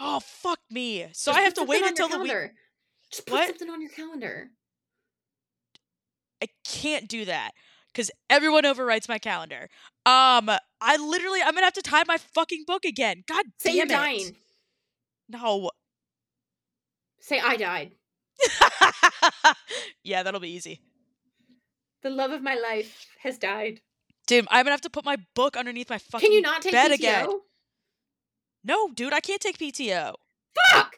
Oh 0.00 0.18
fuck 0.20 0.58
me. 0.70 1.06
So 1.12 1.30
Just 1.30 1.38
I 1.38 1.42
have 1.42 1.54
to 1.54 1.62
wait 1.64 1.84
until 1.84 2.08
the 2.08 2.18
week. 2.18 2.32
Just 3.12 3.26
put 3.26 3.34
What? 3.34 3.46
something 3.48 3.70
on 3.70 3.80
your 3.80 3.90
calendar. 3.90 4.50
I 6.44 6.48
can't 6.64 7.08
do 7.08 7.24
that 7.24 7.52
because 7.92 8.10
everyone 8.28 8.64
overwrites 8.64 9.08
my 9.08 9.18
calendar. 9.18 9.68
Um, 10.04 10.50
I 10.80 10.96
literally 10.98 11.40
I'm 11.42 11.54
gonna 11.54 11.64
have 11.64 11.72
to 11.74 11.82
tie 11.82 12.02
my 12.06 12.18
fucking 12.18 12.64
book 12.66 12.84
again. 12.84 13.24
God 13.26 13.44
Say 13.58 13.70
damn 13.70 13.76
you're 13.76 13.86
it. 13.86 13.88
dying. 13.88 14.36
No. 15.30 15.70
Say 17.20 17.40
I 17.40 17.56
died. 17.56 17.92
yeah, 20.04 20.22
that'll 20.22 20.40
be 20.40 20.50
easy. 20.50 20.80
The 22.02 22.10
love 22.10 22.32
of 22.32 22.42
my 22.42 22.54
life 22.54 23.06
has 23.22 23.38
died. 23.38 23.80
Dude, 24.26 24.46
I'm 24.50 24.64
gonna 24.64 24.72
have 24.72 24.82
to 24.82 24.90
put 24.90 25.04
my 25.06 25.16
book 25.34 25.56
underneath 25.56 25.88
my 25.88 25.96
fucking 25.98 26.26
Can 26.26 26.32
you 26.34 26.42
not 26.42 26.60
take 26.60 26.72
bed 26.72 26.90
PTO? 26.90 26.94
again. 26.94 27.28
No, 28.64 28.88
dude, 28.92 29.14
I 29.14 29.20
can't 29.20 29.40
take 29.40 29.56
PTO. 29.58 30.14
Fuck. 30.72 30.93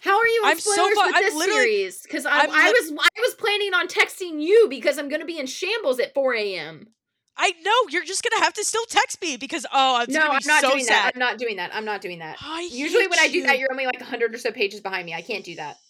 How 0.00 0.16
are 0.16 0.26
you 0.26 0.42
in 0.44 0.50
I'm 0.50 0.58
so 0.60 0.72
spoilers 0.72 0.94
fu- 0.98 1.06
with 1.06 1.14
I'm 1.16 1.22
this 1.22 1.44
series? 1.44 2.02
Because 2.02 2.24
I, 2.26 2.40
I'm 2.40 2.50
I 2.50 2.72
was 2.80 2.92
I 2.92 3.20
was 3.20 3.34
planning 3.34 3.74
on 3.74 3.88
texting 3.88 4.40
you 4.40 4.66
because 4.70 4.98
I'm 4.98 5.08
gonna 5.08 5.24
be 5.24 5.38
in 5.38 5.46
shambles 5.46 5.98
at 5.98 6.14
4 6.14 6.34
a.m. 6.34 6.88
I 7.36 7.52
know 7.62 7.72
you're 7.90 8.04
just 8.04 8.22
gonna 8.28 8.42
have 8.44 8.52
to 8.54 8.64
still 8.64 8.84
text 8.88 9.20
me 9.22 9.36
because 9.36 9.66
oh, 9.72 10.02
it's 10.02 10.12
No, 10.12 10.20
I'm 10.28 10.40
not 10.46 10.62
so 10.62 10.70
doing 10.70 10.84
sad. 10.84 10.94
that. 10.94 11.12
I'm 11.14 11.18
not 11.20 11.38
doing 11.38 11.56
that. 11.56 11.74
I'm 11.74 11.84
not 11.84 12.00
doing 12.00 12.18
that. 12.20 12.36
I 12.40 12.68
Usually 12.72 13.06
when 13.06 13.18
I 13.18 13.28
do 13.28 13.42
that, 13.42 13.54
you. 13.54 13.60
you're 13.62 13.72
only 13.72 13.86
like 13.86 14.00
100 14.00 14.34
or 14.34 14.38
so 14.38 14.50
pages 14.52 14.80
behind 14.80 15.06
me. 15.06 15.14
I 15.14 15.22
can't 15.22 15.44
do 15.44 15.54
that. 15.56 15.76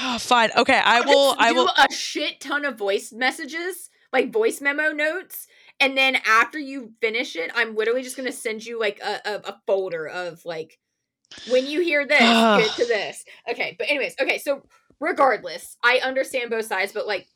Oh, 0.00 0.18
Fine. 0.18 0.50
Okay, 0.56 0.78
I 0.82 1.00
I'll 1.00 1.04
will. 1.06 1.34
I 1.38 1.50
do 1.50 1.56
will. 1.56 1.68
a 1.68 1.92
shit 1.92 2.40
ton 2.40 2.64
of 2.64 2.78
voice 2.78 3.12
messages, 3.12 3.90
like 4.10 4.32
voice 4.32 4.62
memo 4.62 4.90
notes, 4.92 5.46
and 5.80 5.98
then 5.98 6.16
after 6.26 6.58
you 6.58 6.92
finish 7.02 7.36
it, 7.36 7.50
I'm 7.54 7.74
literally 7.76 8.02
just 8.02 8.16
gonna 8.16 8.32
send 8.32 8.64
you 8.64 8.80
like 8.80 9.00
a, 9.04 9.20
a, 9.26 9.34
a 9.50 9.60
folder 9.66 10.06
of 10.08 10.46
like 10.46 10.78
when 11.50 11.66
you 11.66 11.80
hear 11.80 12.06
this, 12.06 12.18
get 12.20 12.76
to 12.76 12.86
this. 12.86 13.24
Okay, 13.50 13.74
but 13.78 13.88
anyways, 13.90 14.14
okay, 14.20 14.38
so 14.38 14.62
regardless, 15.00 15.76
I 15.82 16.00
understand 16.04 16.50
both 16.50 16.66
sides, 16.66 16.92
but 16.92 17.06
like 17.06 17.26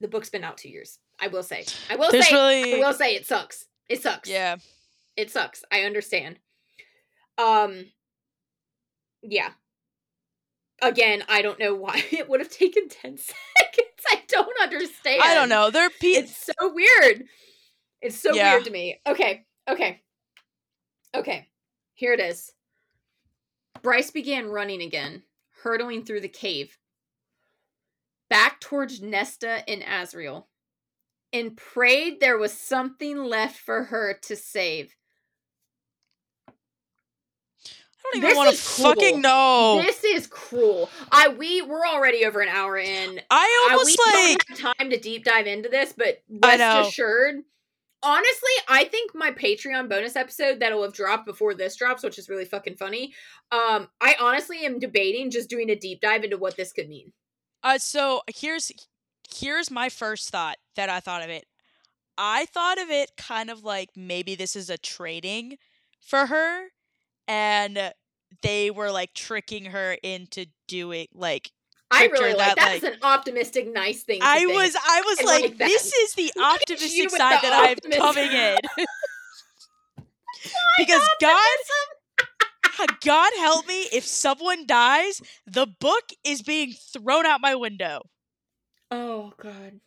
the 0.00 0.08
book's 0.08 0.30
been 0.30 0.44
out 0.44 0.58
two 0.58 0.68
years. 0.68 0.98
I 1.20 1.28
will 1.28 1.42
say. 1.42 1.64
I 1.90 1.96
will 1.96 2.10
There's 2.10 2.28
say 2.28 2.34
really. 2.34 2.74
I 2.82 2.86
will 2.86 2.94
say 2.94 3.14
it 3.14 3.26
sucks. 3.26 3.64
It 3.88 4.02
sucks. 4.02 4.28
Yeah. 4.28 4.56
It 5.16 5.30
sucks. 5.30 5.62
I 5.72 5.82
understand. 5.82 6.38
Um 7.38 7.86
yeah. 9.22 9.50
Again, 10.82 11.22
I 11.28 11.40
don't 11.42 11.58
know 11.60 11.74
why 11.74 12.04
it 12.10 12.28
would 12.28 12.40
have 12.40 12.50
taken 12.50 12.88
10 12.88 13.16
seconds. 13.16 13.88
I 14.10 14.22
don't 14.28 14.60
understand. 14.60 15.22
I 15.24 15.34
don't 15.34 15.48
know. 15.48 15.70
They're 15.70 15.88
pe- 15.88 16.08
It's 16.08 16.44
so 16.60 16.72
weird. 16.74 17.24
It's 18.02 18.16
so 18.20 18.34
Yeah. 18.34 18.52
weird 18.54 18.64
to 18.64 18.70
me. 18.70 19.00
Okay. 19.06 19.46
Okay. 19.70 20.02
Okay. 21.14 21.48
Here 21.94 22.12
it 22.12 22.20
is. 22.20 22.52
Bryce 23.82 24.10
began 24.10 24.48
running 24.48 24.82
again, 24.82 25.22
hurtling 25.62 26.04
through 26.04 26.20
the 26.20 26.28
cave. 26.28 26.78
Back 28.28 28.60
towards 28.60 29.00
Nesta 29.00 29.62
and 29.68 29.82
Azriel. 29.82 30.44
And 31.32 31.56
prayed 31.56 32.20
there 32.20 32.38
was 32.38 32.52
something 32.52 33.24
left 33.24 33.58
for 33.58 33.84
her 33.84 34.18
to 34.22 34.36
save. 34.36 34.94
I 36.48 36.52
don't 38.12 38.16
even 38.18 38.28
This 38.28 38.36
want 38.36 38.50
to 38.50 38.56
fucking 38.56 39.20
know. 39.20 39.82
This 39.82 40.04
is 40.04 40.26
cruel. 40.26 40.90
I 41.10 41.28
we 41.28 41.62
we're 41.62 41.86
already 41.86 42.24
over 42.24 42.40
an 42.40 42.48
hour 42.50 42.76
in. 42.76 43.20
I 43.30 43.66
I, 43.70 43.72
almost 43.72 43.98
we 43.98 44.12
like. 44.12 44.46
don't 44.46 44.58
have 44.58 44.76
time 44.76 44.90
to 44.90 45.00
deep 45.00 45.24
dive 45.24 45.46
into 45.46 45.68
this, 45.68 45.94
but 45.96 46.22
I 46.42 46.48
rest 46.48 46.58
know. 46.58 46.86
assured. 46.86 47.36
Honestly, 48.06 48.50
I 48.68 48.84
think 48.84 49.14
my 49.14 49.30
Patreon 49.30 49.88
bonus 49.88 50.14
episode 50.14 50.60
that'll 50.60 50.82
have 50.82 50.92
dropped 50.92 51.24
before 51.24 51.54
this 51.54 51.74
drops, 51.74 52.02
which 52.02 52.18
is 52.18 52.28
really 52.28 52.44
fucking 52.44 52.76
funny. 52.76 53.14
Um, 53.50 53.88
I 53.98 54.14
honestly 54.20 54.66
am 54.66 54.78
debating 54.78 55.30
just 55.30 55.48
doing 55.48 55.70
a 55.70 55.74
deep 55.74 56.02
dive 56.02 56.22
into 56.22 56.36
what 56.36 56.54
this 56.56 56.72
could 56.72 56.88
mean. 56.88 57.12
Uh, 57.62 57.78
so 57.78 58.20
here's 58.28 58.70
here's 59.34 59.70
my 59.70 59.88
first 59.88 60.28
thought 60.28 60.58
that 60.76 60.90
I 60.90 61.00
thought 61.00 61.22
of 61.22 61.30
it. 61.30 61.46
I 62.18 62.44
thought 62.44 62.78
of 62.78 62.90
it 62.90 63.12
kind 63.16 63.48
of 63.48 63.64
like 63.64 63.88
maybe 63.96 64.34
this 64.34 64.54
is 64.54 64.68
a 64.68 64.76
trading 64.76 65.56
for 65.98 66.26
her, 66.26 66.66
and 67.26 67.94
they 68.42 68.70
were 68.70 68.90
like 68.90 69.14
tricking 69.14 69.66
her 69.66 69.96
into 70.02 70.46
doing 70.68 71.06
like. 71.14 71.50
I 71.94 72.06
really 72.06 72.34
like 72.34 72.56
that, 72.56 72.80
that's 72.80 72.96
an 72.96 73.00
optimistic, 73.02 73.72
nice 73.72 74.02
thing. 74.02 74.20
To 74.20 74.26
I 74.26 74.38
think. 74.38 74.52
was 74.52 74.76
I 74.76 75.02
was 75.06 75.18
I 75.20 75.24
like, 75.24 75.42
like 75.42 75.58
this 75.58 75.92
is 75.92 76.14
the 76.14 76.32
Look 76.36 76.62
at 76.62 76.70
you 76.70 77.06
optimistic 77.06 77.10
side 77.10 77.38
the 77.42 77.48
that 77.48 77.52
I'm 77.52 77.72
optimism. 77.72 78.02
coming 78.02 78.32
in. 78.32 78.58
because 80.78 81.02
God 81.20 81.56
God 83.02 83.32
help 83.38 83.66
me 83.68 83.82
if 83.92 84.04
someone 84.04 84.66
dies, 84.66 85.20
the 85.46 85.66
book 85.66 86.04
is 86.24 86.42
being 86.42 86.72
thrown 86.72 87.26
out 87.26 87.40
my 87.40 87.54
window. 87.54 88.02
Oh 88.90 89.32
god. 89.40 89.80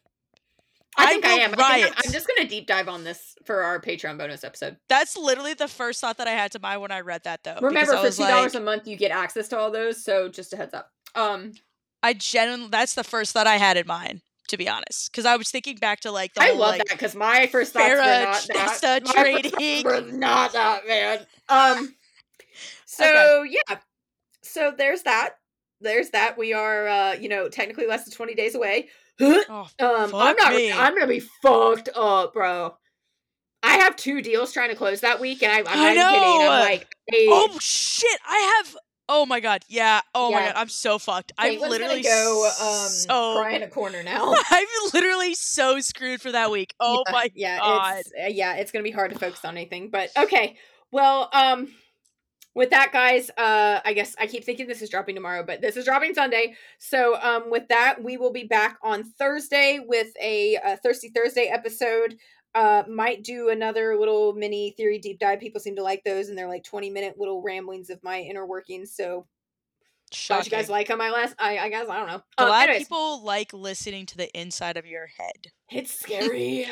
I 0.99 1.05
I 1.05 1.09
think 1.11 1.25
I, 1.25 1.35
will 1.35 1.41
am. 1.41 1.55
I 1.59 1.81
think 1.81 1.95
I'm. 1.95 2.03
I'm 2.05 2.11
just 2.11 2.27
gonna 2.27 2.49
deep 2.49 2.65
dive 2.65 2.89
on 2.89 3.03
this 3.03 3.35
for 3.45 3.61
our 3.61 3.79
Patreon 3.79 4.17
bonus 4.17 4.43
episode. 4.43 4.77
That's 4.89 5.15
literally 5.15 5.53
the 5.53 5.67
first 5.67 6.01
thought 6.01 6.17
that 6.17 6.27
I 6.27 6.31
had 6.31 6.51
to 6.53 6.59
mind 6.59 6.81
when 6.81 6.91
I 6.91 7.01
read 7.01 7.23
that 7.25 7.43
though. 7.43 7.59
Remember, 7.61 7.95
I 7.95 8.09
for 8.09 8.15
two 8.15 8.23
dollars 8.23 8.55
like, 8.55 8.61
a 8.61 8.65
month, 8.65 8.87
you 8.87 8.97
get 8.97 9.11
access 9.11 9.47
to 9.49 9.57
all 9.57 9.69
those. 9.69 10.03
So 10.03 10.27
just 10.27 10.53
a 10.53 10.57
heads 10.57 10.73
up. 10.73 10.91
Um, 11.13 11.53
I 12.03 12.13
genuinely 12.13 12.69
that's 12.69 12.93
the 12.95 13.03
first 13.03 13.33
thought 13.33 13.47
I 13.47 13.57
had 13.57 13.77
in 13.77 13.87
mind, 13.87 14.21
to 14.49 14.57
be 14.57 14.69
honest. 14.69 15.11
Because 15.11 15.25
I 15.25 15.35
was 15.35 15.49
thinking 15.49 15.77
back 15.77 16.01
to 16.01 16.11
like 16.11 16.33
the 16.33 16.43
I 16.43 16.47
whole 16.47 16.59
love 16.59 16.71
like 16.71 16.85
that 16.85 16.97
because 16.97 17.15
my 17.15 17.47
first 17.47 17.73
thoughts 17.73 17.89
were 17.89 18.55
not 18.55 18.79
that. 18.81 19.03
My 19.05 19.13
trading. 19.13 19.83
were 19.83 20.01
not 20.01 20.53
that, 20.53 20.87
man. 20.87 21.19
Um, 21.49 21.95
so 22.85 23.43
yeah, 23.43 23.77
so 24.41 24.73
there's 24.75 25.03
that. 25.03 25.35
There's 25.79 26.09
that. 26.11 26.37
We 26.37 26.53
are, 26.53 26.87
uh, 26.87 27.13
you 27.13 27.29
know, 27.29 27.49
technically 27.49 27.87
less 27.87 28.05
than 28.05 28.13
twenty 28.13 28.33
days 28.33 28.55
away. 28.55 28.89
um, 29.21 29.43
oh, 29.49 29.69
I'm 29.79 30.35
not. 30.35 30.53
me. 30.53 30.71
I'm 30.71 30.93
gonna 30.93 31.07
be 31.07 31.19
fucked 31.41 31.89
up, 31.95 32.33
bro. 32.33 32.75
I 33.63 33.73
have 33.77 33.95
two 33.95 34.21
deals 34.21 34.53
trying 34.53 34.69
to 34.69 34.75
close 34.75 35.01
that 35.01 35.19
week, 35.19 35.43
and 35.43 35.51
I, 35.51 35.57
I'm 35.57 35.95
not 35.95 36.13
kidding. 36.13 36.47
I'm 36.47 36.59
like, 36.61 36.95
hey, 37.07 37.25
oh 37.29 37.57
shit! 37.59 38.19
I 38.27 38.55
have. 38.57 38.77
Oh 39.09 39.25
my 39.25 39.39
god! 39.39 39.63
Yeah. 39.67 40.01
Oh 40.13 40.31
my 40.31 40.41
god! 40.41 40.53
I'm 40.55 40.69
so 40.69 40.99
fucked. 40.99 41.31
I'm 41.37 41.59
literally 41.59 42.01
go 42.01 42.49
um, 42.61 42.89
so. 42.89 43.35
cry 43.37 43.53
in 43.53 43.63
a 43.63 43.69
corner 43.69 44.03
now. 44.03 44.33
I'm 44.51 44.67
literally 44.93 45.33
so 45.33 45.79
screwed 45.79 46.21
for 46.21 46.31
that 46.31 46.51
week. 46.51 46.73
Oh 46.79 47.03
yeah, 47.07 47.11
my 47.13 47.31
yeah, 47.33 47.59
god! 47.59 47.97
It's, 47.99 48.11
uh, 48.21 48.27
yeah, 48.27 48.55
it's 48.55 48.71
gonna 48.71 48.83
be 48.83 48.91
hard 48.91 49.13
to 49.13 49.19
focus 49.19 49.45
on 49.45 49.55
anything. 49.55 49.89
But 49.89 50.09
okay, 50.17 50.57
well, 50.91 51.29
um, 51.33 51.69
with 52.57 52.71
that, 52.71 52.91
guys, 52.91 53.29
uh, 53.37 53.81
I 53.85 53.93
guess 53.93 54.15
I 54.19 54.25
keep 54.25 54.43
thinking 54.43 54.67
this 54.67 54.81
is 54.81 54.89
dropping 54.89 55.13
tomorrow, 55.13 55.43
but 55.45 55.61
this 55.61 55.77
is 55.77 55.85
dropping 55.85 56.15
Sunday. 56.15 56.55
So, 56.79 57.15
um, 57.21 57.51
with 57.51 57.67
that, 57.69 58.03
we 58.03 58.17
will 58.17 58.31
be 58.33 58.45
back 58.45 58.77
on 58.81 59.03
Thursday 59.03 59.79
with 59.85 60.07
a, 60.19 60.55
a 60.55 60.75
Thirsty 60.77 61.11
Thursday 61.15 61.51
episode. 61.53 62.17
Uh, 62.57 62.83
might 62.89 63.23
do 63.23 63.49
another 63.49 63.95
little 63.99 64.33
mini 64.33 64.71
theory 64.71 64.97
deep 64.97 65.19
dive. 65.19 65.39
People 65.39 65.61
seem 65.61 65.75
to 65.75 65.83
like 65.83 66.03
those, 66.03 66.29
and 66.29 66.35
they're 66.37 66.47
like 66.47 66.63
twenty 66.63 66.89
minute 66.89 67.15
little 67.19 67.41
ramblings 67.43 67.91
of 67.91 68.03
my 68.03 68.19
inner 68.19 68.47
workings. 68.47 68.95
So, 68.95 69.27
glad 70.27 70.43
you 70.45 70.49
guys 70.49 70.67
like 70.67 70.87
them. 70.87 70.99
I 70.99 71.11
last, 71.11 71.35
I, 71.37 71.59
I 71.59 71.69
guess 71.69 71.87
I 71.87 71.97
don't 71.97 72.07
know. 72.07 72.21
Um, 72.39 72.47
Glad 72.47 72.69
anyways, 72.69 72.87
people 72.87 73.23
like 73.23 73.53
listening 73.53 74.07
to 74.07 74.17
the 74.17 74.29
inside 74.39 74.75
of 74.75 74.87
your 74.87 75.05
head. 75.05 75.51
it's 75.71 75.91
scary. 75.99 76.65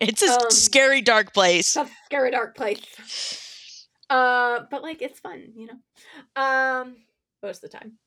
It's 0.00 0.22
a 0.22 0.32
Um, 0.32 0.50
scary 0.50 1.02
dark 1.02 1.34
place. 1.34 1.76
A 1.76 1.86
scary 2.06 2.30
dark 2.30 2.56
place. 2.56 3.86
Uh, 4.08 4.60
but 4.70 4.82
like 4.82 5.02
it's 5.02 5.20
fun, 5.20 5.52
you 5.54 5.66
know. 5.66 6.42
Um, 6.42 6.96
most 7.42 7.62
of 7.62 7.70
the 7.70 7.76
time. 7.78 7.98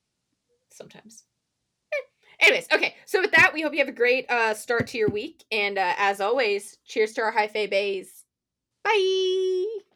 Sometimes. 0.71 1.25
Anyways, 2.41 2.67
okay. 2.73 2.95
So 3.05 3.21
with 3.21 3.31
that, 3.31 3.51
we 3.53 3.61
hope 3.61 3.73
you 3.73 3.79
have 3.79 3.87
a 3.87 3.91
great 3.93 4.29
uh 4.29 4.53
start 4.53 4.87
to 4.87 4.97
your 4.97 5.09
week, 5.09 5.43
and 5.51 5.77
uh, 5.77 5.93
as 5.97 6.19
always, 6.21 6.77
cheers 6.85 7.13
to 7.13 7.21
our 7.21 7.31
high 7.31 7.47
fae 7.47 7.67
bays. 7.67 8.25
Bye. 8.83 9.90